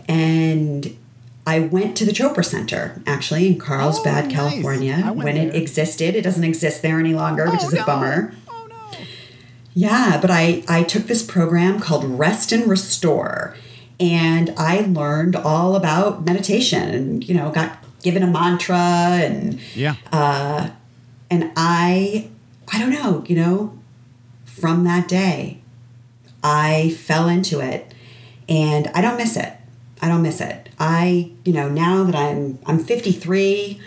And 0.09 0.97
I 1.47 1.61
went 1.61 1.97
to 1.99 2.05
the 2.05 2.13
Chopra 2.13 2.45
Center 2.45 3.01
actually 3.07 3.47
in 3.47 3.59
Carlsbad, 3.59 4.27
Oh. 4.27 4.31
California 4.31 4.97
when 5.15 5.37
it 5.37 5.55
existed. 5.55 6.15
It 6.17 6.23
doesn't 6.23 6.45
exist 6.45 6.83
there 6.83 6.99
any 6.99 7.15
longer, 7.15 7.51
which 7.51 7.61
Oh, 7.63 7.69
is 7.69 7.75
a 7.75 7.85
bummer. 7.85 8.33
Oh 8.49 8.67
no. 8.69 8.99
Yeah, 9.75 10.19
but 10.21 10.31
I, 10.31 10.65
I 10.69 10.83
took 10.83 11.05
this 11.05 11.23
program 11.23 11.81
called 11.81 12.05
Rest 12.05 12.51
and 12.53 12.67
Restore, 12.69 13.55
and 14.01 14.53
I 14.57 14.81
learned 14.81 15.37
all 15.37 15.77
about 15.77 16.25
meditation 16.25 16.83
and, 16.89 17.29
you 17.29 17.35
know, 17.35 17.51
got 17.51 17.79
given 18.03 18.23
a 18.23 18.27
mantra 18.27 18.77
and 18.79 19.59
Yeah. 19.75 19.95
Uh, 20.13 20.71
and 21.31 21.53
I 21.57 22.29
I 22.73 22.79
don't 22.79 22.91
know, 22.91 23.25
you 23.27 23.37
know, 23.37 23.79
from 24.45 24.85
that 24.85 25.09
day 25.09 25.61
I 26.43 26.91
fell 26.91 27.29
into 27.29 27.61
it 27.61 27.93
and 28.49 28.89
I 28.95 29.01
don't 29.01 29.17
miss 29.17 29.37
it. 29.37 29.53
I 30.01 30.09
don't 30.09 30.23
miss 30.23 30.41
it. 30.41 30.69
I, 30.79 31.31
you 31.45 31.53
know, 31.53 31.69
now 31.69 32.05
that 32.05 32.15
I'm 32.15 32.59
I'm 32.67 32.79
53, 32.79 33.81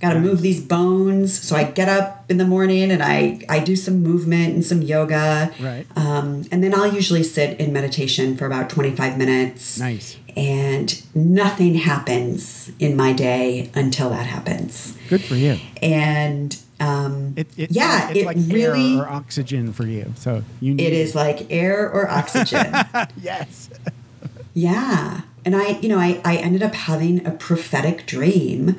got 0.00 0.14
to 0.14 0.20
move 0.20 0.40
these 0.40 0.62
bones, 0.62 1.38
so 1.38 1.56
I 1.56 1.64
get 1.64 1.88
up 1.88 2.24
in 2.30 2.38
the 2.38 2.44
morning 2.46 2.90
and 2.90 3.02
I 3.02 3.40
I 3.48 3.58
do 3.58 3.76
some 3.76 4.02
movement 4.02 4.54
and 4.54 4.64
some 4.64 4.80
yoga. 4.80 5.52
Right. 5.60 5.86
Um, 5.96 6.44
and 6.52 6.62
then 6.62 6.74
I'll 6.74 6.92
usually 6.92 7.22
sit 7.24 7.58
in 7.60 7.72
meditation 7.72 8.36
for 8.36 8.46
about 8.46 8.70
25 8.70 9.18
minutes. 9.18 9.78
Nice. 9.78 10.16
And 10.36 11.02
nothing 11.14 11.74
happens 11.74 12.70
in 12.78 12.96
my 12.96 13.12
day 13.12 13.68
until 13.74 14.10
that 14.10 14.26
happens 14.26 14.96
Good 15.08 15.22
for 15.24 15.34
you. 15.34 15.58
and 15.82 16.56
um, 16.80 17.34
It, 17.36 17.46
it's 17.56 17.74
yeah, 17.74 18.08
it's 18.10 18.20
it 18.20 18.26
like 18.26 18.36
really 18.48 18.96
air 18.96 19.02
or 19.02 19.08
oxygen 19.08 19.72
for 19.72 19.86
you. 19.86 20.12
So 20.16 20.42
you 20.60 20.74
need 20.74 20.84
it 20.86 20.92
is 20.92 21.14
like 21.14 21.50
air 21.50 21.90
or 21.90 22.10
oxygen. 22.10 22.74
yes. 23.20 23.70
yeah, 24.54 25.20
and 25.44 25.54
I, 25.54 25.78
you 25.80 25.88
know, 25.88 25.98
I 25.98 26.20
I 26.24 26.36
ended 26.36 26.62
up 26.62 26.74
having 26.74 27.24
a 27.26 27.30
prophetic 27.30 28.06
dream. 28.06 28.76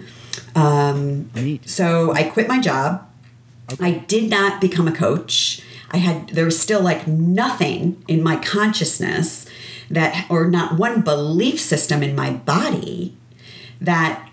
Um, 0.55 1.29
Neat. 1.35 1.69
so 1.69 2.11
I 2.11 2.23
quit 2.23 2.47
my 2.47 2.59
job. 2.59 3.07
I 3.79 3.91
did 3.91 4.29
not 4.29 4.59
become 4.59 4.87
a 4.87 4.91
coach. 4.91 5.61
I 5.91 5.97
had 5.97 6.29
there 6.29 6.45
was 6.45 6.59
still 6.59 6.81
like 6.81 7.07
nothing 7.07 8.03
in 8.07 8.23
my 8.23 8.37
consciousness 8.37 9.45
that 9.89 10.25
or 10.29 10.49
not 10.49 10.77
one 10.77 11.01
belief 11.01 11.59
system 11.59 12.01
in 12.01 12.15
my 12.15 12.31
body 12.31 13.15
that 13.79 14.30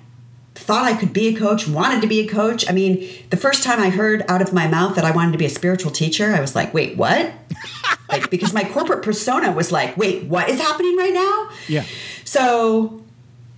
thought 0.59 0.85
I 0.85 0.95
could 0.95 1.13
be 1.13 1.29
a 1.29 1.39
coach, 1.39 1.67
wanted 1.69 2.03
to 2.03 2.07
be 2.07 2.21
a 2.21 2.29
coach. 2.29 2.69
I 2.69 2.73
mean, 2.73 3.09
the 3.31 3.37
first 3.37 3.63
time 3.63 3.81
I 3.81 3.91
heard 3.91 4.25
out 4.29 4.43
of 4.43 4.53
my 4.53 4.67
mouth 4.67 4.97
that 4.97 5.05
I 5.05 5.11
wanted 5.13 5.33
to 5.33 5.39
be 5.39 5.47
a 5.47 5.51
spiritual 5.51 5.91
teacher, 5.91 6.35
I 6.35 6.41
was 6.41 6.55
like, 6.55 6.75
"Wait, 6.75 6.97
what?" 6.97 7.33
like 8.09 8.29
because 8.31 8.53
my 8.53 8.65
corporate 8.65 9.03
persona 9.03 9.53
was 9.53 9.73
like, 9.73 9.97
"Wait, 9.97 10.25
what 10.25 10.49
is 10.49 10.61
happening 10.61 10.97
right 10.97 11.15
now?" 11.15 11.49
Yeah. 11.69 11.85
So, 12.25 13.03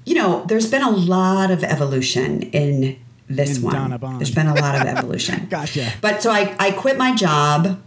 you 0.05 0.14
know, 0.14 0.44
there's 0.46 0.70
been 0.70 0.82
a 0.82 0.90
lot 0.90 1.51
of 1.51 1.64
evolution 1.64 2.42
in 2.42 2.98
this 3.28 3.57
In 3.57 3.62
one. 3.62 4.18
There's 4.18 4.34
been 4.34 4.46
a 4.46 4.55
lot 4.55 4.74
of 4.74 4.82
evolution. 4.96 5.46
Gotcha. 5.48 5.92
But 6.01 6.22
so 6.22 6.30
I, 6.30 6.55
I 6.59 6.72
quit 6.72 6.98
my 6.98 7.14
job, 7.14 7.80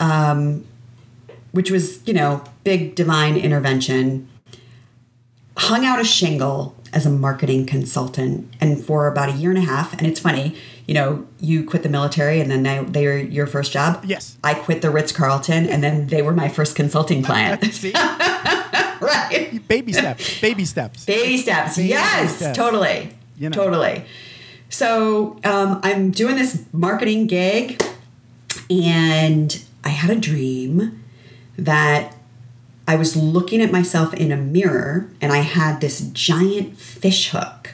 um, 0.00 0.64
which 1.52 1.70
was, 1.70 2.06
you 2.06 2.14
know, 2.14 2.42
big 2.62 2.94
divine 2.94 3.36
intervention, 3.36 4.28
hung 5.56 5.84
out 5.84 6.00
a 6.00 6.04
shingle 6.04 6.74
as 6.94 7.04
a 7.04 7.10
marketing 7.10 7.66
consultant 7.66 8.54
and 8.60 8.82
for 8.82 9.08
about 9.08 9.28
a 9.28 9.32
year 9.32 9.50
and 9.50 9.58
a 9.58 9.62
half. 9.62 9.92
And 9.92 10.06
it's 10.06 10.20
funny, 10.20 10.56
you 10.86 10.94
know, 10.94 11.26
you 11.40 11.64
quit 11.64 11.82
the 11.82 11.88
military 11.88 12.40
and 12.40 12.50
then 12.50 12.62
they, 12.62 12.82
they 12.84 13.06
were 13.06 13.18
your 13.18 13.46
first 13.46 13.72
job. 13.72 14.04
Yes. 14.06 14.38
I 14.44 14.54
quit 14.54 14.80
the 14.80 14.90
Ritz 14.90 15.12
Carlton 15.12 15.66
and 15.68 15.82
then 15.82 16.06
they 16.06 16.22
were 16.22 16.32
my 16.32 16.48
first 16.48 16.76
consulting 16.76 17.22
client. 17.22 17.62
Right. 19.00 19.60
baby 19.68 19.92
steps. 19.92 20.40
Baby 20.40 20.64
steps. 20.64 21.04
Baby 21.04 21.36
steps. 21.36 21.76
Baby 21.76 21.88
yes, 21.90 22.36
steps. 22.36 22.56
totally. 22.56 23.14
You 23.36 23.50
know. 23.50 23.54
Totally. 23.54 24.04
So 24.70 25.38
um, 25.44 25.80
I'm 25.82 26.10
doing 26.10 26.36
this 26.36 26.64
marketing 26.72 27.26
gig, 27.26 27.82
and 28.70 29.62
I 29.82 29.90
had 29.90 30.10
a 30.10 30.18
dream 30.18 31.02
that 31.58 32.16
I 32.86 32.96
was 32.96 33.16
looking 33.16 33.62
at 33.62 33.72
myself 33.72 34.12
in 34.14 34.30
a 34.30 34.36
mirror, 34.36 35.10
and 35.20 35.32
I 35.32 35.38
had 35.38 35.80
this 35.80 36.00
giant 36.00 36.76
fish 36.78 37.30
hook 37.30 37.70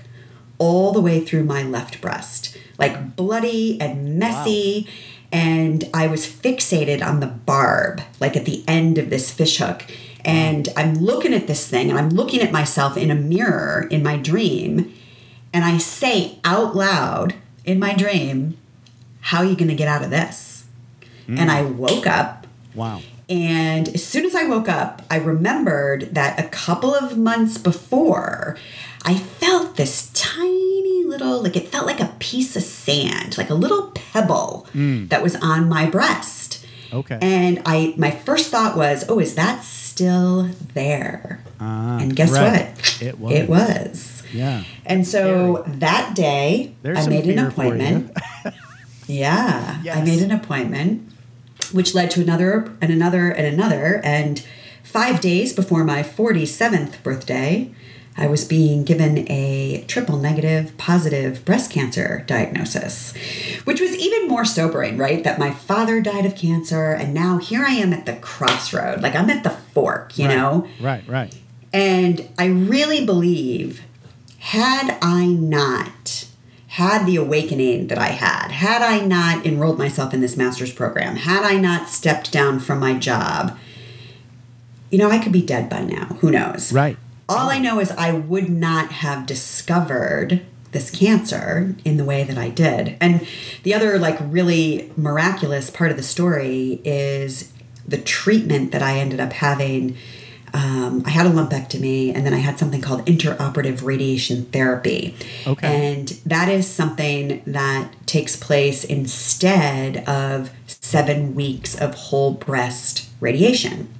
all 0.59 0.93
the 0.93 1.01
way 1.01 1.25
through 1.25 1.45
my 1.45 1.63
left 1.63 2.01
breast, 2.01 2.57
like 2.79 3.17
bloody 3.17 3.81
and 3.81 4.19
messy. 4.19 4.87
And 5.33 5.89
I 5.95 6.07
was 6.07 6.27
fixated 6.27 7.05
on 7.05 7.21
the 7.21 7.27
barb, 7.27 8.03
like 8.21 8.37
at 8.37 8.45
the 8.45 8.65
end 8.69 8.99
of 8.99 9.11
this 9.11 9.31
fish 9.31 9.59
hook. 9.59 9.85
And 10.25 10.69
I'm 10.77 10.95
looking 10.95 11.35
at 11.35 11.47
this 11.47 11.67
thing, 11.69 11.91
and 11.91 11.99
I'm 11.99 12.11
looking 12.11 12.41
at 12.41 12.53
myself 12.53 12.97
in 12.97 13.11
a 13.11 13.15
mirror 13.15 13.89
in 13.91 14.03
my 14.03 14.17
dream. 14.17 14.93
And 15.53 15.65
I 15.65 15.79
say 15.79 16.39
out 16.45 16.77
loud 16.77 17.35
in 17.65 17.81
my 17.81 17.95
dream, 17.95 18.57
How 19.21 19.39
are 19.39 19.45
you 19.45 19.57
going 19.57 19.69
to 19.69 19.75
get 19.75 19.89
out 19.89 20.05
of 20.05 20.11
this? 20.11 20.67
And 21.27 21.39
mm. 21.39 21.49
I 21.49 21.63
woke 21.63 22.07
up 22.07 22.41
Wow. 22.75 23.01
And 23.31 23.89
as 23.89 24.05
soon 24.05 24.27
as 24.27 24.35
I 24.35 24.45
woke 24.45 24.69
up, 24.69 25.03
I 25.09 25.17
remembered 25.17 26.15
that 26.15 26.39
a 26.39 26.49
couple 26.49 26.93
of 26.93 27.17
months 27.17 27.57
before, 27.59 28.57
I 29.05 29.15
felt 29.15 29.77
this 29.77 30.11
tiny 30.13 31.05
little, 31.05 31.41
like 31.43 31.57
it 31.57 31.69
felt 31.69 31.87
like 31.87 32.01
a 32.01 32.13
piece 32.19 32.57
of 32.57 32.65
sand, 32.65 33.39
like 33.39 33.49
a 33.49 33.55
little 33.55 33.93
pebble 33.93 34.67
that 34.75 35.23
was 35.23 35.37
on 35.37 35.69
my 35.69 35.87
breast. 35.89 36.67
Okay. 36.93 37.19
And 37.23 37.63
I, 37.65 37.95
my 37.97 38.11
first 38.11 38.51
thought 38.51 38.77
was, 38.77 39.05
oh, 39.09 39.21
is 39.21 39.37
that 39.37 39.63
still 39.63 40.51
there? 40.75 41.41
Ah, 41.61 41.99
and 41.99 42.17
guess 42.17 42.33
right. 42.33 42.67
what? 42.67 43.03
It 43.03 43.19
was. 43.21 43.33
It 43.33 43.49
was. 43.49 44.23
Yeah. 44.33 44.65
And 44.85 45.07
so 45.07 45.65
that 45.67 46.17
day, 46.17 46.75
There's 46.83 47.07
I 47.07 47.09
made 47.09 47.27
an 47.27 47.37
fear 47.37 47.51
for 47.53 47.63
you. 47.63 47.71
appointment. 47.71 48.19
yeah, 49.07 49.83
I 49.93 50.03
made 50.03 50.21
an 50.23 50.33
appointment, 50.33 51.09
which 51.73 51.95
led 51.95 52.11
to 52.13 52.21
another 52.21 52.73
and 52.81 52.93
another 52.93 53.31
and 53.31 53.47
another. 53.47 54.01
And 54.05 54.45
five 54.83 55.21
days 55.21 55.53
before 55.53 55.85
my 55.85 56.03
47th 56.03 57.03
birthday, 57.03 57.73
I 58.17 58.27
was 58.27 58.45
being 58.45 58.85
given 58.85 59.31
a 59.31 59.85
triple 59.89 60.19
negative 60.19 60.77
positive 60.77 61.45
breast 61.45 61.71
cancer 61.71 62.25
diagnosis, 62.27 63.15
which 63.65 63.81
was 63.81 63.97
even 63.97 64.29
more 64.29 64.45
sobering, 64.45 64.99
right? 64.99 65.25
That 65.25 65.39
my 65.39 65.53
father 65.53 66.01
died 66.01 66.27
of 66.27 66.37
cancer, 66.37 66.93
and 66.93 67.15
now 67.15 67.39
here 67.39 67.65
I 67.65 67.73
am 67.73 67.93
at 67.93 68.07
the 68.07 68.17
crossroad. 68.17 69.01
Like 69.01 69.15
I'm 69.15 69.31
at 69.31 69.43
the 69.43 69.51
fork, 69.51 70.19
you 70.19 70.27
right. 70.27 70.37
know? 70.37 70.69
Right, 70.81 71.07
right. 71.09 71.35
And 71.73 72.29
I 72.37 72.47
really 72.47 73.07
believe, 73.07 73.83
had 74.39 74.99
I 75.01 75.27
not 75.27 76.27
had 76.71 77.05
the 77.05 77.17
awakening 77.17 77.89
that 77.89 77.99
I 77.99 78.11
had, 78.11 78.53
had 78.53 78.81
I 78.81 79.05
not 79.05 79.45
enrolled 79.45 79.77
myself 79.77 80.15
in 80.15 80.21
this 80.21 80.37
master's 80.37 80.73
program, 80.73 81.17
had 81.17 81.43
I 81.43 81.57
not 81.57 81.89
stepped 81.89 82.31
down 82.31 82.61
from 82.61 82.79
my 82.79 82.97
job, 82.97 83.59
you 84.89 84.97
know, 84.97 85.11
I 85.11 85.19
could 85.19 85.33
be 85.33 85.43
dead 85.43 85.69
by 85.69 85.83
now. 85.83 86.05
Who 86.21 86.31
knows? 86.31 86.73
Right. 86.73 86.97
All 87.29 87.51
I 87.51 87.59
know 87.59 87.81
is 87.81 87.91
I 87.91 88.13
would 88.13 88.49
not 88.49 88.93
have 88.93 89.27
discovered 89.27 90.47
this 90.71 90.91
cancer 90.91 91.75
in 91.85 91.97
the 91.97 92.05
way 92.05 92.23
that 92.23 92.39
I 92.39 92.51
did. 92.51 92.97
And 93.01 93.27
the 93.65 93.75
other, 93.75 93.99
like, 93.99 94.19
really 94.21 94.93
miraculous 94.97 95.71
part 95.71 95.91
of 95.91 95.97
the 95.97 96.05
story 96.05 96.81
is 96.85 97.53
the 97.87 97.99
treatment 97.99 98.71
that 98.71 98.83
I 98.83 98.99
ended 98.99 99.19
up 99.19 99.33
having. 99.33 99.97
Um, 100.53 101.03
I 101.07 101.11
had 101.11 101.27
a 101.27 101.31
lumpectomy 101.31 102.15
and 102.15 102.27
then 102.27 102.35
I 102.35 102.39
had 102.39 102.59
something 102.59 102.81
called 102.81 103.05
intraoperative 103.07 103.83
radiation 103.85 104.47
therapy. 104.47 105.15
Okay. 105.47 105.95
And 105.97 106.09
that 106.27 106.49
is 106.49 106.67
something 106.67 107.43
that 107.47 107.93
takes 108.07 108.37
place 108.37 108.85
instead 108.85 110.09
of 110.09 110.51
seven 110.67 111.35
weeks 111.35 111.81
of 111.81 111.95
whole 111.95 112.33
breast 112.33 113.09
radiation, 113.21 113.93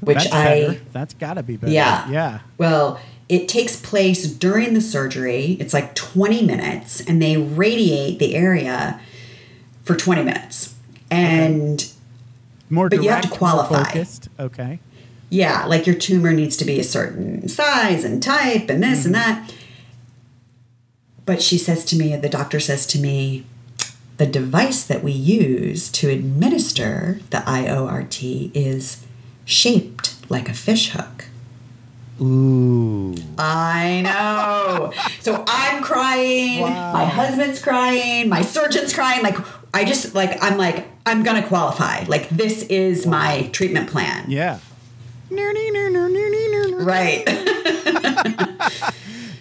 which 0.00 0.18
That's 0.18 0.32
I. 0.32 0.44
better. 0.44 0.80
That's 0.92 1.14
got 1.14 1.34
to 1.34 1.42
be 1.42 1.56
better. 1.56 1.72
Yeah. 1.72 2.08
Yeah. 2.10 2.38
Well, 2.58 3.00
it 3.28 3.48
takes 3.48 3.80
place 3.80 4.26
during 4.26 4.74
the 4.74 4.80
surgery. 4.80 5.56
It's 5.58 5.74
like 5.74 5.94
20 5.94 6.42
minutes, 6.42 7.00
and 7.00 7.20
they 7.20 7.36
radiate 7.36 8.18
the 8.18 8.36
area 8.36 9.00
for 9.84 9.96
20 9.96 10.22
minutes. 10.22 10.74
And 11.10 11.92
More 12.70 12.88
But 12.88 12.96
direct, 12.96 13.04
you 13.04 13.10
have 13.10 13.22
to 13.22 13.28
qualify. 13.30 14.04
Okay. 14.38 14.80
Yeah, 15.30 15.64
like 15.66 15.86
your 15.86 15.96
tumor 15.96 16.32
needs 16.32 16.56
to 16.58 16.64
be 16.64 16.78
a 16.78 16.84
certain 16.84 17.48
size 17.48 18.04
and 18.04 18.22
type 18.22 18.70
and 18.70 18.82
this 18.82 19.04
and 19.04 19.14
mm-hmm. 19.14 19.44
that. 19.44 19.54
But 21.24 21.42
she 21.42 21.58
says 21.58 21.84
to 21.86 21.96
me, 21.96 22.14
the 22.16 22.28
doctor 22.28 22.60
says 22.60 22.86
to 22.88 23.00
me, 23.00 23.44
the 24.16 24.26
device 24.26 24.84
that 24.84 25.02
we 25.02 25.12
use 25.12 25.90
to 25.92 26.08
administer 26.08 27.20
the 27.30 27.38
IORT 27.38 28.52
is 28.54 29.04
shaped 29.44 30.14
like 30.30 30.48
a 30.48 30.54
fish 30.54 30.90
hook. 30.90 31.26
Ooh. 32.20 33.14
I 33.36 34.00
know. 34.02 34.92
so 35.20 35.44
I'm 35.46 35.82
crying. 35.82 36.62
Wow. 36.62 36.92
My 36.92 37.04
husband's 37.04 37.60
crying. 37.60 38.28
My 38.28 38.40
surgeon's 38.40 38.94
crying. 38.94 39.22
Like 39.22 39.36
I 39.74 39.84
just 39.84 40.14
like 40.14 40.42
I'm 40.42 40.56
like 40.56 40.86
I'm 41.04 41.22
gonna 41.22 41.46
qualify. 41.46 42.04
Like 42.04 42.28
this 42.30 42.62
is 42.64 43.06
my 43.06 43.50
treatment 43.52 43.90
plan. 43.90 44.30
Yeah. 44.30 44.60
Right. 46.84 47.24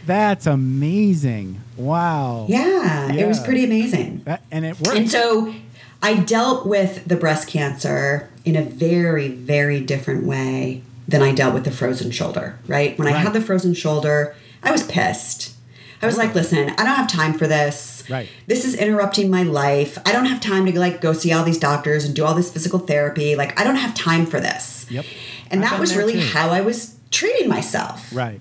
That's 0.06 0.46
amazing. 0.46 1.62
Wow. 1.78 2.46
yeah, 2.48 3.12
It 3.12 3.28
was 3.28 3.40
pretty 3.40 3.66
amazing. 3.66 4.22
That, 4.26 4.44
and 4.52 4.66
it 4.66 4.80
worked. 4.80 4.98
And 4.98 5.10
so 5.10 5.54
I 6.02 6.16
dealt 6.16 6.66
with 6.66 7.06
the 7.08 7.16
breast 7.16 7.48
cancer 7.48 8.30
in 8.46 8.56
a 8.56 8.62
very, 8.62 9.30
very 9.30 9.82
different 9.82 10.26
way 10.26 10.84
than 11.08 11.22
I 11.22 11.34
dealt 11.34 11.54
with 11.54 11.66
the 11.66 11.72
frozen 11.72 12.12
shoulder, 12.12 12.58
right? 12.68 12.98
When 12.98 13.08
I 13.08 13.12
had 13.12 13.34
the 13.34 13.42
frozen 13.42 13.74
shoulder, 13.74 14.36
I 14.64 14.72
was 14.72 14.84
pissed. 14.84 15.55
I 16.06 16.08
was 16.08 16.18
like, 16.18 16.36
listen, 16.36 16.70
I 16.70 16.84
don't 16.84 16.95
have 16.95 17.08
time 17.08 17.34
for 17.34 17.47
this. 17.47 18.03
Right. 18.10 18.30
This 18.47 18.66
is 18.66 18.76
interrupting 18.76 19.30
my 19.30 19.43
life. 19.43 19.97
I 20.06 20.12
don't 20.12 20.26
have 20.26 20.39
time 20.39 20.66
to 20.66 20.80
like 20.80 21.01
go 21.01 21.14
see 21.14 21.34
all 21.34 21.43
these 21.43 21.58
doctors 21.58 22.06
and 22.06 22.16
do 22.16 22.24
all 22.24 22.36
this 22.36 22.51
physical 22.51 22.80
therapy. 22.80 23.36
Like 23.36 23.60
I 23.60 23.64
don't 23.64 23.76
have 23.76 23.93
time 23.95 24.26
for 24.26 24.39
this. 24.39 24.86
Yep. 24.89 25.06
And 25.49 25.64
I've 25.64 25.72
that 25.72 25.80
was 25.80 25.95
really 25.95 26.14
too. 26.14 26.28
how 26.28 26.49
I 26.49 26.62
was 26.62 26.95
treating 27.12 27.49
myself. 27.49 28.14
right. 28.14 28.39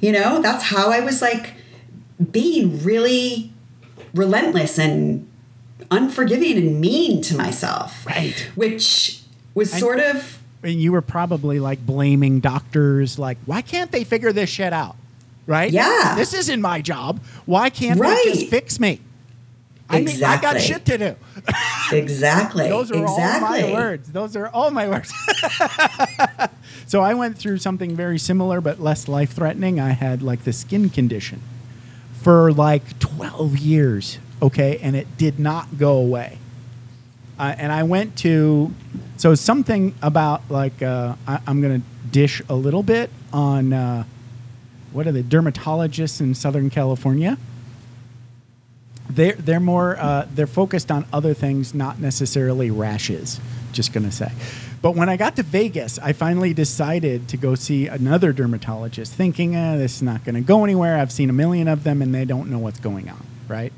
You 0.00 0.12
know, 0.12 0.42
that's 0.42 0.64
how 0.64 0.90
I 0.90 1.00
was 1.00 1.22
like 1.22 1.54
being 2.30 2.82
really 2.84 3.52
relentless 4.14 4.78
and 4.78 5.28
unforgiving 5.90 6.56
and 6.58 6.80
mean 6.80 7.22
to 7.22 7.36
myself. 7.36 8.06
Right. 8.06 8.38
Which 8.54 9.22
was 9.54 9.72
sort 9.72 10.00
of 10.00 10.38
And 10.62 10.80
you 10.80 10.92
were 10.92 11.02
probably 11.02 11.58
like 11.60 11.84
blaming 11.84 12.40
doctors, 12.40 13.18
like, 13.18 13.38
why 13.46 13.62
can't 13.62 13.90
they 13.90 14.04
figure 14.04 14.32
this 14.32 14.50
shit 14.50 14.72
out? 14.72 14.96
Right? 15.46 15.70
Yeah. 15.70 16.14
This 16.16 16.34
isn't 16.34 16.60
my 16.60 16.80
job. 16.80 17.20
Why 17.44 17.70
can't 17.70 18.00
they 18.00 18.22
just 18.24 18.48
fix 18.48 18.80
me? 18.80 19.00
I 19.88 20.00
mean, 20.00 20.22
I 20.24 20.40
got 20.40 20.60
shit 20.60 20.84
to 20.86 20.98
do. 20.98 21.16
exactly. 21.92 22.68
Those 22.68 22.90
are 22.90 23.02
exactly. 23.02 23.62
all 23.62 23.68
my 23.68 23.72
words. 23.72 24.10
Those 24.10 24.36
are 24.36 24.48
all 24.48 24.70
my 24.70 24.88
words. 24.88 25.12
so 26.86 27.02
I 27.02 27.14
went 27.14 27.38
through 27.38 27.58
something 27.58 27.94
very 27.94 28.18
similar 28.18 28.60
but 28.60 28.80
less 28.80 29.06
life 29.06 29.32
threatening. 29.32 29.78
I 29.78 29.90
had 29.90 30.22
like 30.22 30.44
the 30.44 30.52
skin 30.52 30.90
condition 30.90 31.40
for 32.20 32.52
like 32.52 32.98
12 32.98 33.58
years, 33.58 34.18
okay, 34.42 34.78
and 34.82 34.96
it 34.96 35.16
did 35.16 35.38
not 35.38 35.78
go 35.78 35.96
away. 35.96 36.38
Uh, 37.38 37.54
and 37.56 37.70
I 37.70 37.84
went 37.84 38.16
to, 38.18 38.72
so 39.18 39.34
something 39.34 39.94
about 40.02 40.42
like, 40.50 40.82
uh, 40.82 41.14
I, 41.28 41.38
I'm 41.46 41.60
going 41.60 41.80
to 41.80 41.86
dish 42.10 42.42
a 42.48 42.54
little 42.54 42.82
bit 42.82 43.10
on 43.32 43.72
uh, 43.72 44.04
what 44.96 45.06
are 45.06 45.12
the 45.12 45.22
dermatologists 45.22 46.20
in 46.20 46.34
Southern 46.34 46.70
California? 46.70 47.38
they're 49.10 49.34
they're 49.34 49.60
more 49.60 49.96
uh, 49.98 50.26
they're 50.34 50.46
focused 50.46 50.90
on 50.90 51.06
other 51.12 51.34
things, 51.34 51.74
not 51.74 51.98
necessarily 51.98 52.70
rashes. 52.70 53.40
Just 53.72 53.92
gonna 53.92 54.12
say. 54.12 54.30
But 54.82 54.94
when 54.94 55.08
I 55.08 55.16
got 55.16 55.36
to 55.36 55.42
Vegas, 55.42 55.98
I 55.98 56.12
finally 56.12 56.54
decided 56.54 57.28
to 57.28 57.36
go 57.36 57.54
see 57.54 57.88
another 57.88 58.32
dermatologist, 58.32 59.12
thinking, 59.12 59.56
eh, 59.56 59.76
this 59.76 59.96
is 59.96 60.02
not 60.02 60.22
going 60.22 60.34
to 60.36 60.42
go 60.42 60.62
anywhere. 60.64 60.98
I've 60.98 61.10
seen 61.10 61.30
a 61.30 61.32
million 61.32 61.66
of 61.66 61.82
them, 61.82 62.02
and 62.02 62.14
they 62.14 62.24
don't 62.24 62.50
know 62.50 62.58
what's 62.58 62.78
going 62.78 63.08
on, 63.08 63.26
right? 63.48 63.72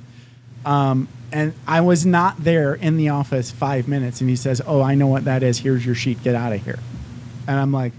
Um, 0.67 1.09
and 1.33 1.55
I 1.67 1.81
was 1.81 2.05
not 2.05 2.43
there 2.43 2.75
in 2.75 2.97
the 2.97 3.11
office 3.11 3.51
five 3.51 3.89
minutes, 3.89 4.21
and 4.21 4.29
he 4.29 4.37
says, 4.37 4.61
"Oh, 4.67 4.83
I 4.83 4.95
know 4.95 5.07
what 5.07 5.25
that 5.25 5.43
is. 5.43 5.59
Here's 5.59 5.87
your 5.87 5.95
sheet. 5.95 6.23
Get 6.23 6.35
out 6.35 6.53
of 6.53 6.63
here." 6.65 6.79
And 7.47 7.59
I'm 7.59 7.73
like, 7.73 7.93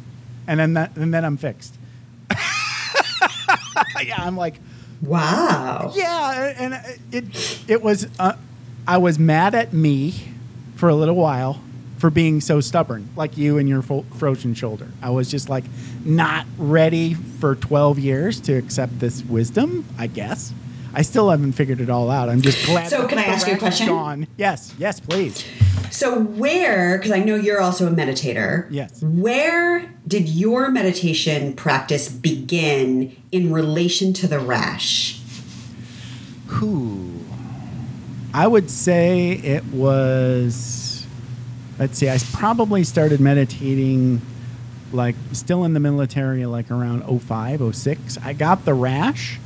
and 0.46 0.60
then 0.60 0.74
that, 0.74 0.96
and 0.96 1.14
then 1.14 1.26
I'm 1.26 1.38
fixed. 1.38 1.79
Yeah, 4.02 4.22
I'm 4.24 4.36
like, 4.38 4.56
Wow. 5.02 5.94
yeah, 5.96 6.54
and 6.58 6.74
it 7.12 7.64
it 7.68 7.82
was 7.82 8.08
uh, 8.20 8.34
I 8.88 8.98
was 8.98 9.18
mad 9.20 9.56
at 9.56 9.72
me 9.74 10.14
for 10.76 10.90
a 10.90 10.96
little 10.96 11.16
while 11.16 11.62
for 11.98 12.10
being 12.10 12.40
so 12.42 12.60
stubborn, 12.62 13.10
like 13.16 13.38
you 13.38 13.58
and 13.58 13.68
your 13.68 13.82
fo- 13.82 14.06
frozen 14.18 14.54
shoulder. 14.54 14.88
I 15.02 15.10
was 15.10 15.30
just 15.30 15.50
like 15.50 15.64
not 16.06 16.46
ready 16.58 17.14
for 17.14 17.56
12 17.56 18.00
years 18.00 18.40
to 18.42 18.54
accept 18.54 19.00
this 19.00 19.24
wisdom, 19.24 19.86
I 19.98 20.08
guess. 20.08 20.54
I 20.94 21.02
still 21.04 21.30
haven't 21.30 21.52
figured 21.54 21.82
it 21.82 21.90
all 21.90 22.10
out. 22.10 22.30
I'm 22.30 22.42
just 22.42 22.66
glad. 22.66 22.88
So 22.88 23.02
that 23.02 23.10
can 23.10 23.20
I 23.20 23.24
ask 23.26 23.48
you 23.48 23.54
a 23.54 23.58
question? 23.58 23.88
Gone. 23.88 24.28
Yes, 24.38 24.74
yes, 24.78 25.00
please. 25.00 25.46
So 25.92 26.20
where, 26.20 26.98
because 26.98 27.12
I 27.12 27.20
know 27.20 27.36
you're 27.36 27.62
also 27.62 27.88
a 27.88 27.92
meditator. 27.92 28.68
Yes. 28.70 29.02
Where 29.02 29.94
did 30.08 30.30
your 30.30 30.70
meditation 30.70 31.54
practice 31.54 32.10
begin 32.10 33.16
in 33.32 33.52
relation 33.52 34.14
to 34.14 34.28
the 34.28 34.40
rash? 34.40 35.20
Who? 36.48 37.20
I 38.34 38.48
would 38.48 38.70
say 38.70 39.32
it 39.32 39.66
was. 39.66 41.06
Let's 41.78 41.98
see. 41.98 42.10
I 42.10 42.18
probably 42.34 42.84
started 42.84 43.20
meditating, 43.20 44.22
like 44.92 45.16
still 45.32 45.64
in 45.64 45.74
the 45.74 45.80
military, 45.80 46.46
like 46.46 46.70
around 46.70 47.04
05, 47.22 47.76
06. 47.76 48.18
I 48.24 48.34
got 48.34 48.66
the 48.66 48.74
rash 48.74 49.40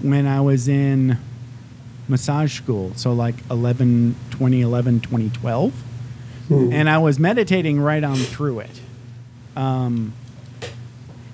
when 0.00 0.26
I 0.26 0.40
was 0.40 0.68
in 0.68 1.18
massage 2.08 2.56
school, 2.56 2.92
so 2.96 3.12
like 3.12 3.34
11, 3.50 4.14
2011, 4.30 5.00
2012, 5.00 5.72
and 6.72 6.88
I 6.88 6.96
was 6.98 7.18
meditating 7.18 7.78
right 7.80 8.02
on 8.02 8.16
through 8.16 8.60
it. 8.60 8.80
Um, 9.56 10.14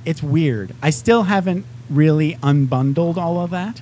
it's 0.04 0.22
weird. 0.22 0.74
I 0.82 0.90
still 0.90 1.22
haven't 1.24 1.64
really 1.88 2.34
unbundled 2.42 3.16
all 3.16 3.38
of 3.40 3.50
that. 3.50 3.80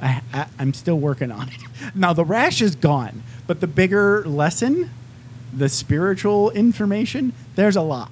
I, 0.00 0.22
I, 0.32 0.46
I'm 0.58 0.72
still 0.74 0.98
working 0.98 1.30
on 1.30 1.48
it. 1.48 1.58
Now 1.94 2.12
the 2.14 2.24
rash 2.24 2.60
is 2.62 2.74
gone, 2.74 3.22
but 3.46 3.60
the 3.60 3.66
bigger 3.66 4.24
lesson, 4.24 4.90
the 5.52 5.68
spiritual 5.68 6.50
information, 6.52 7.32
there's 7.54 7.76
a 7.76 7.82
lot. 7.82 8.10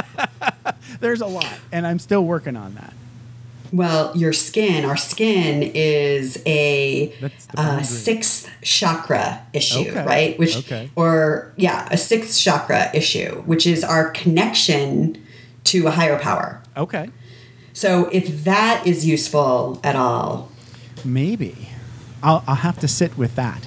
there's 1.00 1.20
a 1.22 1.26
lot, 1.26 1.52
and 1.72 1.86
I'm 1.86 1.98
still 1.98 2.24
working 2.24 2.56
on 2.56 2.74
that. 2.74 2.92
Well, 3.72 4.16
your 4.16 4.32
skin, 4.32 4.84
our 4.84 4.96
skin 4.96 5.62
is 5.74 6.42
a 6.46 7.12
uh, 7.56 7.82
sixth 7.82 8.50
chakra 8.62 9.46
issue, 9.52 9.90
Okay. 9.90 10.04
right? 10.04 10.38
Which, 10.38 10.56
Okay. 10.56 10.90
or 10.96 11.52
yeah, 11.56 11.88
a 11.90 11.96
sixth 11.96 12.38
chakra 12.40 12.90
issue, 12.94 13.42
which 13.46 13.66
is 13.66 13.84
our 13.84 14.10
connection 14.10 15.22
to 15.64 15.86
a 15.86 15.90
higher 15.90 16.18
power. 16.18 16.60
Okay. 16.76 17.10
So 17.72 18.08
if 18.12 18.44
that 18.44 18.86
is 18.86 19.06
useful 19.06 19.80
at 19.84 19.96
all, 19.96 20.48
Maybe. 21.04 21.68
I'll, 22.22 22.44
I'll 22.46 22.56
have 22.56 22.78
to 22.80 22.88
sit 22.88 23.16
with 23.16 23.34
that. 23.36 23.66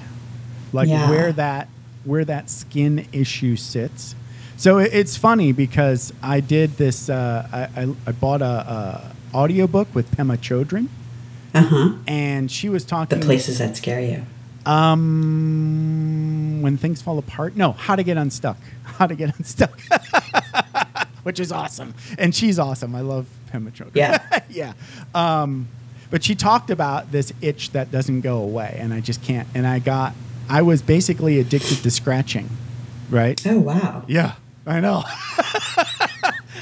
Like 0.72 0.88
Yeah. 0.89 1.10
where 1.10 1.32
that 1.34 1.68
where 2.04 2.26
that 2.26 2.49
skin 2.49 3.08
issue 3.14 3.56
sits. 3.56 4.14
So 4.58 4.78
it, 4.78 4.93
it's 4.93 5.16
funny 5.18 5.51
because 5.54 6.14
I 6.22 6.41
did 6.41 6.78
this. 6.78 7.10
Uh, 7.10 7.47
I, 7.76 7.82
I, 7.82 7.95
I 8.08 8.12
bought 8.12 8.41
a, 8.41 8.45
a 8.45 9.16
audiobook 9.34 9.93
with 9.93 10.11
Pema 10.11 10.38
Chodron, 10.38 10.88
uh 11.53 11.61
huh. 11.63 11.93
and 12.07 12.51
she 12.51 12.69
was 12.69 12.86
talking. 12.86 13.19
The 13.19 13.25
places 13.25 13.59
that 13.59 13.77
scare 13.77 14.01
you. 14.01 14.25
Um, 14.65 16.61
when 16.61 16.77
things 16.77 17.01
fall 17.01 17.17
apart. 17.17 17.55
No, 17.55 17.73
how 17.73 17.95
to 17.95 18.03
get 18.03 18.17
unstuck. 18.17 18.57
How 18.93 19.07
to 19.07 19.15
get 19.15 19.36
unstuck. 19.39 19.81
Which 21.23 21.39
is 21.39 21.51
awesome, 21.51 21.95
and 22.19 22.36
she's 22.36 22.59
awesome. 22.59 22.93
I 22.95 23.01
love 23.01 23.25
Pema 23.51 23.71
Chodron. 23.71 23.95
Yeah. 23.95 24.41
yeah. 24.49 24.73
Um, 25.15 25.67
but 26.11 26.23
she 26.23 26.36
talked 26.36 26.69
about 26.69 27.11
this 27.11 27.34
itch 27.41 27.71
that 27.71 27.91
doesn't 27.91 28.21
go 28.21 28.38
away, 28.38 28.77
and 28.79 28.93
I 28.93 28.99
just 28.99 29.23
can't. 29.23 29.47
And 29.55 29.65
I 29.65 29.79
got, 29.79 30.13
I 30.47 30.61
was 30.61 30.84
basically 30.84 31.39
addicted 31.39 31.81
to 31.81 31.89
scratching, 31.89 32.49
right? 33.09 33.41
Oh 33.47 33.57
wow. 33.57 34.03
Yeah, 34.07 34.34
I 34.67 34.79
know. 34.79 35.03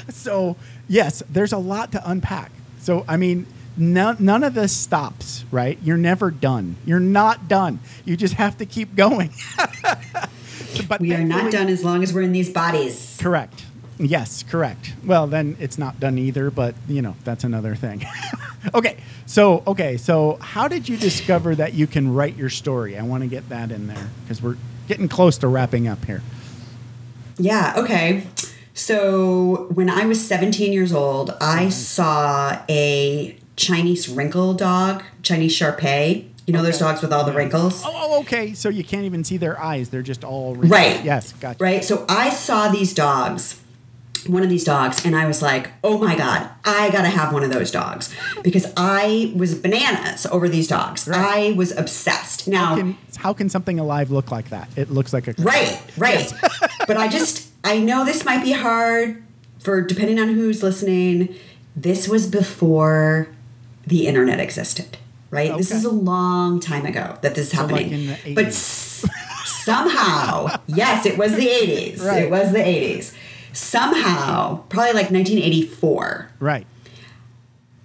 so 0.08 0.56
yes, 0.88 1.22
there's 1.28 1.52
a 1.52 1.58
lot 1.58 1.92
to 1.92 2.10
unpack. 2.10 2.50
So 2.82 3.04
I 3.06 3.16
mean, 3.16 3.46
none, 3.76 4.16
none 4.18 4.42
of 4.42 4.54
this 4.54 4.76
stops, 4.76 5.44
right? 5.50 5.78
You're 5.82 5.96
never 5.96 6.30
done. 6.30 6.76
You're 6.84 7.00
not 7.00 7.48
done. 7.48 7.78
You 8.04 8.16
just 8.16 8.34
have 8.34 8.58
to 8.58 8.66
keep 8.66 8.96
going. 8.96 9.32
but 10.88 11.00
We 11.00 11.14
are 11.14 11.24
not 11.24 11.52
done 11.52 11.68
as 11.68 11.84
long 11.84 12.02
as 12.02 12.12
we're 12.12 12.22
in 12.22 12.32
these 12.32 12.50
bodies. 12.50 13.18
Correct. 13.20 13.64
Yes, 13.98 14.42
correct. 14.42 14.94
Well, 15.04 15.28
then 15.28 15.56
it's 15.60 15.78
not 15.78 16.00
done 16.00 16.18
either, 16.18 16.50
but 16.50 16.74
you 16.88 17.02
know, 17.02 17.14
that's 17.22 17.44
another 17.44 17.76
thing. 17.76 18.04
okay. 18.74 18.96
So, 19.26 19.62
okay, 19.66 19.96
so 19.96 20.38
how 20.40 20.66
did 20.66 20.88
you 20.88 20.96
discover 20.96 21.54
that 21.54 21.74
you 21.74 21.86
can 21.86 22.12
write 22.12 22.36
your 22.36 22.50
story? 22.50 22.98
I 22.98 23.02
want 23.02 23.22
to 23.22 23.28
get 23.28 23.48
that 23.50 23.70
in 23.70 23.86
there 23.86 24.10
because 24.24 24.42
we're 24.42 24.56
getting 24.88 25.08
close 25.08 25.38
to 25.38 25.48
wrapping 25.48 25.86
up 25.86 26.04
here. 26.04 26.22
Yeah, 27.38 27.74
okay. 27.76 28.26
So 28.74 29.68
when 29.74 29.90
I 29.90 30.06
was 30.06 30.24
17 30.26 30.72
years 30.72 30.92
old, 30.92 31.30
I 31.40 31.62
mm-hmm. 31.62 31.70
saw 31.70 32.62
a 32.68 33.36
Chinese 33.56 34.08
wrinkle 34.08 34.54
dog, 34.54 35.02
Chinese 35.22 35.54
Shar 35.54 35.72
Pei. 35.72 36.26
You 36.46 36.52
know 36.52 36.62
those 36.62 36.76
Okay. 36.82 36.90
dogs 36.90 37.02
with 37.02 37.12
all 37.12 37.24
the 37.24 37.32
wrinkles? 37.32 37.82
Oh, 37.84 37.90
oh, 37.92 38.20
okay. 38.20 38.52
So 38.52 38.68
you 38.68 38.82
can't 38.82 39.04
even 39.04 39.22
see 39.22 39.36
their 39.36 39.60
eyes; 39.60 39.90
they're 39.90 40.02
just 40.02 40.24
all 40.24 40.52
wrinkled. 40.54 40.72
Right. 40.72 41.04
Yes, 41.04 41.32
gotcha. 41.34 41.62
Right? 41.62 41.84
So 41.84 42.04
I 42.08 42.30
saw 42.30 42.68
these 42.68 42.92
dogs, 42.92 43.60
one 44.26 44.42
of 44.42 44.48
these 44.48 44.64
dogs, 44.64 45.04
and 45.04 45.14
I 45.14 45.26
was 45.26 45.40
like, 45.40 45.70
oh 45.84 45.98
my 45.98 46.16
God, 46.16 46.48
I 46.64 46.90
gotta 46.90 47.08
have 47.08 47.32
one 47.32 47.44
of 47.44 47.52
those 47.52 47.70
dogs. 47.70 48.12
Because 48.42 48.72
I 48.76 49.32
was 49.36 49.54
bananas 49.54 50.26
over 50.26 50.48
these 50.48 50.66
dogs. 50.66 51.06
Right. 51.06 51.52
I 51.52 51.52
was 51.52 51.76
obsessed. 51.76 52.46
How 52.46 52.50
Now, 52.50 52.76
can, 52.76 52.98
how 53.16 53.32
can 53.32 53.48
something 53.48 53.78
alive 53.78 54.10
look 54.10 54.32
like 54.32 54.48
that? 54.50 54.68
It 54.74 54.90
looks 54.90 55.12
like 55.12 55.28
a 55.28 55.34
Right, 55.38 55.80
right. 55.96 56.32
but 56.88 56.96
I 56.96 57.06
just, 57.06 57.51
I 57.64 57.78
know 57.78 58.04
this 58.04 58.24
might 58.24 58.42
be 58.42 58.52
hard 58.52 59.22
for 59.60 59.80
depending 59.80 60.18
on 60.18 60.28
who's 60.28 60.62
listening. 60.62 61.34
This 61.76 62.08
was 62.08 62.26
before 62.26 63.28
the 63.86 64.06
internet 64.06 64.40
existed, 64.40 64.98
right? 65.30 65.56
This 65.56 65.70
is 65.70 65.84
a 65.84 65.90
long 65.90 66.60
time 66.60 66.84
ago 66.86 67.18
that 67.22 67.34
this 67.34 67.52
is 67.52 67.58
So, 67.58 67.64
like, 67.66 67.82
happening. 67.86 67.92
in 67.92 68.06
the 68.24 68.34
but 68.34 68.44
80s. 68.46 68.48
s- 68.48 69.06
somehow, 69.64 70.48
yes, 70.66 71.06
it 71.06 71.16
was 71.16 71.34
the 71.36 71.46
80s. 71.46 72.04
Right. 72.04 72.24
It 72.24 72.30
was 72.30 72.52
the 72.52 72.58
80s. 72.58 73.14
Somehow, 73.52 74.62
probably 74.68 74.92
like 74.92 75.10
1984, 75.10 76.30
Right. 76.40 76.66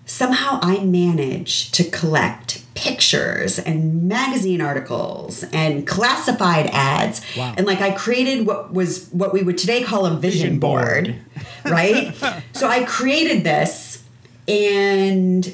somehow 0.05 0.59
I 0.61 0.80
managed 0.80 1.73
to 1.75 1.84
collect 1.84 2.63
pictures 2.88 3.59
and 3.59 4.07
magazine 4.07 4.61
articles 4.61 5.43
and 5.51 5.85
classified 5.85 6.67
ads. 6.71 7.21
Wow. 7.35 7.53
And 7.57 7.65
like 7.65 7.81
I 7.81 7.91
created 7.91 8.47
what 8.47 8.73
was 8.73 9.09
what 9.09 9.33
we 9.33 9.43
would 9.43 9.57
today 9.57 9.83
call 9.83 10.05
a 10.05 10.11
vision, 10.11 10.41
Vision 10.41 10.59
board. 10.59 11.05
board, 11.05 11.15
right? 11.65 12.13
so 12.53 12.67
I 12.67 12.83
created 12.85 13.43
this 13.43 14.03
and 14.47 15.53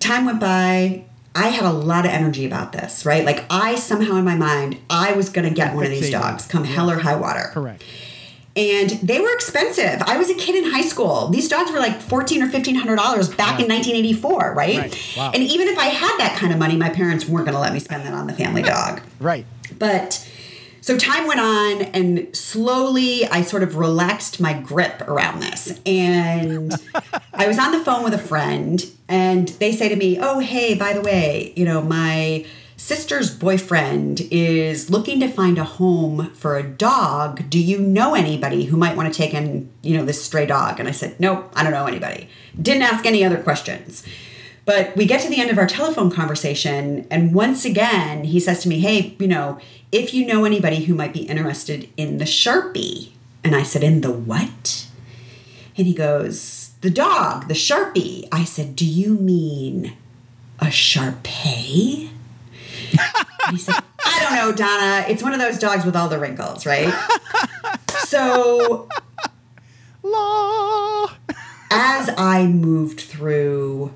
time 0.00 0.26
went 0.26 0.40
by. 0.40 1.04
I 1.34 1.48
had 1.48 1.64
a 1.64 1.72
lot 1.72 2.04
of 2.04 2.10
energy 2.10 2.46
about 2.46 2.72
this, 2.72 3.06
right? 3.06 3.24
Like 3.24 3.44
I 3.48 3.76
somehow 3.76 4.16
in 4.16 4.24
my 4.24 4.34
mind, 4.34 4.78
I 4.90 5.12
was 5.12 5.28
going 5.28 5.48
to 5.48 5.54
get 5.54 5.74
one 5.74 5.84
of 5.84 5.90
these 5.90 6.10
dogs 6.10 6.46
come 6.46 6.64
hell 6.64 6.90
or 6.90 6.98
high 6.98 7.14
water 7.14 7.50
Correct. 7.52 7.84
And 8.56 8.90
they 8.90 9.20
were 9.20 9.32
expensive. 9.34 10.02
I 10.02 10.16
was 10.16 10.30
a 10.30 10.34
kid 10.34 10.54
in 10.56 10.70
high 10.70 10.82
school. 10.82 11.28
These 11.28 11.48
dogs 11.48 11.70
were 11.70 11.78
like 11.78 12.00
fourteen 12.00 12.42
or 12.42 12.48
fifteen 12.48 12.74
hundred 12.74 12.96
dollars 12.96 13.28
back 13.28 13.60
in 13.60 13.68
nineteen 13.68 13.94
eighty 13.94 14.12
four, 14.12 14.52
right? 14.54 14.78
Right. 14.78 15.14
Wow. 15.16 15.30
And 15.34 15.42
even 15.42 15.68
if 15.68 15.78
I 15.78 15.86
had 15.86 16.16
that 16.18 16.36
kind 16.38 16.52
of 16.52 16.58
money, 16.58 16.76
my 16.76 16.88
parents 16.88 17.26
weren't 17.26 17.46
going 17.46 17.54
to 17.54 17.60
let 17.60 17.72
me 17.72 17.78
spend 17.78 18.04
that 18.04 18.14
on 18.14 18.26
the 18.26 18.32
family 18.32 18.62
dog. 18.62 19.00
Right. 19.20 19.46
But 19.78 20.28
so 20.80 20.96
time 20.96 21.26
went 21.26 21.40
on, 21.40 21.82
and 21.82 22.34
slowly 22.34 23.26
I 23.26 23.42
sort 23.42 23.62
of 23.62 23.76
relaxed 23.76 24.40
my 24.40 24.54
grip 24.54 25.02
around 25.02 25.40
this. 25.40 25.78
And 25.84 26.72
I 27.34 27.46
was 27.46 27.58
on 27.58 27.72
the 27.72 27.84
phone 27.84 28.02
with 28.04 28.14
a 28.14 28.18
friend, 28.18 28.82
and 29.06 29.48
they 29.48 29.72
say 29.72 29.88
to 29.88 29.96
me, 29.96 30.18
Oh, 30.18 30.38
hey, 30.38 30.74
by 30.74 30.94
the 30.94 31.02
way, 31.02 31.52
you 31.56 31.64
know, 31.64 31.82
my 31.82 32.46
sister's 32.78 33.34
boyfriend 33.34 34.22
is 34.30 34.88
looking 34.88 35.20
to 35.20 35.28
find 35.28 35.58
a 35.58 35.64
home 35.64 36.30
for 36.30 36.56
a 36.56 36.62
dog. 36.62 37.50
Do 37.50 37.58
you 37.58 37.78
know 37.78 38.14
anybody 38.14 38.64
who 38.64 38.76
might 38.76 38.96
want 38.96 39.12
to 39.12 39.16
take 39.16 39.34
in, 39.34 39.70
you 39.82 39.96
know, 39.96 40.04
this 40.04 40.24
stray 40.24 40.46
dog? 40.46 40.80
And 40.80 40.88
I 40.88 40.92
said, 40.92 41.18
Nope, 41.20 41.52
I 41.54 41.62
don't 41.62 41.72
know 41.72 41.86
anybody. 41.86 42.30
Didn't 42.60 42.84
ask 42.84 43.04
any 43.04 43.24
other 43.24 43.42
questions. 43.42 44.06
But 44.64 44.96
we 44.96 45.06
get 45.06 45.20
to 45.22 45.30
the 45.30 45.40
end 45.40 45.50
of 45.50 45.58
our 45.58 45.66
telephone 45.66 46.10
conversation, 46.10 47.06
and 47.10 47.34
once 47.34 47.64
again, 47.64 48.24
he 48.24 48.38
says 48.38 48.62
to 48.62 48.68
me, 48.68 48.80
Hey, 48.80 49.16
you 49.18 49.26
know, 49.26 49.58
if 49.90 50.14
you 50.14 50.26
know 50.26 50.44
anybody 50.44 50.84
who 50.84 50.94
might 50.94 51.12
be 51.12 51.22
interested 51.22 51.88
in 51.96 52.18
the 52.18 52.24
Sharpie. 52.24 53.10
And 53.42 53.56
I 53.56 53.62
said, 53.64 53.82
In 53.82 54.02
the 54.02 54.12
what? 54.12 54.86
And 55.76 55.86
he 55.86 55.94
goes, 55.94 56.72
The 56.80 56.90
dog, 56.90 57.48
the 57.48 57.54
Sharpie. 57.54 58.28
I 58.30 58.44
said, 58.44 58.76
Do 58.76 58.86
you 58.86 59.14
mean 59.14 59.96
a 60.60 60.70
Shar 60.70 61.16
Pei? 61.22 62.10
He 63.50 63.58
said, 63.58 63.76
I 64.04 64.20
don't 64.20 64.34
know, 64.34 64.52
Donna. 64.52 65.06
It's 65.08 65.22
one 65.22 65.32
of 65.32 65.40
those 65.40 65.58
dogs 65.58 65.84
with 65.84 65.96
all 65.96 66.08
the 66.08 66.18
wrinkles, 66.18 66.66
right? 66.66 66.92
so 68.04 68.88
La. 70.02 71.12
as 71.70 72.10
I 72.16 72.46
moved 72.46 73.00
through 73.00 73.94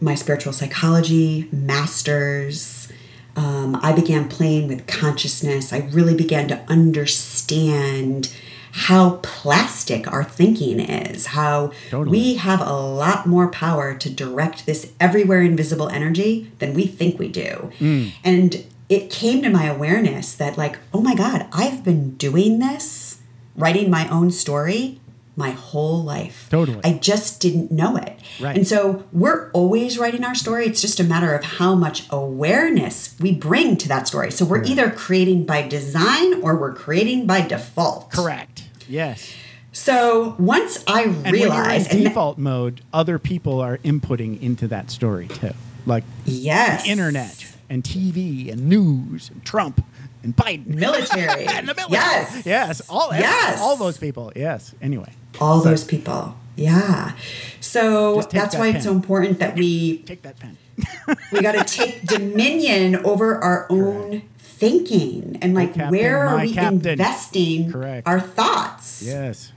my 0.00 0.14
spiritual 0.14 0.52
psychology 0.52 1.48
masters, 1.52 2.92
um, 3.36 3.78
I 3.82 3.92
began 3.92 4.28
playing 4.28 4.68
with 4.68 4.86
consciousness. 4.86 5.72
I 5.72 5.88
really 5.92 6.14
began 6.14 6.48
to 6.48 6.58
understand 6.68 8.34
how 8.76 9.18
plastic 9.22 10.06
our 10.12 10.22
thinking 10.22 10.78
is, 10.78 11.26
how 11.28 11.72
Totally. 11.88 12.10
we 12.10 12.34
have 12.34 12.60
a 12.60 12.74
lot 12.74 13.26
more 13.26 13.48
power 13.48 13.94
to 13.94 14.10
direct 14.10 14.66
this 14.66 14.92
everywhere 15.00 15.40
invisible 15.40 15.88
energy 15.88 16.52
than 16.58 16.74
we 16.74 16.86
think 16.86 17.18
we 17.18 17.28
do. 17.28 17.72
Mm. 17.78 18.12
And 18.22 18.66
it 18.90 19.08
came 19.08 19.42
to 19.42 19.48
my 19.48 19.64
awareness 19.64 20.34
that, 20.34 20.58
like, 20.58 20.78
oh 20.92 21.00
my 21.00 21.14
God, 21.14 21.46
I've 21.52 21.84
been 21.84 22.16
doing 22.16 22.58
this, 22.58 23.22
writing 23.56 23.90
my 23.90 24.06
own 24.10 24.30
story 24.30 25.00
my 25.36 25.50
whole 25.50 26.02
life. 26.02 26.48
Totally. 26.50 26.80
I 26.82 26.94
just 26.94 27.40
didn't 27.40 27.70
know 27.70 27.96
it. 27.96 28.18
Right. 28.40 28.56
And 28.56 28.66
so 28.66 29.04
we're 29.12 29.50
always 29.50 29.98
writing 29.98 30.24
our 30.24 30.34
story. 30.34 30.66
It's 30.66 30.80
just 30.80 30.98
a 30.98 31.04
matter 31.04 31.34
of 31.34 31.44
how 31.44 31.74
much 31.74 32.06
awareness 32.10 33.14
we 33.20 33.34
bring 33.34 33.76
to 33.78 33.88
that 33.88 34.08
story. 34.08 34.30
So 34.30 34.46
we're 34.46 34.64
either 34.64 34.90
creating 34.90 35.44
by 35.44 35.68
design 35.68 36.42
or 36.42 36.56
we're 36.56 36.74
creating 36.74 37.26
by 37.26 37.42
default. 37.42 38.10
Correct. 38.10 38.64
Yes. 38.88 39.34
So 39.72 40.34
once 40.38 40.82
I 40.86 41.02
And 41.02 41.30
realized, 41.32 41.92
in 41.92 42.02
default 42.04 42.38
mode, 42.38 42.80
other 42.92 43.18
people 43.18 43.60
are 43.60 43.78
inputting 43.78 44.40
into 44.40 44.66
that 44.68 44.90
story 44.90 45.28
too, 45.28 45.52
like 45.84 46.04
yes, 46.24 46.86
internet 46.86 47.54
and 47.68 47.82
TV 47.82 48.50
and 48.50 48.68
news 48.68 49.28
and 49.30 49.44
Trump 49.44 49.84
and 50.22 50.34
Biden 50.34 50.66
military, 50.68 51.44
and 51.54 51.68
the 51.68 51.74
military. 51.74 51.90
yes, 51.92 52.42
yes, 52.46 52.82
all 52.88 53.10
Yes. 53.12 53.60
all 53.60 53.76
those 53.76 53.98
people. 53.98 54.32
Yes. 54.34 54.74
Anyway, 54.80 55.12
all 55.40 55.60
So- 55.62 55.68
those 55.68 55.84
people. 55.84 56.36
Yeah. 56.56 57.12
So 57.60 58.22
that's 58.22 58.54
that 58.54 58.54
why 58.58 58.68
pen. 58.68 58.76
it's 58.76 58.84
so 58.86 58.92
important 58.92 59.40
that 59.40 59.56
we 59.56 59.98
take 59.98 60.22
that 60.22 60.38
pen. 60.38 60.56
we 61.30 61.42
got 61.42 61.52
to 61.52 61.64
take 61.64 62.02
dominion 62.06 62.96
over 63.04 63.36
our 63.44 63.66
own 63.68 64.22
thinking 64.58 65.38
and 65.42 65.54
like 65.54 65.74
captain, 65.74 65.90
where 65.90 66.26
are 66.26 66.40
we 66.40 66.52
captain. 66.52 66.92
investing 66.92 67.70
Correct. 67.70 68.06
our 68.06 68.20
thoughts 68.20 69.02
Yes. 69.02 69.52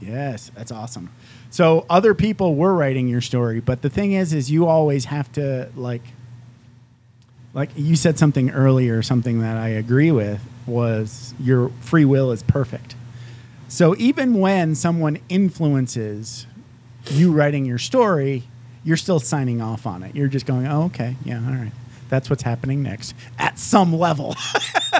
Yes, 0.00 0.50
that's 0.54 0.72
awesome. 0.72 1.10
So 1.50 1.84
other 1.90 2.14
people 2.14 2.54
were 2.54 2.72
writing 2.74 3.06
your 3.08 3.20
story, 3.20 3.60
but 3.60 3.82
the 3.82 3.90
thing 3.90 4.12
is 4.12 4.32
is 4.32 4.50
you 4.50 4.66
always 4.66 5.06
have 5.06 5.30
to 5.32 5.70
like 5.76 6.02
like 7.52 7.70
you 7.76 7.96
said 7.96 8.18
something 8.18 8.50
earlier 8.50 9.02
something 9.02 9.40
that 9.40 9.56
I 9.56 9.68
agree 9.68 10.10
with 10.10 10.40
was 10.66 11.34
your 11.40 11.70
free 11.80 12.04
will 12.04 12.30
is 12.30 12.42
perfect. 12.42 12.94
So 13.68 13.94
even 13.98 14.40
when 14.40 14.74
someone 14.74 15.18
influences 15.28 16.46
you 17.10 17.32
writing 17.32 17.64
your 17.64 17.78
story, 17.78 18.44
you're 18.84 18.96
still 18.96 19.20
signing 19.20 19.60
off 19.60 19.86
on 19.86 20.02
it. 20.02 20.14
You're 20.14 20.28
just 20.28 20.46
going, 20.46 20.66
oh, 20.66 20.84
okay, 20.84 21.16
yeah, 21.24 21.36
all 21.46 21.52
right. 21.54 21.72
That's 22.10 22.28
what's 22.28 22.42
happening 22.42 22.82
next 22.82 23.14
at 23.38 23.58
some 23.58 23.96
level. 23.96 24.36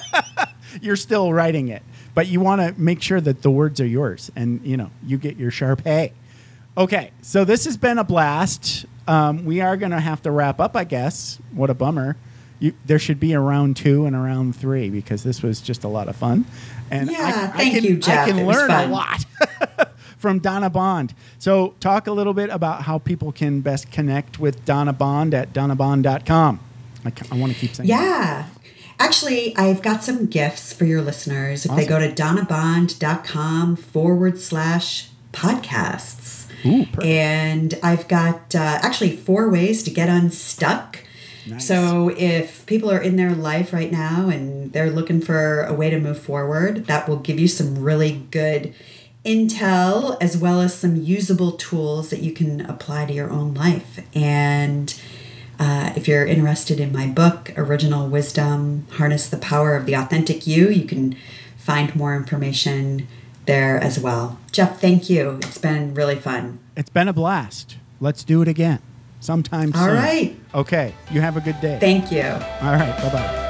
you're 0.81 0.97
still 0.97 1.33
writing 1.33 1.69
it, 1.69 1.83
but 2.15 2.29
you 2.29 2.41
want 2.41 2.61
to 2.61 2.81
make 2.81 3.03
sure 3.03 3.21
that 3.21 3.43
the 3.43 3.51
words 3.51 3.81
are 3.81 3.87
yours 3.87 4.31
and 4.37 4.65
you 4.65 4.77
know 4.77 4.91
you 5.05 5.19
get 5.19 5.37
your 5.37 5.51
Shar 5.51 5.77
Pei. 5.77 6.13
Okay, 6.79 7.11
so 7.21 7.45
this 7.45 7.65
has 7.65 7.77
been 7.77 7.99
a 7.99 8.05
blast. 8.05 8.87
Um, 9.09 9.45
we 9.45 9.61
are 9.61 9.77
going 9.77 9.91
to 9.91 10.01
have 10.01 10.23
to 10.23 10.31
wrap 10.31 10.61
up, 10.61 10.77
I 10.77 10.85
guess. 10.85 11.39
What 11.53 11.69
a 11.69 11.75
bummer. 11.75 12.17
You, 12.61 12.75
there 12.87 12.99
should 12.99 13.19
be 13.19 13.33
a 13.33 13.41
round 13.41 13.77
two 13.77 14.07
and 14.07 14.15
a 14.15 14.19
round 14.19 14.55
three 14.55 14.89
because 14.89 15.25
this 15.25 15.43
was 15.43 15.61
just 15.61 15.83
a 15.83 15.89
lot 15.89 16.09
of 16.09 16.15
fun. 16.15 16.45
And 16.91 17.11
Yeah, 17.11 17.51
I, 17.53 17.57
thank 17.59 17.75
I 17.75 17.81
can, 17.81 17.85
you, 17.85 17.97
Jeff. 17.97 18.29
I 18.29 18.31
can 18.31 18.47
learn 18.47 18.71
a 18.71 18.87
lot 18.87 19.25
from 20.19 20.39
Donna 20.39 20.71
Bond. 20.71 21.15
So, 21.39 21.75
talk 21.81 22.07
a 22.07 22.13
little 22.13 22.35
bit 22.35 22.51
about 22.51 22.83
how 22.83 22.99
people 22.99 23.33
can 23.33 23.63
best 23.63 23.91
connect 23.91 24.39
with 24.39 24.65
Donna 24.65 24.93
Bond 24.93 25.35
at 25.35 25.53
donnabond.com. 25.53 26.61
I, 27.05 27.12
I 27.30 27.36
want 27.36 27.53
to 27.53 27.59
keep 27.59 27.74
saying 27.74 27.88
that. 27.88 27.94
Yeah. 27.94 28.46
Actually, 28.98 29.57
I've 29.57 29.80
got 29.80 30.05
some 30.05 30.26
gifts 30.26 30.72
for 30.72 30.84
your 30.84 31.01
listeners. 31.01 31.64
If 31.64 31.74
they 31.74 31.86
go 31.86 31.98
to 31.98 32.12
donnabond.com 32.12 33.76
forward 33.76 34.38
slash 34.38 35.09
podcasts. 35.32 36.51
Ooh, 36.66 36.84
perfect. 36.84 37.07
And 37.07 37.78
I've 37.82 38.09
got 38.09 38.55
uh, 38.55 38.78
actually 38.82 39.16
four 39.16 39.48
ways 39.48 39.82
to 39.84 39.90
get 39.90 40.09
unstuck. 40.09 40.98
Nice. 41.46 41.66
So 41.66 42.11
if 42.16 42.66
people 42.66 42.90
are 42.90 43.01
in 43.01 43.16
their 43.16 43.34
life 43.34 43.72
right 43.72 43.90
now 43.90 44.28
and 44.28 44.72
they're 44.72 44.90
looking 44.90 45.22
for 45.22 45.62
a 45.62 45.72
way 45.72 45.88
to 45.88 45.98
move 45.98 46.20
forward, 46.20 46.86
that 46.86 47.09
will 47.09 47.16
give 47.16 47.40
you 47.40 47.48
some 47.48 47.82
really 47.82 48.26
good 48.30 48.74
intel 49.24 50.16
as 50.20 50.36
well 50.36 50.61
as 50.61 50.74
some 50.74 50.96
usable 50.96 51.53
tools 51.53 52.11
that 52.11 52.20
you 52.20 52.32
can 52.32 52.61
apply 52.62 53.07
to 53.07 53.12
your 53.12 53.30
own 53.30 53.55
life. 53.55 54.01
And 54.14 54.94
uh, 55.61 55.93
if 55.95 56.09
you're 56.09 56.25
interested 56.25 56.81
in 56.81 56.91
my 56.91 57.07
book, 57.07 57.53
Original 57.57 58.09
Wisdom 58.09 58.87
Harness 58.93 59.29
the 59.29 59.37
Power 59.37 59.77
of 59.77 59.85
the 59.85 59.95
Authentic 59.95 60.47
You, 60.47 60.71
you 60.71 60.87
can 60.87 61.15
find 61.59 61.95
more 61.95 62.17
information 62.17 63.07
there 63.45 63.79
as 63.79 64.01
well. 64.01 64.39
Jeff, 64.53 64.81
thank 64.81 65.11
you. 65.11 65.39
It's 65.43 65.59
been 65.59 65.93
really 65.95 66.17
fun. 66.17 66.59
It's 66.77 66.91
been 66.91 67.09
a 67.09 67.13
blast. 67.13 67.77
Let's 68.01 68.25
do 68.25 68.41
it 68.41 68.49
again 68.49 68.81
sometime 69.21 69.73
All 69.75 69.85
soon. 69.85 69.97
right. 69.97 70.37
Okay. 70.55 70.95
You 71.11 71.21
have 71.21 71.37
a 71.37 71.41
good 71.43 71.61
day. 71.61 71.79
Thank 71.79 72.11
you. 72.11 72.23
All 72.23 72.73
right. 72.73 72.97
Bye 73.03 73.13
bye. 73.13 73.49